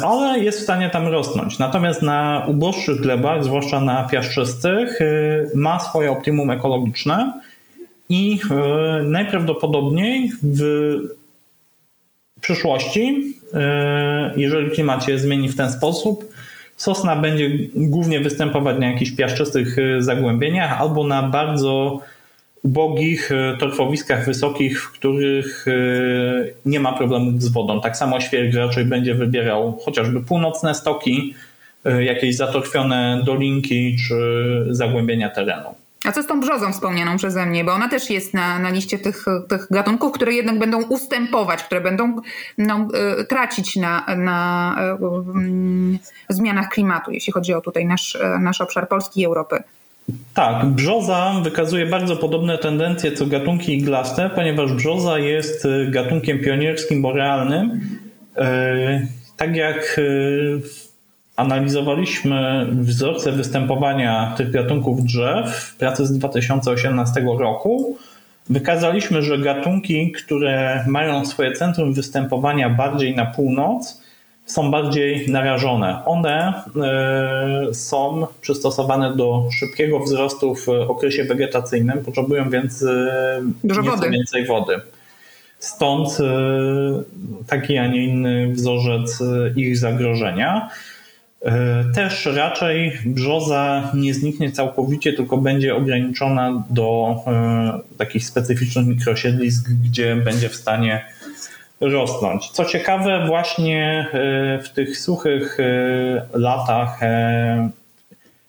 ale 0.04 0.38
jest 0.38 0.60
w 0.60 0.62
stanie 0.62 0.90
tam 0.90 1.08
rosnąć. 1.08 1.58
Natomiast 1.58 2.02
na 2.02 2.44
uboższych 2.48 3.00
glebach, 3.00 3.44
zwłaszcza 3.44 3.80
na 3.80 4.04
piaszczystych, 4.04 4.98
ma 5.54 5.80
swoje 5.80 6.10
optimum 6.10 6.50
ekologiczne 6.50 7.40
i 8.08 8.40
najprawdopodobniej 9.02 10.32
w 10.42 10.60
przyszłości, 12.40 13.34
jeżeli 14.36 14.70
klimat 14.70 15.04
się 15.04 15.18
zmieni 15.18 15.48
w 15.48 15.56
ten 15.56 15.72
sposób, 15.72 16.24
Sosna 16.78 17.16
będzie 17.16 17.50
głównie 17.74 18.20
występować 18.20 18.78
na 18.78 18.86
jakichś 18.86 19.10
piaszczystych 19.10 19.78
y, 19.78 20.02
zagłębieniach 20.02 20.80
albo 20.80 21.06
na 21.06 21.22
bardzo 21.22 22.00
ubogich 22.62 23.32
y, 23.32 23.58
torfowiskach 23.58 24.26
wysokich, 24.26 24.82
w 24.82 24.92
których 24.92 25.68
y, 25.68 26.54
nie 26.66 26.80
ma 26.80 26.92
problemów 26.92 27.42
z 27.42 27.48
wodą. 27.48 27.80
Tak 27.80 27.96
samo 27.96 28.20
świerk 28.20 28.54
raczej 28.54 28.84
będzie 28.84 29.14
wybierał 29.14 29.78
chociażby 29.84 30.20
północne 30.20 30.74
stoki, 30.74 31.34
jakieś 32.00 32.36
zatorfione 32.36 33.22
dolinki 33.24 33.96
czy 34.08 34.16
zagłębienia 34.70 35.30
terenu. 35.30 35.74
A 36.04 36.12
co 36.12 36.22
z 36.22 36.26
tą 36.26 36.40
brzozą 36.40 36.72
wspomnianą 36.72 37.16
przeze 37.16 37.46
mnie? 37.46 37.64
Bo 37.64 37.72
ona 37.72 37.88
też 37.88 38.10
jest 38.10 38.34
na, 38.34 38.58
na 38.58 38.70
liście 38.70 38.98
tych, 38.98 39.24
tych 39.48 39.66
gatunków, 39.70 40.12
które 40.12 40.32
jednak 40.32 40.58
będą 40.58 40.82
ustępować, 40.82 41.62
które 41.62 41.80
będą 41.80 42.16
no, 42.58 42.88
y, 43.20 43.24
tracić 43.24 43.76
na, 43.76 44.06
na 44.16 44.76
y, 46.30 46.34
zmianach 46.34 46.68
klimatu, 46.68 47.10
jeśli 47.10 47.32
chodzi 47.32 47.54
o 47.54 47.60
tutaj 47.60 47.86
nasz, 47.86 48.14
y, 48.14 48.38
nasz 48.40 48.60
obszar 48.60 48.88
Polski 48.88 49.20
i 49.20 49.24
Europy. 49.24 49.62
Tak, 50.34 50.66
brzoza 50.66 51.32
wykazuje 51.44 51.86
bardzo 51.86 52.16
podobne 52.16 52.58
tendencje 52.58 53.12
co 53.12 53.26
gatunki 53.26 53.76
iglaste, 53.76 54.30
ponieważ 54.34 54.72
brzoza 54.72 55.18
jest 55.18 55.66
gatunkiem 55.90 56.38
pionierskim 56.38 57.02
borealnym. 57.02 57.80
Tak 59.36 59.56
jak 59.56 60.00
analizowaliśmy 61.38 62.66
wzorce 62.70 63.32
występowania 63.32 64.34
tych 64.36 64.50
gatunków 64.50 65.04
drzew 65.04 65.56
w 65.56 65.76
pracy 65.76 66.06
z 66.06 66.12
2018 66.12 67.20
roku. 67.38 67.98
Wykazaliśmy, 68.50 69.22
że 69.22 69.38
gatunki, 69.38 70.12
które 70.12 70.84
mają 70.86 71.26
swoje 71.26 71.52
centrum 71.52 71.94
występowania 71.94 72.70
bardziej 72.70 73.16
na 73.16 73.26
północ, 73.26 74.02
są 74.46 74.70
bardziej 74.70 75.30
narażone. 75.30 76.04
One 76.04 76.62
e, 77.70 77.74
są 77.74 78.26
przystosowane 78.40 79.16
do 79.16 79.48
szybkiego 79.58 80.00
wzrostu 80.00 80.54
w 80.54 80.68
okresie 80.68 81.24
wegetacyjnym, 81.24 82.04
potrzebują 82.04 82.50
więc 82.50 82.82
e, 82.82 83.42
Dużo 83.64 83.82
wody. 83.82 84.10
więcej 84.10 84.46
wody. 84.46 84.80
Stąd 85.58 86.18
e, 86.20 86.24
taki, 87.46 87.78
a 87.78 87.86
nie 87.86 88.04
inny 88.04 88.48
wzorzec 88.52 89.22
ich 89.56 89.78
zagrożenia. 89.78 90.68
E, 91.42 91.84
też 91.94 92.26
raczej 92.26 92.98
brzoza 93.06 93.90
nie 93.94 94.14
zniknie 94.14 94.52
całkowicie, 94.52 95.12
tylko 95.12 95.36
będzie 95.36 95.76
ograniczona 95.76 96.64
do 96.70 97.16
e, 97.26 97.96
takich 97.98 98.26
specyficznych 98.26 98.86
mikrosiedlisk, 98.86 99.70
gdzie 99.84 100.16
będzie 100.16 100.48
w 100.48 100.54
stanie 100.54 101.04
rosnąć. 101.80 102.50
Co 102.50 102.64
ciekawe, 102.64 103.26
właśnie 103.26 104.06
e, 104.12 104.62
w 104.62 104.70
tych 104.70 104.98
suchych 104.98 105.58
latach, 106.32 107.00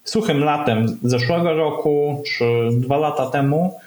suchym 0.04 0.44
latem 0.44 0.98
zeszłego 1.04 1.54
roku 1.54 2.24
czy 2.26 2.70
dwa 2.72 2.98
lata 2.98 3.30
temu, 3.30 3.80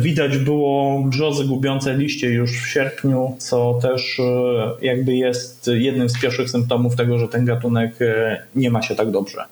Widać 0.00 0.38
było 0.38 1.02
brzozy 1.04 1.44
gubiące 1.44 1.94
liście 1.94 2.30
już 2.30 2.62
w 2.62 2.68
sierpniu, 2.68 3.36
co 3.38 3.78
też 3.82 4.20
e, 4.20 4.86
jakby 4.86 5.14
jest 5.14 5.70
jednym 5.74 6.08
z 6.08 6.20
pierwszych 6.20 6.50
symptomów 6.50 6.96
tego, 6.96 7.18
że 7.18 7.28
ten 7.28 7.44
gatunek 7.44 8.02
e, 8.02 8.42
nie 8.54 8.70
ma 8.70 8.82
się 8.82 8.94
tak 8.94 9.10
dobrze. 9.10 9.44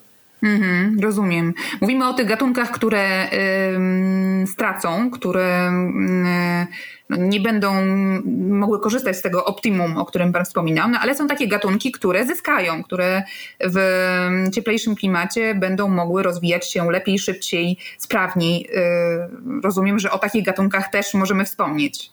Mhm, 0.43 1.01
rozumiem. 1.01 1.55
Mówimy 1.81 2.09
o 2.09 2.13
tych 2.13 2.27
gatunkach, 2.27 2.71
które 2.71 3.33
y, 4.43 4.47
stracą, 4.47 5.11
które 5.11 5.71
y, 7.11 7.19
nie 7.19 7.41
będą 7.41 7.75
mogły 8.49 8.81
korzystać 8.81 9.17
z 9.17 9.23
tego 9.23 9.45
optimum, 9.45 9.97
o 9.97 10.05
którym 10.05 10.33
Pan 10.33 10.45
wspominał, 10.45 10.89
no 10.89 10.99
ale 10.99 11.15
są 11.15 11.27
takie 11.27 11.49
gatunki, 11.49 11.93
które 11.93 12.27
zyskają, 12.27 12.83
które 12.83 13.23
w 13.61 13.79
cieplejszym 14.55 14.97
klimacie 14.97 15.55
będą 15.55 15.89
mogły 15.89 16.23
rozwijać 16.23 16.73
się 16.73 16.91
lepiej, 16.91 17.19
szybciej, 17.19 17.77
sprawniej. 17.99 18.67
Y, 18.67 19.61
rozumiem, 19.63 19.99
że 19.99 20.11
o 20.11 20.19
takich 20.19 20.45
gatunkach 20.45 20.91
też 20.91 21.15
możemy 21.15 21.45
wspomnieć. 21.45 22.11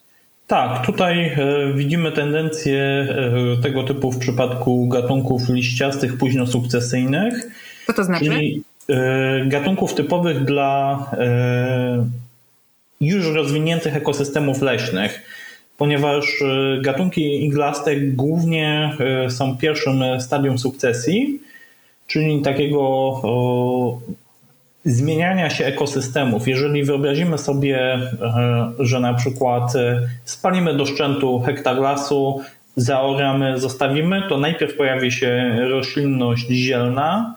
Tak, 0.48 0.86
tutaj 0.86 1.26
e, 1.26 1.72
widzimy 1.74 2.12
tendencję 2.12 2.82
e, 2.82 3.62
tego 3.62 3.82
typu 3.82 4.12
w 4.12 4.18
przypadku 4.18 4.88
gatunków 4.88 5.48
liściastych 5.48 6.18
późno 6.18 6.46
sukcesyjnych 6.46 7.34
co 7.88 7.94
to 7.94 8.04
znaczy? 8.04 8.24
Czyli 8.24 8.62
e, 8.88 9.44
gatunków 9.46 9.94
typowych 9.94 10.44
dla 10.44 10.98
e, 11.12 12.06
już 13.00 13.26
rozwiniętych 13.26 13.96
ekosystemów 13.96 14.62
leśnych, 14.62 15.22
ponieważ 15.78 16.42
e, 16.42 16.80
gatunki 16.82 17.44
iglaste 17.44 17.96
głównie 17.96 18.96
są 19.28 19.56
pierwszym 19.56 20.02
stadium 20.20 20.58
sukcesji, 20.58 21.40
czyli 22.06 22.42
takiego 22.42 23.22
zmieniania 24.84 25.50
się 25.50 25.66
ekosystemów. 25.66 26.48
Jeżeli 26.48 26.84
wyobrazimy 26.84 27.38
sobie, 27.38 27.98
że 28.78 29.00
na 29.00 29.14
przykład 29.14 29.72
spalimy 30.24 30.76
do 30.76 30.86
szczętu 30.86 31.40
hektar 31.40 31.76
lasu, 31.76 32.40
zaoramy, 32.76 33.60
zostawimy, 33.60 34.22
to 34.28 34.36
najpierw 34.36 34.76
pojawi 34.76 35.12
się 35.12 35.56
roślinność 35.68 36.48
zielna, 36.48 37.34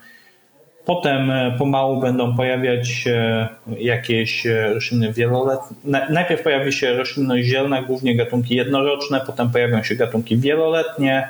Potem 0.85 1.31
e, 1.31 1.55
pomału 1.57 1.99
będą 1.99 2.35
pojawiać 2.35 2.89
się 2.89 3.47
jakieś 3.77 4.45
e, 4.45 4.73
rośliny 4.73 5.13
wieloletnie. 5.13 5.77
Najpierw 6.09 6.43
pojawi 6.43 6.73
się 6.73 6.93
roślinność 6.93 7.47
zielna, 7.47 7.81
głównie 7.81 8.15
gatunki 8.15 8.55
jednoroczne, 8.55 9.21
potem 9.27 9.51
pojawią 9.51 9.83
się 9.83 9.95
gatunki 9.95 10.37
wieloletnie, 10.37 11.27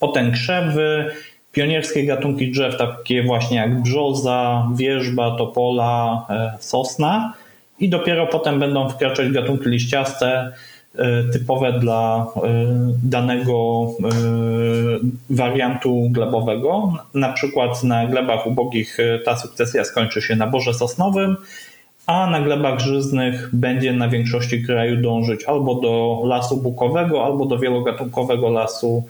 potem 0.00 0.32
krzewy, 0.32 1.10
pionierskie 1.52 2.06
gatunki 2.06 2.50
drzew, 2.50 2.78
takie 2.78 3.22
właśnie 3.22 3.56
jak 3.56 3.82
brzoza, 3.82 4.68
wierzba, 4.76 5.36
topola, 5.38 6.26
e, 6.30 6.52
sosna 6.60 7.34
i 7.78 7.88
dopiero 7.88 8.26
potem 8.26 8.60
będą 8.60 8.88
wkraczać 8.88 9.28
gatunki 9.28 9.68
liściaste, 9.68 10.28
E, 10.28 10.52
typowe 11.32 11.80
dla 11.80 12.26
e, 12.36 12.40
danego 13.02 13.86
e, 13.90 13.92
wariantu 15.30 16.08
glebowego. 16.10 16.92
Na 17.14 17.32
przykład 17.32 17.84
na 17.84 18.06
glebach 18.06 18.46
ubogich 18.46 18.98
ta 19.24 19.36
sukcesja 19.36 19.84
skończy 19.84 20.22
się 20.22 20.36
na 20.36 20.46
borze 20.46 20.74
sosnowym, 20.74 21.36
a 22.06 22.30
na 22.30 22.40
glebach 22.40 22.78
żyznych 22.78 23.50
będzie 23.52 23.92
na 23.92 24.08
większości 24.08 24.62
kraju 24.62 25.02
dążyć 25.02 25.44
albo 25.44 25.74
do 25.74 26.22
lasu 26.24 26.56
bukowego, 26.56 27.24
albo 27.24 27.46
do 27.46 27.58
wielogatunkowego 27.58 28.50
lasu 28.50 29.04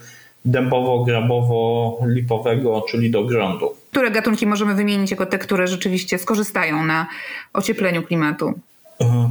dębowo-grabowo-lipowego, 0.47 2.82
czyli 2.89 3.11
do 3.11 3.24
grądu. 3.24 3.70
Które 3.91 4.11
gatunki 4.11 4.47
możemy 4.47 4.74
wymienić 4.74 5.11
jako 5.11 5.26
te, 5.26 5.39
które 5.39 5.66
rzeczywiście 5.66 6.18
skorzystają 6.18 6.84
na 6.84 7.07
ociepleniu 7.53 8.03
klimatu? 8.03 8.55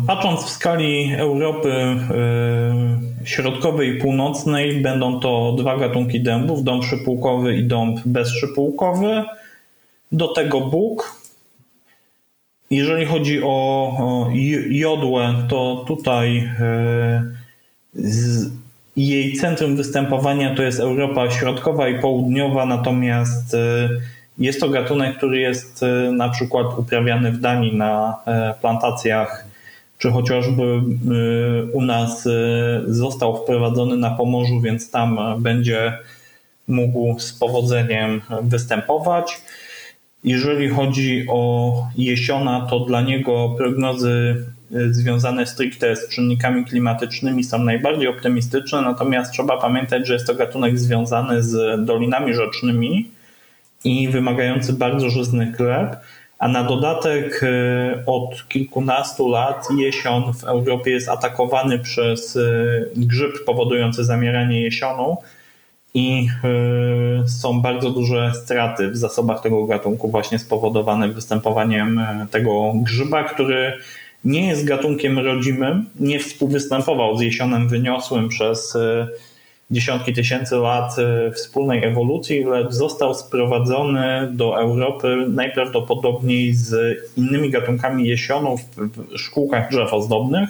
Patrząc 0.07 0.43
w 0.43 0.49
skali 0.49 1.13
Europy 1.13 1.71
e, 1.71 1.97
środkowej 3.23 3.89
i 3.89 3.99
północnej, 3.99 4.81
będą 4.81 5.19
to 5.19 5.55
dwa 5.57 5.77
gatunki 5.77 6.21
dębów, 6.21 6.63
dąb 6.63 6.83
szypułkowy 6.83 7.57
i 7.57 7.63
dąb 7.63 7.99
bezszypułkowy. 8.05 9.23
Do 10.11 10.27
tego 10.27 10.61
bóg. 10.61 11.21
Jeżeli 12.71 13.05
chodzi 13.05 13.43
o 13.43 14.29
jodłę, 14.69 15.35
to 15.49 15.85
tutaj 15.87 16.49
e, 16.59 17.23
jej 18.95 19.33
centrum 19.33 19.75
występowania 19.75 20.55
to 20.55 20.63
jest 20.63 20.79
Europa 20.79 21.31
Środkowa 21.31 21.89
i 21.89 21.99
Południowa, 21.99 22.65
natomiast 22.65 23.53
e, 23.53 23.89
jest 24.37 24.59
to 24.59 24.69
gatunek, 24.69 25.17
który 25.17 25.39
jest 25.39 25.85
na 26.11 26.29
przykład 26.29 26.67
uprawiany 26.77 27.31
w 27.31 27.39
Danii 27.39 27.75
na 27.75 28.15
plantacjach 28.61 29.54
czy 29.97 30.11
chociażby 30.11 30.63
y, 30.63 31.71
u 31.73 31.81
nas 31.81 32.25
y, 32.25 32.31
został 32.87 33.43
wprowadzony 33.43 33.97
na 33.97 34.11
Pomorzu, 34.11 34.61
więc 34.61 34.91
tam 34.91 35.19
będzie 35.39 35.97
mógł 36.67 37.19
z 37.19 37.33
powodzeniem 37.33 38.21
występować. 38.41 39.41
Jeżeli 40.23 40.69
chodzi 40.69 41.25
o 41.29 41.73
jesiona, 41.97 42.67
to 42.69 42.79
dla 42.79 43.01
niego 43.01 43.55
prognozy 43.57 44.45
y, 44.71 44.93
związane 44.93 45.45
stricte 45.45 45.95
z 45.95 46.09
czynnikami 46.09 46.65
klimatycznymi 46.65 47.43
są 47.43 47.59
najbardziej 47.59 48.07
optymistyczne, 48.07 48.81
natomiast 48.81 49.31
trzeba 49.31 49.57
pamiętać, 49.57 50.07
że 50.07 50.13
jest 50.13 50.27
to 50.27 50.35
gatunek 50.35 50.79
związany 50.79 51.43
z 51.43 51.85
dolinami 51.85 52.33
rzecznymi 52.33 53.11
i 53.83 54.09
wymagający 54.09 54.73
bardzo 54.73 55.09
żyznych 55.09 55.57
gleb 55.57 55.95
a 56.39 56.47
na 56.47 56.63
dodatek 56.63 57.41
e, 57.43 58.03
od 58.05 58.47
kilkunastu 58.47 59.29
lat 59.29 59.67
jesion 59.77 60.33
w 60.33 60.43
Europie 60.43 60.91
jest 60.91 61.09
atakowany 61.09 61.79
przez 61.79 62.37
e, 62.37 62.41
grzyb 62.95 63.45
powodujący 63.45 64.03
zamieranie 64.03 64.61
jesionu 64.61 65.17
i 65.93 66.27
e, 66.43 67.27
są 67.27 67.61
bardzo 67.61 67.89
duże 67.89 68.31
straty 68.33 68.91
w 68.91 68.97
zasobach 68.97 69.41
tego 69.41 69.65
gatunku 69.65 70.11
właśnie 70.11 70.39
spowodowane 70.39 71.09
występowaniem 71.09 72.01
tego 72.31 72.73
grzyba, 72.75 73.23
który 73.23 73.73
nie 74.25 74.47
jest 74.47 74.65
gatunkiem 74.65 75.19
rodzimym, 75.19 75.89
nie 75.99 76.19
współwystępował 76.19 77.17
z 77.17 77.21
jesionem 77.21 77.67
wyniosłym 77.67 78.29
przez 78.29 78.77
dziesiątki 79.71 80.13
tysięcy 80.13 80.55
lat 80.55 80.95
e, 80.99 81.31
wspólnej 81.31 81.83
ewolucji, 81.83 82.43
lecz 82.43 82.71
został 82.71 83.13
sprowadzony 83.13 84.29
do 84.31 84.59
Europy 84.59 85.25
najprawdopodobniej 85.29 86.53
z 86.53 86.97
innymi 87.17 87.51
gatunkami 87.51 88.07
jesionów 88.07 88.61
w 88.77 89.17
szkółkach 89.17 89.69
drzew 89.71 89.93
ozdobnych 89.93 90.49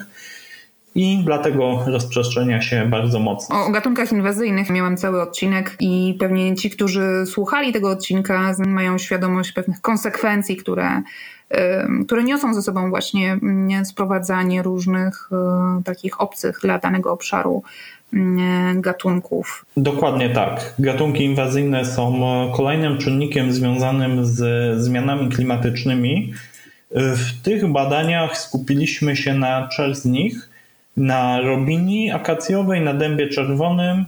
i 0.95 1.21
dlatego 1.25 1.83
rozprzestrzenia 1.87 2.61
się 2.61 2.85
bardzo 2.89 3.19
mocno. 3.19 3.65
O 3.65 3.71
gatunkach 3.71 4.11
inwazyjnych 4.11 4.69
miałam 4.69 4.97
cały 4.97 5.21
odcinek 5.21 5.77
i 5.79 6.15
pewnie 6.19 6.55
ci, 6.55 6.69
którzy 6.69 7.25
słuchali 7.25 7.73
tego 7.73 7.89
odcinka, 7.89 8.55
mają 8.67 8.97
świadomość 8.97 9.51
pewnych 9.51 9.81
konsekwencji, 9.81 10.57
które, 10.57 11.01
które 12.07 12.23
niosą 12.23 12.53
ze 12.53 12.61
sobą 12.61 12.89
właśnie 12.89 13.31
mm, 13.31 13.85
sprowadzanie 13.85 14.63
różnych 14.63 15.29
e, 15.31 15.81
takich 15.83 16.21
obcych 16.21 16.59
dla 16.61 16.79
danego 16.79 17.11
obszaru 17.11 17.63
gatunków. 18.75 19.65
Dokładnie 19.77 20.29
tak. 20.29 20.73
Gatunki 20.79 21.23
inwazyjne 21.23 21.85
są 21.85 22.21
kolejnym 22.55 22.97
czynnikiem 22.97 23.51
związanym 23.51 24.25
z 24.25 24.41
zmianami 24.81 25.29
klimatycznymi. 25.29 26.33
W 26.91 27.41
tych 27.41 27.67
badaniach 27.67 28.37
skupiliśmy 28.37 29.15
się 29.15 29.33
na 29.33 29.67
trzech 29.67 29.95
z 29.95 30.05
nich: 30.05 30.49
na 30.97 31.41
robini 31.41 32.11
akacjowej, 32.11 32.81
na 32.81 32.93
dębie 32.93 33.27
czerwonym 33.27 34.05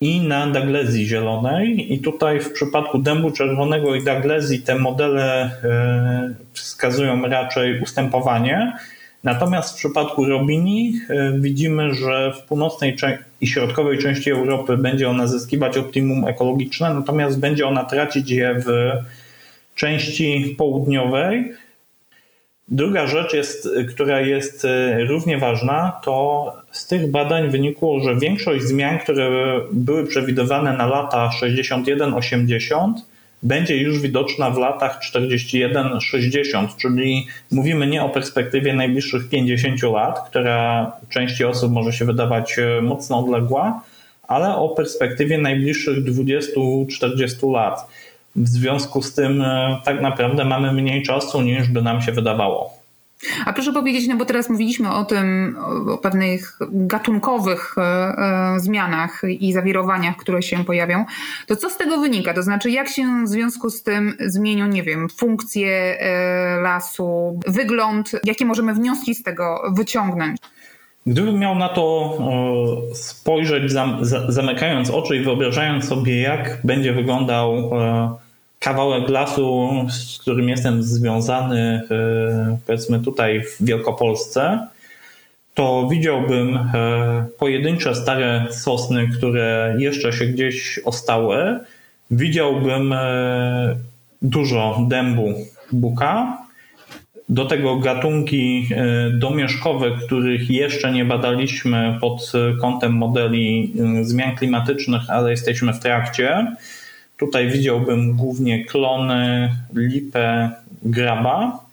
i 0.00 0.20
na 0.20 0.46
daglezji 0.46 1.06
zielonej. 1.06 1.94
I 1.94 1.98
tutaj 1.98 2.40
w 2.40 2.52
przypadku 2.52 2.98
dębu 2.98 3.30
czerwonego 3.30 3.94
i 3.94 4.04
daglezji 4.04 4.62
te 4.62 4.78
modele 4.78 5.50
e, 5.64 6.34
wskazują 6.52 7.22
raczej 7.22 7.80
ustępowanie. 7.80 8.72
Natomiast 9.24 9.74
w 9.74 9.78
przypadku 9.78 10.24
robini 10.24 11.00
e, 11.10 11.32
widzimy, 11.38 11.94
że 11.94 12.32
w 12.32 12.42
północnej 12.42 12.96
i 13.40 13.46
środkowej 13.46 13.98
części 13.98 14.30
Europy 14.30 14.76
będzie 14.76 15.08
ona 15.08 15.26
zyskiwać 15.26 15.76
optimum 15.76 16.28
ekologiczne, 16.28 16.94
natomiast 16.94 17.40
będzie 17.40 17.66
ona 17.66 17.84
tracić 17.84 18.30
je 18.30 18.54
w 18.66 18.92
części 19.74 20.54
południowej. 20.58 21.52
Druga 22.68 23.06
rzecz, 23.06 23.34
jest, 23.34 23.68
która 23.88 24.20
jest 24.20 24.64
e, 24.64 25.04
równie 25.04 25.38
ważna, 25.38 26.00
to 26.04 26.52
z 26.70 26.86
tych 26.86 27.10
badań 27.10 27.50
wynikło, 27.50 28.00
że 28.00 28.16
większość 28.16 28.64
zmian, 28.64 28.98
które 28.98 29.30
były 29.72 30.06
przewidywane 30.06 30.76
na 30.76 30.86
lata 30.86 31.30
61-80, 31.42 32.92
będzie 33.44 33.76
już 33.76 34.00
widoczna 34.00 34.50
w 34.50 34.58
latach 34.58 35.00
41-60, 35.12 36.68
czyli 36.76 37.26
mówimy 37.52 37.86
nie 37.86 38.02
o 38.02 38.08
perspektywie 38.08 38.74
najbliższych 38.74 39.28
50 39.28 39.82
lat, 39.82 40.28
która 40.28 40.92
części 41.08 41.44
osób 41.44 41.72
może 41.72 41.92
się 41.92 42.04
wydawać 42.04 42.58
e, 42.58 42.82
mocno 42.82 43.18
odległa, 43.18 43.82
ale 44.28 44.56
o 44.56 44.68
perspektywie 44.68 45.38
najbliższych 45.38 46.04
20-40 46.04 47.52
lat. 47.52 47.88
W 48.36 48.48
związku 48.48 49.02
z 49.02 49.14
tym 49.14 49.42
e, 49.42 49.80
tak 49.84 50.00
naprawdę 50.00 50.44
mamy 50.44 50.72
mniej 50.72 51.02
czasu 51.02 51.42
niż 51.42 51.68
by 51.68 51.82
nam 51.82 52.02
się 52.02 52.12
wydawało. 52.12 52.83
A 53.46 53.52
proszę 53.52 53.72
powiedzieć, 53.72 54.08
no 54.08 54.16
bo 54.16 54.24
teraz 54.24 54.50
mówiliśmy 54.50 54.92
o 54.92 55.04
tym, 55.04 55.56
o 55.88 55.98
pewnych 55.98 56.58
gatunkowych 56.70 57.74
e, 57.78 57.82
e, 57.82 58.60
zmianach 58.60 59.22
i 59.28 59.52
zawirowaniach, 59.52 60.16
które 60.16 60.42
się 60.42 60.64
pojawią. 60.64 61.04
To 61.46 61.56
co 61.56 61.70
z 61.70 61.76
tego 61.76 61.98
wynika? 61.98 62.34
To 62.34 62.42
znaczy, 62.42 62.70
jak 62.70 62.88
się 62.88 63.24
w 63.24 63.28
związku 63.28 63.70
z 63.70 63.82
tym 63.82 64.14
zmienią, 64.20 64.66
nie 64.66 64.82
wiem, 64.82 65.08
funkcje 65.08 66.00
e, 66.00 66.60
lasu, 66.60 67.40
wygląd, 67.46 68.12
jakie 68.24 68.44
możemy 68.44 68.74
wnioski 68.74 69.14
z 69.14 69.22
tego 69.22 69.72
wyciągnąć? 69.76 70.38
Gdybym 71.06 71.38
miał 71.38 71.54
na 71.54 71.68
to 71.68 72.18
spojrzeć, 72.94 73.72
zamykając 74.28 74.90
oczy 74.90 75.16
i 75.16 75.20
wyobrażając 75.20 75.88
sobie, 75.88 76.20
jak 76.20 76.58
będzie 76.64 76.92
wyglądał 76.92 77.70
kawałek 78.64 79.08
lasu, 79.08 79.70
z 79.90 80.18
którym 80.18 80.48
jestem 80.48 80.82
związany, 80.82 81.82
e, 81.90 82.58
powiedzmy 82.66 83.00
tutaj 83.00 83.42
w 83.42 83.64
Wielkopolsce, 83.64 84.66
to 85.54 85.88
widziałbym 85.90 86.56
e, 86.56 87.26
pojedyncze 87.38 87.94
stare 87.94 88.46
sosny, 88.50 89.08
które 89.08 89.76
jeszcze 89.78 90.12
się 90.12 90.24
gdzieś 90.26 90.80
ostały. 90.84 91.58
Widziałbym 92.10 92.92
e, 92.92 93.76
dużo 94.22 94.86
dębu 94.88 95.34
buka. 95.72 96.38
Do 97.28 97.44
tego 97.44 97.76
gatunki 97.76 98.68
domieszkowe, 99.12 99.90
których 100.06 100.50
jeszcze 100.50 100.92
nie 100.92 101.04
badaliśmy 101.04 101.98
pod 102.00 102.32
kątem 102.60 102.92
modeli 102.92 103.72
zmian 104.02 104.36
klimatycznych, 104.36 105.02
ale 105.08 105.30
jesteśmy 105.30 105.72
w 105.72 105.80
trakcie. 105.80 106.46
Tutaj 107.18 107.50
widziałbym 107.50 108.16
głównie 108.16 108.64
klony, 108.64 109.50
lipę, 109.74 110.50
graba 110.82 111.64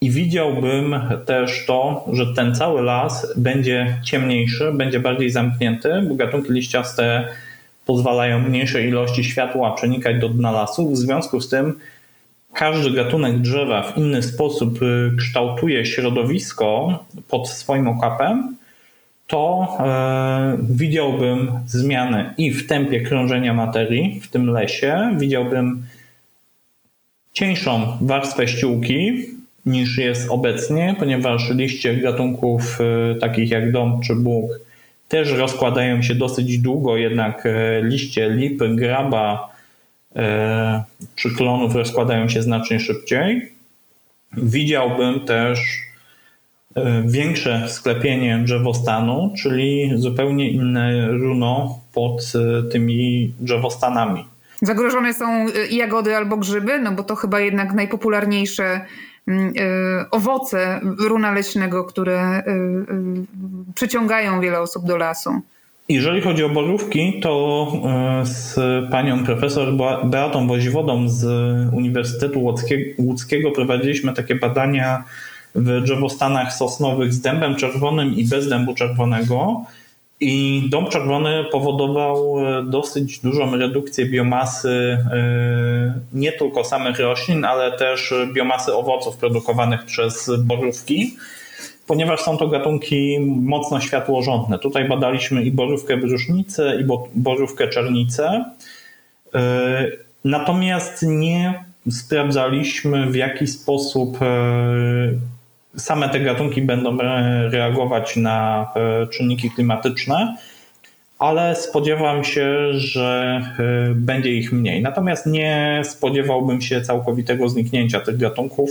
i 0.00 0.10
widziałbym 0.10 1.00
też 1.26 1.66
to, 1.66 2.06
że 2.12 2.34
ten 2.34 2.54
cały 2.54 2.82
las 2.82 3.34
będzie 3.36 3.96
ciemniejszy, 4.04 4.72
będzie 4.72 5.00
bardziej 5.00 5.30
zamknięty, 5.30 6.02
bo 6.08 6.14
gatunki 6.14 6.52
liściaste 6.52 7.28
pozwalają 7.86 8.38
mniejszej 8.40 8.88
ilości 8.88 9.24
światła 9.24 9.74
przenikać 9.74 10.20
do 10.20 10.28
dna 10.28 10.50
lasu. 10.50 10.90
W 10.90 10.96
związku 10.96 11.40
z 11.40 11.48
tym 11.48 11.74
każdy 12.54 12.90
gatunek 12.90 13.38
drzewa 13.38 13.82
w 13.82 13.98
inny 13.98 14.22
sposób 14.22 14.82
y, 14.82 15.12
kształtuje 15.18 15.86
środowisko 15.86 16.98
pod 17.28 17.48
swoim 17.48 17.88
okapem 17.88 18.56
to 19.28 19.68
e, 19.80 20.58
widziałbym 20.70 21.52
zmianę 21.66 22.34
i 22.38 22.50
w 22.50 22.66
tempie 22.66 23.00
krążenia 23.00 23.54
materii 23.54 24.20
w 24.20 24.28
tym 24.28 24.50
lesie, 24.50 25.16
widziałbym 25.18 25.86
cieńszą 27.32 27.98
warstwę 28.00 28.48
ściółki 28.48 29.26
niż 29.66 29.98
jest 29.98 30.30
obecnie, 30.30 30.96
ponieważ 30.98 31.50
liście 31.50 31.96
gatunków 31.96 32.78
e, 32.80 33.14
takich 33.14 33.50
jak 33.50 33.72
dąb 33.72 34.04
czy 34.04 34.14
bóg 34.14 34.50
też 35.08 35.32
rozkładają 35.32 36.02
się 36.02 36.14
dosyć 36.14 36.58
długo, 36.58 36.96
jednak 36.96 37.46
e, 37.46 37.82
liście 37.82 38.30
lipy, 38.30 38.68
graba 38.68 39.48
e, 40.16 40.82
czy 41.14 41.34
klonów 41.34 41.74
rozkładają 41.74 42.28
się 42.28 42.42
znacznie 42.42 42.80
szybciej. 42.80 43.52
Widziałbym 44.32 45.20
też 45.20 45.58
większe 47.04 47.68
sklepienie 47.68 48.38
drzewostanu, 48.44 49.32
czyli 49.36 49.90
zupełnie 49.94 50.50
inne 50.50 51.08
runo 51.08 51.78
pod 51.94 52.32
e, 52.34 52.62
tymi 52.70 53.32
drzewostanami. 53.40 54.24
Zagrożone 54.62 55.14
są 55.14 55.26
e, 55.26 55.46
jagody 55.70 56.16
albo 56.16 56.36
grzyby, 56.36 56.78
no 56.78 56.92
bo 56.92 57.02
to 57.02 57.16
chyba 57.16 57.40
jednak 57.40 57.74
najpopularniejsze 57.74 58.80
mm, 59.28 59.52
owoce 60.10 60.80
runa 60.98 61.32
leśnego, 61.32 61.84
które 61.84 62.42
przyciągają 63.74 64.40
wiele 64.40 64.60
osób 64.60 64.86
do 64.86 64.96
lasu. 64.96 65.30
Jeżeli 65.88 66.20
chodzi 66.20 66.44
o 66.44 66.48
borówki, 66.48 67.20
to 67.20 67.72
z 68.24 68.54
panią 68.90 69.24
profesor 69.24 69.68
Beatą 70.04 70.48
Woziwodą 70.48 71.08
z 71.08 71.24
Uniwersytetu 71.72 72.54
Łódzkiego 72.98 73.50
prowadziliśmy 73.50 74.12
takie 74.12 74.34
badania 74.34 75.04
w 75.54 75.82
drzewostanach 75.82 76.52
sosnowych 76.52 77.12
z 77.12 77.20
dębem 77.20 77.56
czerwonym 77.56 78.14
i 78.14 78.24
bez 78.24 78.48
dębu 78.48 78.74
czerwonego. 78.74 79.64
I 80.20 80.62
dąb 80.70 80.88
czerwony 80.88 81.44
powodował 81.52 82.38
e, 82.38 82.62
dosyć 82.62 83.18
dużą 83.18 83.56
redukcję 83.56 84.06
biomasy 84.06 84.68
e, 84.68 86.00
nie 86.12 86.32
tylko 86.32 86.64
samych 86.64 86.98
roślin, 86.98 87.44
ale 87.44 87.78
też 87.78 88.14
biomasy 88.32 88.74
owoców 88.74 89.16
produkowanych 89.16 89.84
przez 89.84 90.30
borówki, 90.38 91.16
ponieważ 91.86 92.20
są 92.20 92.36
to 92.36 92.48
gatunki 92.48 93.18
mocno 93.42 93.80
światłożądne. 93.80 94.58
Tutaj 94.58 94.88
badaliśmy 94.88 95.44
i 95.44 95.50
borówkę 95.50 95.96
bróżnicę, 95.96 96.80
i 96.80 96.84
borówkę 97.14 97.68
czernicę. 97.68 98.44
E, 99.34 99.86
natomiast 100.24 101.02
nie 101.02 101.64
sprawdzaliśmy, 101.90 103.06
w 103.06 103.14
jaki 103.14 103.46
sposób 103.46 104.18
same 105.76 106.08
te 106.08 106.20
gatunki 106.20 106.62
będą 106.62 106.98
reagować 107.50 108.16
na 108.16 108.66
e, 108.76 109.06
czynniki 109.06 109.50
klimatyczne, 109.50 110.36
ale 111.18 111.56
spodziewam 111.56 112.24
się, 112.24 112.72
że 112.72 113.40
e, 113.58 113.94
będzie 113.94 114.32
ich 114.32 114.52
mniej. 114.52 114.82
Natomiast 114.82 115.26
nie 115.26 115.80
spodziewałbym 115.84 116.60
się 116.60 116.80
całkowitego 116.80 117.48
zniknięcia 117.48 118.00
tych 118.00 118.16
gatunków, 118.16 118.70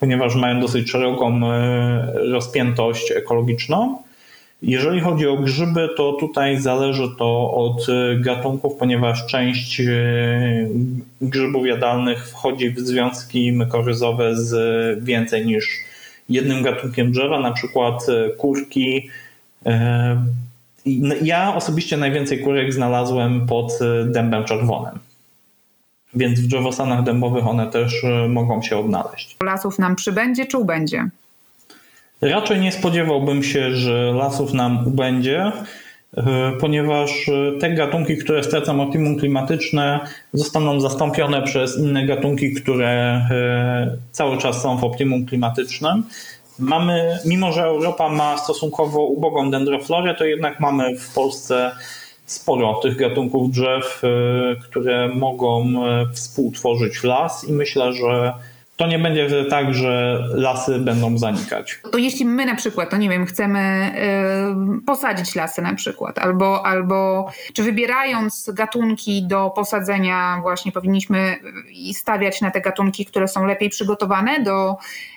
ponieważ 0.00 0.34
mają 0.34 0.60
dosyć 0.60 0.90
szeroką 0.90 1.52
e, 1.52 2.12
rozpiętość 2.32 3.12
ekologiczną. 3.12 3.98
Jeżeli 4.62 5.00
chodzi 5.00 5.26
o 5.26 5.36
grzyby, 5.36 5.88
to 5.96 6.12
tutaj 6.12 6.60
zależy 6.60 7.08
to 7.18 7.54
od 7.54 7.86
gatunków, 8.20 8.76
ponieważ 8.78 9.26
część 9.26 9.82
grzybów 11.20 11.66
jadalnych 11.66 12.28
wchodzi 12.28 12.70
w 12.70 12.80
związki 12.80 13.52
mykoryzowe 13.52 14.36
z 14.36 15.04
więcej 15.04 15.46
niż 15.46 15.87
jednym 16.28 16.62
gatunkiem 16.62 17.12
drzewa, 17.12 17.40
na 17.40 17.52
przykład 17.52 18.06
e, 18.08 18.30
kurki. 18.30 19.10
E, 19.66 20.22
ja 21.22 21.54
osobiście 21.54 21.96
najwięcej 21.96 22.40
kurek 22.40 22.72
znalazłem 22.72 23.46
pod 23.46 23.72
e, 23.82 24.04
dębem 24.04 24.44
czerwonym. 24.44 24.98
Więc 26.14 26.40
w 26.40 26.46
drzewostanach 26.46 27.02
dębowych 27.02 27.46
one 27.46 27.66
też 27.66 28.02
mogą 28.28 28.62
się 28.62 28.78
odnaleźć. 28.78 29.36
Lasów 29.44 29.78
nam 29.78 29.96
przybędzie 29.96 30.46
czy 30.46 30.58
ubędzie? 30.58 31.08
Raczej 32.20 32.60
nie 32.60 32.72
spodziewałbym 32.72 33.42
się, 33.42 33.74
że 33.74 34.12
lasów 34.12 34.54
nam 34.54 34.86
ubędzie. 34.86 35.52
E, 36.16 36.52
ponieważ 36.60 37.28
e, 37.28 37.58
te 37.60 37.70
gatunki, 37.70 38.16
które 38.16 38.44
stracą 38.44 38.82
optimum 38.82 39.18
klimatyczne, 39.18 40.00
zostaną 40.32 40.80
zastąpione 40.80 41.42
przez 41.42 41.78
inne 41.78 42.06
gatunki, 42.06 42.54
które 42.54 42.88
e, 42.88 43.96
cały 44.12 44.38
czas 44.38 44.62
są 44.62 44.76
w 44.76 44.84
optimum 44.84 45.26
klimatycznym. 45.26 46.02
Mamy, 46.58 47.18
mimo 47.24 47.52
że 47.52 47.62
Europa 47.62 48.08
ma 48.08 48.38
stosunkowo 48.38 49.04
ubogą 49.04 49.50
dendroflorę, 49.50 50.14
to 50.14 50.24
jednak 50.24 50.60
mamy 50.60 50.96
w 50.96 51.14
Polsce 51.14 51.70
sporo 52.26 52.74
tych 52.74 52.96
gatunków 52.96 53.50
drzew, 53.50 54.02
które 54.62 55.08
mogą 55.08 55.74
współtworzyć 56.12 57.04
las 57.04 57.48
i 57.48 57.52
myślę, 57.52 57.92
że 57.92 58.32
to 58.78 58.86
nie 58.86 58.98
będzie 58.98 59.44
tak, 59.44 59.74
że 59.74 60.24
lasy 60.34 60.78
będą 60.78 61.18
zanikać. 61.18 61.80
To 61.92 61.98
jeśli 61.98 62.24
my 62.24 62.46
na 62.46 62.54
przykład, 62.54 62.90
to 62.90 62.96
nie 62.96 63.08
wiem, 63.08 63.26
chcemy 63.26 63.90
y, 64.80 64.84
posadzić 64.86 65.34
lasy 65.34 65.62
na 65.62 65.74
przykład, 65.74 66.18
albo, 66.18 66.66
albo 66.66 67.30
czy 67.52 67.62
wybierając 67.62 68.50
gatunki 68.54 69.22
do 69.22 69.50
posadzenia 69.50 70.38
właśnie 70.42 70.72
powinniśmy 70.72 71.36
stawiać 71.92 72.40
na 72.40 72.50
te 72.50 72.60
gatunki, 72.60 73.06
które 73.06 73.28
są 73.28 73.46
lepiej 73.46 73.70
przygotowane 73.70 74.42
do 74.42 74.76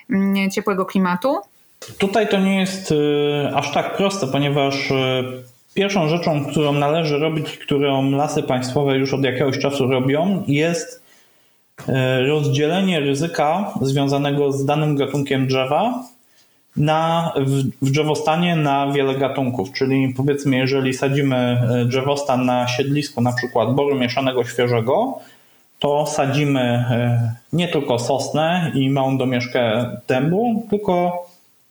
y, 0.09 0.49
ciepłego 0.49 0.85
klimatu? 0.85 1.37
Tutaj 1.97 2.27
to 2.27 2.39
nie 2.39 2.59
jest 2.59 2.91
y, 2.91 2.95
aż 3.55 3.71
tak 3.71 3.97
proste, 3.97 4.27
ponieważ 4.27 4.91
y, 4.91 5.23
pierwszą 5.73 6.07
rzeczą, 6.07 6.45
którą 6.45 6.73
należy 6.73 7.17
robić, 7.17 7.57
którą 7.57 8.11
lasy 8.11 8.43
państwowe 8.43 8.97
już 8.97 9.13
od 9.13 9.23
jakiegoś 9.23 9.59
czasu 9.59 9.87
robią, 9.87 10.43
jest 10.47 11.00
rozdzielenie 12.27 12.99
ryzyka 12.99 13.73
związanego 13.81 14.51
z 14.51 14.65
danym 14.65 14.95
gatunkiem 14.95 15.47
drzewa 15.47 16.03
na, 16.77 17.33
w, 17.37 17.85
w 17.85 17.91
drzewostanie 17.91 18.55
na 18.55 18.91
wiele 18.91 19.15
gatunków. 19.15 19.71
Czyli 19.71 20.13
powiedzmy, 20.17 20.57
jeżeli 20.57 20.93
sadzimy 20.93 21.35
e, 21.35 21.85
drzewostan 21.85 22.45
na 22.45 22.67
siedlisku, 22.67 23.21
na 23.21 23.33
przykład 23.33 23.75
boru 23.75 23.95
mieszanego 23.95 24.43
świeżego, 24.43 25.19
to 25.79 26.05
sadzimy 26.05 26.61
e, 26.61 27.35
nie 27.53 27.67
tylko 27.67 27.99
sosnę 27.99 28.71
i 28.75 28.89
małą 28.89 29.17
domieszkę 29.17 29.89
dębu, 30.07 30.67
tylko 30.69 31.25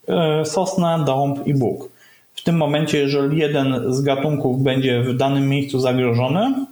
e, 0.09 0.45
sosnę, 0.45 1.03
dąb 1.07 1.47
i 1.47 1.55
bóg. 1.55 1.89
W 2.35 2.43
tym 2.43 2.57
momencie, 2.57 2.99
jeżeli 2.99 3.39
jeden 3.39 3.93
z 3.93 4.01
gatunków 4.03 4.63
będzie 4.63 5.03
w 5.03 5.17
danym 5.17 5.49
miejscu 5.49 5.81
zagrożony, 5.81 6.67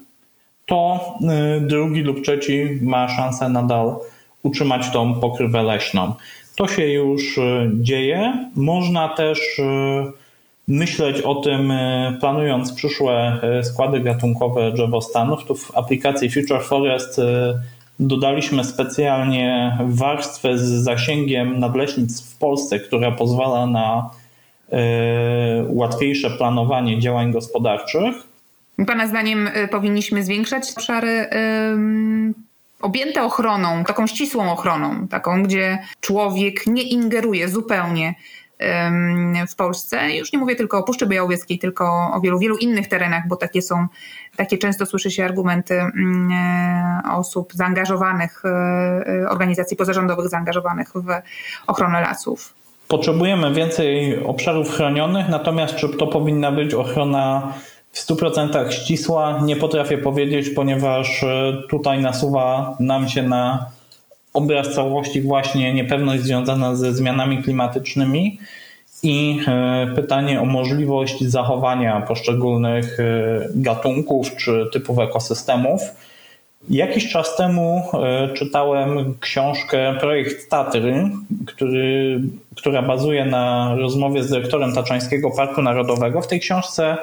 to 0.69 1.01
e, 1.23 1.61
drugi 1.61 2.01
lub 2.01 2.23
trzeci 2.23 2.79
ma 2.83 3.09
szansę 3.09 3.49
nadal 3.49 3.97
utrzymać 4.43 4.91
tą 4.91 5.15
pokrywę 5.15 5.63
leśną. 5.63 6.15
To 6.57 6.69
się 6.69 6.87
już 6.87 7.41
dzieje. 7.75 8.49
Można 8.57 9.09
też 9.09 9.61
myśleć 10.69 11.21
o 11.21 11.35
tym, 11.35 11.73
planując 12.21 12.73
przyszłe 12.73 13.41
składy 13.63 14.01
gatunkowe 14.01 14.73
drzewostanów. 14.73 15.45
Tu 15.45 15.55
w 15.55 15.77
aplikacji 15.77 16.31
Future 16.31 16.63
Forest 16.63 17.21
dodaliśmy 18.01 18.65
specjalnie 18.65 19.79
warstwę 19.87 20.59
z 20.59 20.63
zasięgiem 20.63 21.61
nadleśnic 21.61 22.23
w 22.23 22.39
Polsce, 22.39 22.81
która 22.81 23.13
pozwala 23.13 23.67
na 23.67 24.11
łatwiejsze 25.69 26.31
planowanie 26.31 27.01
działań 27.01 27.33
gospodarczych. 27.33 28.28
Pana 28.87 29.07
zdaniem 29.07 29.51
powinniśmy 29.71 30.25
zwiększać 30.25 30.73
obszary 30.77 31.27
objęte 32.81 33.23
ochroną, 33.23 33.85
taką 33.85 34.07
ścisłą 34.07 34.53
ochroną, 34.53 35.09
taką, 35.09 35.43
gdzie 35.43 35.79
człowiek 36.01 36.67
nie 36.67 36.83
ingeruje 36.83 37.49
zupełnie 37.49 38.15
w 39.49 39.55
Polsce. 39.57 40.17
Już 40.17 40.33
nie 40.33 40.39
mówię 40.39 40.57
tylko 40.57 40.79
o 40.79 40.83
Puszczy 40.83 41.07
Białowieskiej, 41.07 41.59
tylko 41.59 42.11
o 42.15 42.21
wielu, 42.21 42.39
wielu 42.39 42.57
innych 42.57 42.89
terenach, 42.89 43.29
bo 43.29 43.37
takie 43.37 43.63
są, 43.63 43.87
takie 44.37 44.59
często 44.59 44.87
słyszy 44.87 45.11
się 45.11 45.25
argumenty 45.25 45.75
e, 45.75 45.91
osób 47.13 47.53
zaangażowanych, 47.55 48.43
e, 48.45 48.49
e, 48.49 49.29
organizacji 49.29 49.77
pozarządowych 49.77 50.29
zaangażowanych 50.29 50.89
w 50.95 51.07
ochronę 51.67 52.01
lasów. 52.01 52.55
Potrzebujemy 52.89 53.55
więcej 53.55 54.25
obszarów 54.25 54.71
chronionych, 54.71 55.29
natomiast 55.29 55.75
czy 55.75 55.89
to 55.89 56.07
powinna 56.07 56.53
być 56.53 56.75
ochrona 56.75 57.55
w 57.99 58.07
100% 58.07 58.71
ścisła, 58.71 59.41
nie 59.45 59.57
potrafię 59.57 59.99
powiedzieć, 59.99 60.51
ponieważ 60.51 61.25
tutaj 61.71 62.01
nasuwa 62.01 62.77
nam 62.81 63.09
się 63.09 63.23
na 63.23 63.67
obraz 64.35 64.75
całości 64.75 65.23
właśnie 65.23 65.75
niepewność 65.75 66.23
związana 66.23 66.75
ze 66.75 66.93
zmianami 66.93 67.43
klimatycznymi 67.43 68.39
i 69.03 69.41
e, 69.49 69.87
pytanie 69.97 70.41
o 70.41 70.45
możliwość 70.45 71.25
zachowania 71.25 72.01
poszczególnych 72.01 73.01
e, 73.01 73.05
gatunków 73.55 74.37
czy 74.37 74.67
typów 74.73 74.99
ekosystemów. 74.99 75.81
Jakiś 76.71 77.13
czas 77.13 77.37
temu 77.37 77.83
e, 77.95 78.29
czytałem 78.35 79.15
książkę 79.21 79.95
Projekt 80.01 80.51
Tatry, 80.51 81.11
który, 81.47 82.21
która 82.57 82.83
bazuje 82.83 83.25
na 83.25 83.75
rozmowie 83.79 84.23
z 84.23 84.31
dyrektorem 84.31 84.73
Taczańskiego 84.73 85.31
Parku 85.31 85.63
Narodowego. 85.63 86.23
W 86.23 86.27
tej 86.27 86.41
książce 86.41 86.97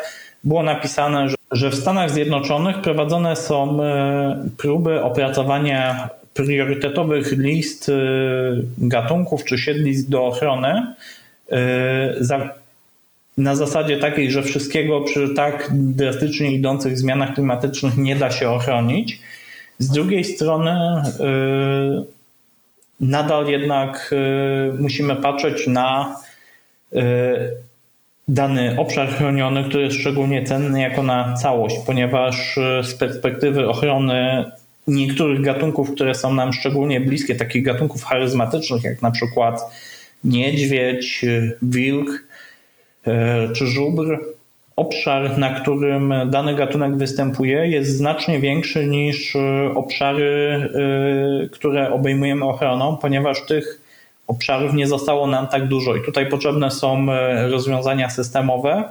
było 0.46 0.64
napisane, 0.64 1.28
że 1.52 1.70
w 1.70 1.76
Stanach 1.76 2.12
Zjednoczonych 2.12 2.82
prowadzone 2.82 3.36
są 3.36 3.80
próby 4.58 5.02
opracowania 5.04 6.10
priorytetowych 6.36 7.32
list 7.32 7.89
y, 7.89 7.93
gatunków 8.78 9.43
czy 9.43 9.58
siedlisk 9.58 10.10
do 10.10 10.26
ochrony 10.26 10.93
y, 11.52 11.56
na 13.38 13.56
zasadzie 13.56 13.98
takiej, 13.98 14.32
że 14.32 14.43
wszystkiego 14.43 15.02
przy 15.02 15.30
tak 15.36 15.70
drastycznie 15.74 16.52
idących 16.52 16.98
zmianach 16.98 17.34
klimatycznych 17.34 17.98
nie 17.98 18.16
da 18.16 18.32
się 18.32 18.50
ochronić. 18.50 19.20
Z 19.80 19.89
drugiej 19.89 20.24
strony 20.24 21.02
nadal 23.00 23.48
jednak 23.48 24.16
musimy 24.80 25.16
patrzeć 25.16 25.68
na 25.68 26.16
dany 28.28 28.80
obszar 28.80 29.09
chroniony, 29.09 29.63
który 29.63 29.84
jest 29.84 29.97
szczególnie 29.97 30.43
cenny 30.43 30.82
jako 30.82 31.03
na 31.03 31.34
całość, 31.34 31.76
ponieważ 31.86 32.59
z 32.84 32.93
perspektywy 32.93 33.69
ochrony 33.69 34.45
niektórych 34.88 35.41
gatunków, 35.41 35.91
które 35.91 36.15
są 36.15 36.34
nam 36.34 36.53
szczególnie 36.53 37.01
bliskie, 37.01 37.36
takich 37.36 37.63
gatunków 37.63 38.03
charyzmatycznych, 38.03 38.84
jak 38.84 39.01
na 39.01 39.11
przykład 39.11 39.61
niedźwiedź, 40.23 41.26
wilk 41.61 42.28
e, 43.07 43.49
czy 43.53 43.67
żubr, 43.67 44.19
obszar, 44.76 45.38
na 45.38 45.49
którym 45.49 46.13
dany 46.30 46.55
gatunek 46.55 46.97
występuje, 46.97 47.67
jest 47.67 47.97
znacznie 47.97 48.39
większy 48.39 48.88
niż 48.88 49.38
obszary, 49.76 50.69
które 51.51 51.91
obejmujemy 51.91 52.45
ochroną, 52.45 52.97
ponieważ 52.97 53.45
tych 53.45 53.85
obszarów 54.28 54.73
nie 54.73 54.88
zostało 54.88 55.28
nam 55.28 55.47
tak 55.47 55.67
dużo 55.67 55.95
i 55.95 56.01
tutaj 56.01 56.30
potrzebne 56.30 56.71
są 56.71 57.05
rozwiązania 57.49 58.09
systemowe, 58.09 58.84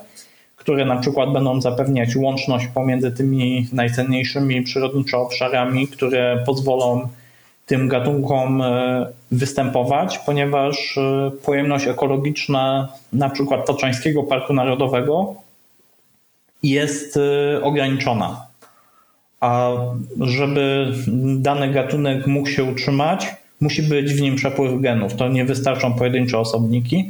które 0.57 0.85
na 0.85 0.97
przykład 0.97 1.33
będą 1.33 1.61
zapewniać 1.61 2.17
łączność 2.17 2.67
pomiędzy 2.67 3.13
tymi 3.13 3.69
najcenniejszymi 3.73 4.63
przyrodniczo 4.63 5.23
obszarami, 5.23 5.89
które 5.89 6.43
pozwolą 6.47 7.09
tym 7.67 7.89
gatunkom 7.89 8.63
e, 8.63 9.07
występować, 9.31 10.19
ponieważ 10.19 10.99
e, 10.99 11.31
pojemność 11.45 11.87
ekologiczna 11.87 12.89
na 13.13 13.31
przykład 13.31 13.67
Tatrzańskiego 13.67 14.23
Parku 14.23 14.53
Narodowego 14.53 15.35
jest 16.63 17.17
e, 17.17 17.63
ograniczona. 17.63 18.47
A 19.41 19.71
żeby 20.21 20.93
dany 21.37 21.73
gatunek 21.73 22.27
mógł 22.27 22.49
się 22.49 22.65
utrzymać, 22.65 23.27
musi 23.61 23.83
być 23.83 24.15
w 24.15 24.21
nim 24.21 24.37
przepływ 24.37 24.81
genów. 24.81 25.15
To 25.15 25.29
nie 25.29 25.45
wystarczą 25.45 25.95
pojedyncze 25.95 26.39
osobniki. 26.39 27.09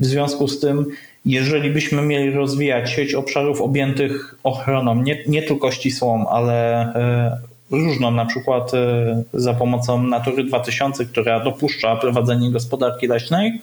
W 0.00 0.04
związku 0.06 0.48
z 0.48 0.60
tym 0.60 0.86
jeżeli 1.26 1.70
byśmy 1.70 2.02
mieli 2.02 2.30
rozwijać 2.30 2.90
sieć 2.90 3.14
obszarów 3.14 3.60
objętych 3.60 4.34
ochroną, 4.42 5.02
nie, 5.02 5.18
nie 5.26 5.42
tylko 5.42 5.70
ścisłą, 5.70 6.28
ale 6.28 6.80
e, 6.94 7.38
różną, 7.70 8.10
na 8.10 8.26
przykład 8.26 8.74
e, 8.74 9.22
za 9.34 9.54
pomocą 9.54 10.02
Natury 10.02 10.44
2000, 10.44 11.06
która 11.06 11.40
dopuszcza 11.40 11.96
prowadzenie 11.96 12.50
gospodarki 12.50 13.06
leśnej, 13.06 13.60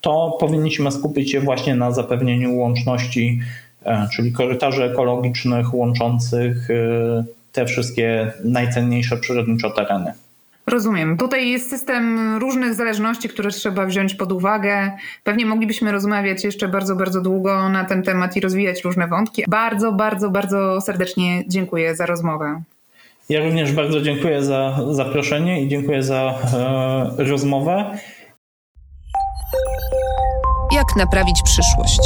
to 0.00 0.36
powinniśmy 0.40 0.92
skupić 0.92 1.32
się 1.32 1.40
właśnie 1.40 1.74
na 1.74 1.92
zapewnieniu 1.92 2.56
łączności, 2.56 3.40
e, 3.84 4.08
czyli 4.12 4.32
korytarzy 4.32 4.84
ekologicznych 4.84 5.74
łączących 5.74 6.68
te 7.52 7.66
wszystkie 7.66 8.32
najcenniejsze 8.44 9.16
przyrodniczo 9.16 9.70
tereny. 9.70 10.12
Rozumiem. 10.70 11.16
Tutaj 11.16 11.50
jest 11.50 11.70
system 11.70 12.36
różnych 12.38 12.74
zależności, 12.74 13.28
które 13.28 13.50
trzeba 13.50 13.86
wziąć 13.86 14.14
pod 14.14 14.32
uwagę. 14.32 14.92
Pewnie 15.24 15.46
moglibyśmy 15.46 15.92
rozmawiać 15.92 16.44
jeszcze 16.44 16.68
bardzo, 16.68 16.96
bardzo 16.96 17.20
długo 17.20 17.68
na 17.68 17.84
ten 17.84 18.02
temat 18.02 18.36
i 18.36 18.40
rozwijać 18.40 18.84
różne 18.84 19.08
wątki. 19.08 19.44
Bardzo, 19.48 19.92
bardzo, 19.92 20.30
bardzo 20.30 20.80
serdecznie 20.80 21.44
dziękuję 21.48 21.96
za 21.96 22.06
rozmowę. 22.06 22.62
Ja 23.28 23.44
również 23.44 23.72
bardzo 23.72 24.00
dziękuję 24.00 24.42
za 24.42 24.80
zaproszenie 24.90 25.62
i 25.62 25.68
dziękuję 25.68 26.02
za 26.02 26.34
e, 27.18 27.24
rozmowę. 27.24 27.98
Jak 30.72 30.96
naprawić 30.96 31.42
przyszłość? 31.44 32.00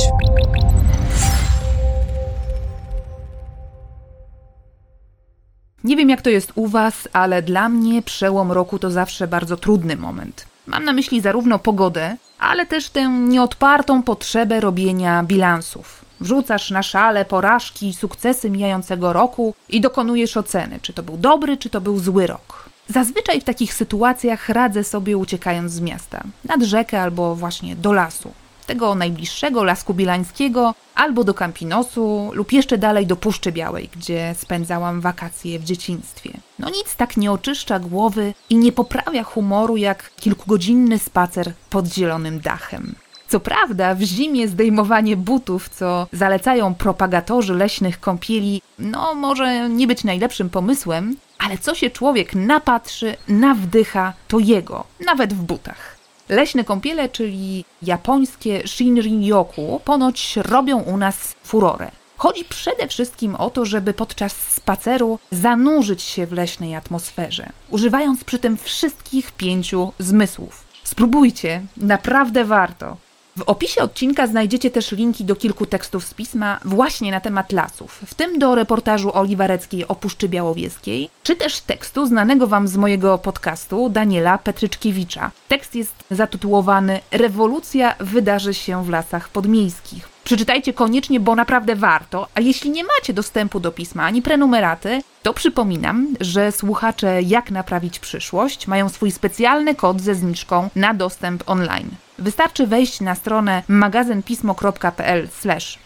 Nie 5.85 5.97
wiem 5.97 6.11
jak 6.11 6.23
to 6.23 6.31
jest 6.31 6.53
u 6.55 6.67
Was, 6.67 7.09
ale 7.13 7.43
dla 7.43 7.69
mnie 7.69 8.03
przełom 8.03 8.53
roku 8.53 8.79
to 8.79 8.91
zawsze 8.91 9.29
bardzo 9.29 9.57
trudny 9.57 9.97
moment. 9.97 10.47
Mam 10.67 10.85
na 10.85 10.93
myśli 10.93 11.21
zarówno 11.21 11.59
pogodę, 11.59 12.17
ale 12.39 12.67
też 12.67 12.89
tę 12.89 13.09
nieodpartą 13.09 14.03
potrzebę 14.03 14.61
robienia 14.61 15.23
bilansów. 15.23 16.05
Wrzucasz 16.21 16.71
na 16.71 16.83
szale 16.83 17.25
porażki 17.25 17.89
i 17.89 17.95
sukcesy 17.95 18.51
mijającego 18.51 19.13
roku 19.13 19.55
i 19.69 19.81
dokonujesz 19.81 20.37
oceny, 20.37 20.79
czy 20.83 20.93
to 20.93 21.03
był 21.03 21.17
dobry, 21.17 21.57
czy 21.57 21.71
to 21.71 21.81
był 21.81 21.99
zły 21.99 22.27
rok. 22.27 22.69
Zazwyczaj 22.89 23.41
w 23.41 23.45
takich 23.45 23.75
sytuacjach 23.75 24.49
radzę 24.49 24.85
sobie 24.85 25.17
uciekając 25.17 25.73
z 25.73 25.81
miasta, 25.81 26.23
nad 26.45 26.63
rzekę 26.63 27.03
albo 27.03 27.35
właśnie 27.35 27.77
do 27.77 27.93
lasu 27.93 28.33
tego 28.65 28.95
najbliższego 28.95 29.65
Lasku 29.65 29.95
Bielańskiego, 29.95 30.75
albo 30.95 31.25
do 31.25 31.35
Campinosu, 31.35 32.31
lub 32.33 32.53
jeszcze 32.53 32.79
dalej 32.79 33.07
do 33.07 33.17
Puszczy 33.17 33.53
Białej, 33.53 33.91
gdzie 33.97 34.35
spędzałam 34.39 35.01
wakacje 35.01 35.59
w 35.59 35.65
dzieciństwie. 35.65 36.31
No 36.59 36.71
nic 36.71 36.97
tak 36.97 37.17
nie 37.17 37.33
oczyszcza 37.33 37.79
głowy 37.79 38.35
i 38.51 38.57
nie 38.57 38.73
poprawia 38.73 39.25
humoru 39.25 39.77
jak 39.77 40.11
kilkugodzinny 40.17 40.99
spacer 40.99 41.53
pod 41.71 41.87
zielonym 41.87 42.41
dachem. 42.41 42.95
Co 43.29 43.41
prawda, 43.41 43.95
w 43.95 44.03
zimie 44.03 44.49
zdejmowanie 44.49 45.17
butów, 45.17 45.69
co 45.69 46.07
zalecają 46.13 46.75
propagatorzy 46.75 47.55
leśnych 47.55 48.01
kąpieli, 48.01 48.63
no 48.79 49.15
może 49.15 49.69
nie 49.69 49.87
być 49.87 50.05
najlepszym 50.05 50.51
pomysłem, 50.51 51.17
ale 51.39 51.59
co 51.59 51.75
się 51.75 51.91
człowiek 51.91 52.35
napatrzy, 52.35 53.17
nawdycha, 53.29 54.13
to 54.29 54.39
jego, 54.39 54.85
nawet 55.07 55.35
w 55.35 55.43
butach. 55.43 55.94
Leśne 56.29 56.65
kąpiele, 56.65 57.09
czyli 57.09 57.65
japońskie 57.83 58.63
Shinrin-yoku, 58.67 59.81
ponoć 59.85 60.37
robią 60.37 60.83
u 60.83 60.97
nas 60.97 61.35
furorę. 61.45 61.91
Chodzi 62.17 62.45
przede 62.45 62.89
wszystkim 62.89 63.35
o 63.35 63.51
to, 63.51 63.65
żeby 63.65 63.95
podczas 63.95 64.33
spaceru 64.33 65.19
zanurzyć 65.31 66.03
się 66.03 66.27
w 66.27 66.33
leśnej 66.33 66.75
atmosferze, 66.75 67.51
używając 67.71 68.25
przy 68.25 68.39
tym 68.39 68.57
wszystkich 68.57 69.33
pięciu 69.33 69.93
zmysłów. 69.99 70.65
Spróbujcie, 70.85 71.63
naprawdę 71.77 72.45
warto. 72.45 72.97
W 73.37 73.43
opisie 73.43 73.83
odcinka 73.83 74.27
znajdziecie 74.27 74.71
też 74.71 74.93
linki 74.93 75.25
do 75.25 75.37
kilku 75.37 75.67
tekstów 75.67 76.05
z 76.05 76.15
pisma 76.15 76.61
właśnie 76.65 77.11
na 77.11 77.21
temat 77.21 77.53
lasów, 77.53 78.03
w 78.07 78.15
tym 78.15 78.39
do 78.39 78.55
reportażu 78.55 79.11
Oli 79.17 79.37
Wareckiej 79.37 79.89
o 79.89 79.95
Puszczy 79.95 80.29
Białowieskiej, 80.29 81.11
czy 81.23 81.37
też 81.37 81.61
tekstu 81.61 82.07
znanego 82.07 82.47
Wam 82.47 82.69
z 82.69 82.77
mojego 82.77 83.19
podcastu 83.19 83.89
Daniela 83.89 84.39
Petryczkiewicza. 84.39 85.31
Tekst 85.49 85.75
jest 85.75 85.95
zatytułowany 86.11 87.01
Rewolucja 87.11 87.95
wydarzy 88.01 88.55
się 88.55 88.85
w 88.85 88.89
lasach 88.89 89.29
podmiejskich. 89.29 90.09
Przeczytajcie 90.25 90.73
koniecznie, 90.73 91.21
bo 91.21 91.35
naprawdę 91.35 91.77
warto. 91.77 92.29
A 92.35 92.41
jeśli 92.41 92.71
nie 92.71 92.85
macie 92.85 93.13
dostępu 93.13 93.61
do 93.61 93.73
pisma 93.73 94.05
ani 94.05 94.23
prenumeraty, 94.23 95.03
to 95.23 95.35
przypominam, 95.35 96.15
że 96.21 96.53
słuchacze 96.53 97.23
Jak 97.23 97.51
Naprawić 97.51 97.99
Przyszłość 97.99 98.67
mają 98.67 98.89
swój 98.89 99.11
specjalny 99.11 99.75
kod 99.75 100.01
ze 100.01 100.15
zniżką 100.15 100.69
na 100.77 100.95
dostęp 100.95 101.43
online. 101.47 101.91
Wystarczy 102.19 102.67
wejść 102.67 103.01
na 103.01 103.15
stronę 103.15 103.63
magazynpismo.pl 103.69 105.29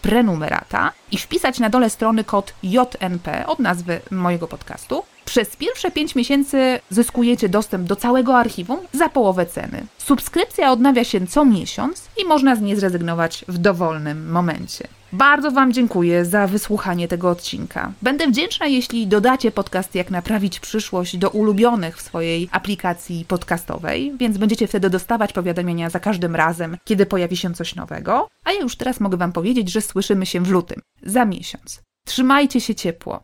prenumerata 0.01 0.91
i 1.11 1.17
wpisać 1.17 1.59
na 1.59 1.69
dole 1.69 1.89
strony 1.89 2.23
kod 2.23 2.53
JNP 2.63 3.47
od 3.47 3.59
nazwy 3.59 4.01
mojego 4.11 4.47
podcastu. 4.47 5.03
Przez 5.29 5.55
pierwsze 5.55 5.91
5 5.91 6.15
miesięcy 6.15 6.79
zyskujecie 6.89 7.49
dostęp 7.49 7.87
do 7.87 7.95
całego 7.95 8.37
archiwum 8.37 8.79
za 8.93 9.09
połowę 9.09 9.45
ceny. 9.45 9.85
Subskrypcja 9.97 10.71
odnawia 10.71 11.03
się 11.03 11.27
co 11.27 11.45
miesiąc 11.45 12.09
i 12.21 12.25
można 12.25 12.55
z 12.55 12.61
niej 12.61 12.75
zrezygnować 12.75 13.45
w 13.47 13.57
dowolnym 13.57 14.31
momencie. 14.31 14.87
Bardzo 15.13 15.51
Wam 15.51 15.73
dziękuję 15.73 16.25
za 16.25 16.47
wysłuchanie 16.47 17.07
tego 17.07 17.29
odcinka. 17.29 17.91
Będę 18.01 18.27
wdzięczna, 18.27 18.65
jeśli 18.65 19.07
dodacie 19.07 19.51
podcast 19.51 19.95
Jak 19.95 20.11
Naprawić 20.11 20.59
Przyszłość 20.59 21.17
do 21.17 21.29
ulubionych 21.29 21.97
w 21.97 22.01
swojej 22.01 22.49
aplikacji 22.51 23.25
podcastowej, 23.27 24.13
więc 24.19 24.37
będziecie 24.37 24.67
wtedy 24.67 24.89
dostawać 24.89 25.33
powiadomienia 25.33 25.89
za 25.89 25.99
każdym 25.99 26.35
razem, 26.35 26.77
kiedy 26.85 27.05
pojawi 27.05 27.37
się 27.37 27.53
coś 27.53 27.75
nowego. 27.75 28.27
A 28.43 28.51
ja 28.51 28.61
już 28.61 28.75
teraz 28.75 28.99
mogę 28.99 29.17
Wam 29.17 29.31
powiedzieć, 29.31 29.71
że 29.71 29.81
słyszymy 29.81 30.25
się 30.25 30.41
w 30.41 30.49
lutym, 30.49 30.81
za 31.03 31.25
miesiąc. 31.25 31.81
Trzymajcie 32.05 32.61
się 32.61 32.75
ciepło. 32.75 33.21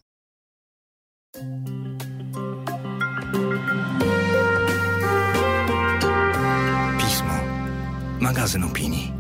Magazyn 8.20 8.64
opinii. 8.64 9.14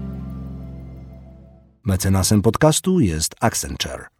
Mecenasem 1.85 2.41
podcastu 2.41 2.99
jest 2.99 3.35
Accenture. 3.39 4.14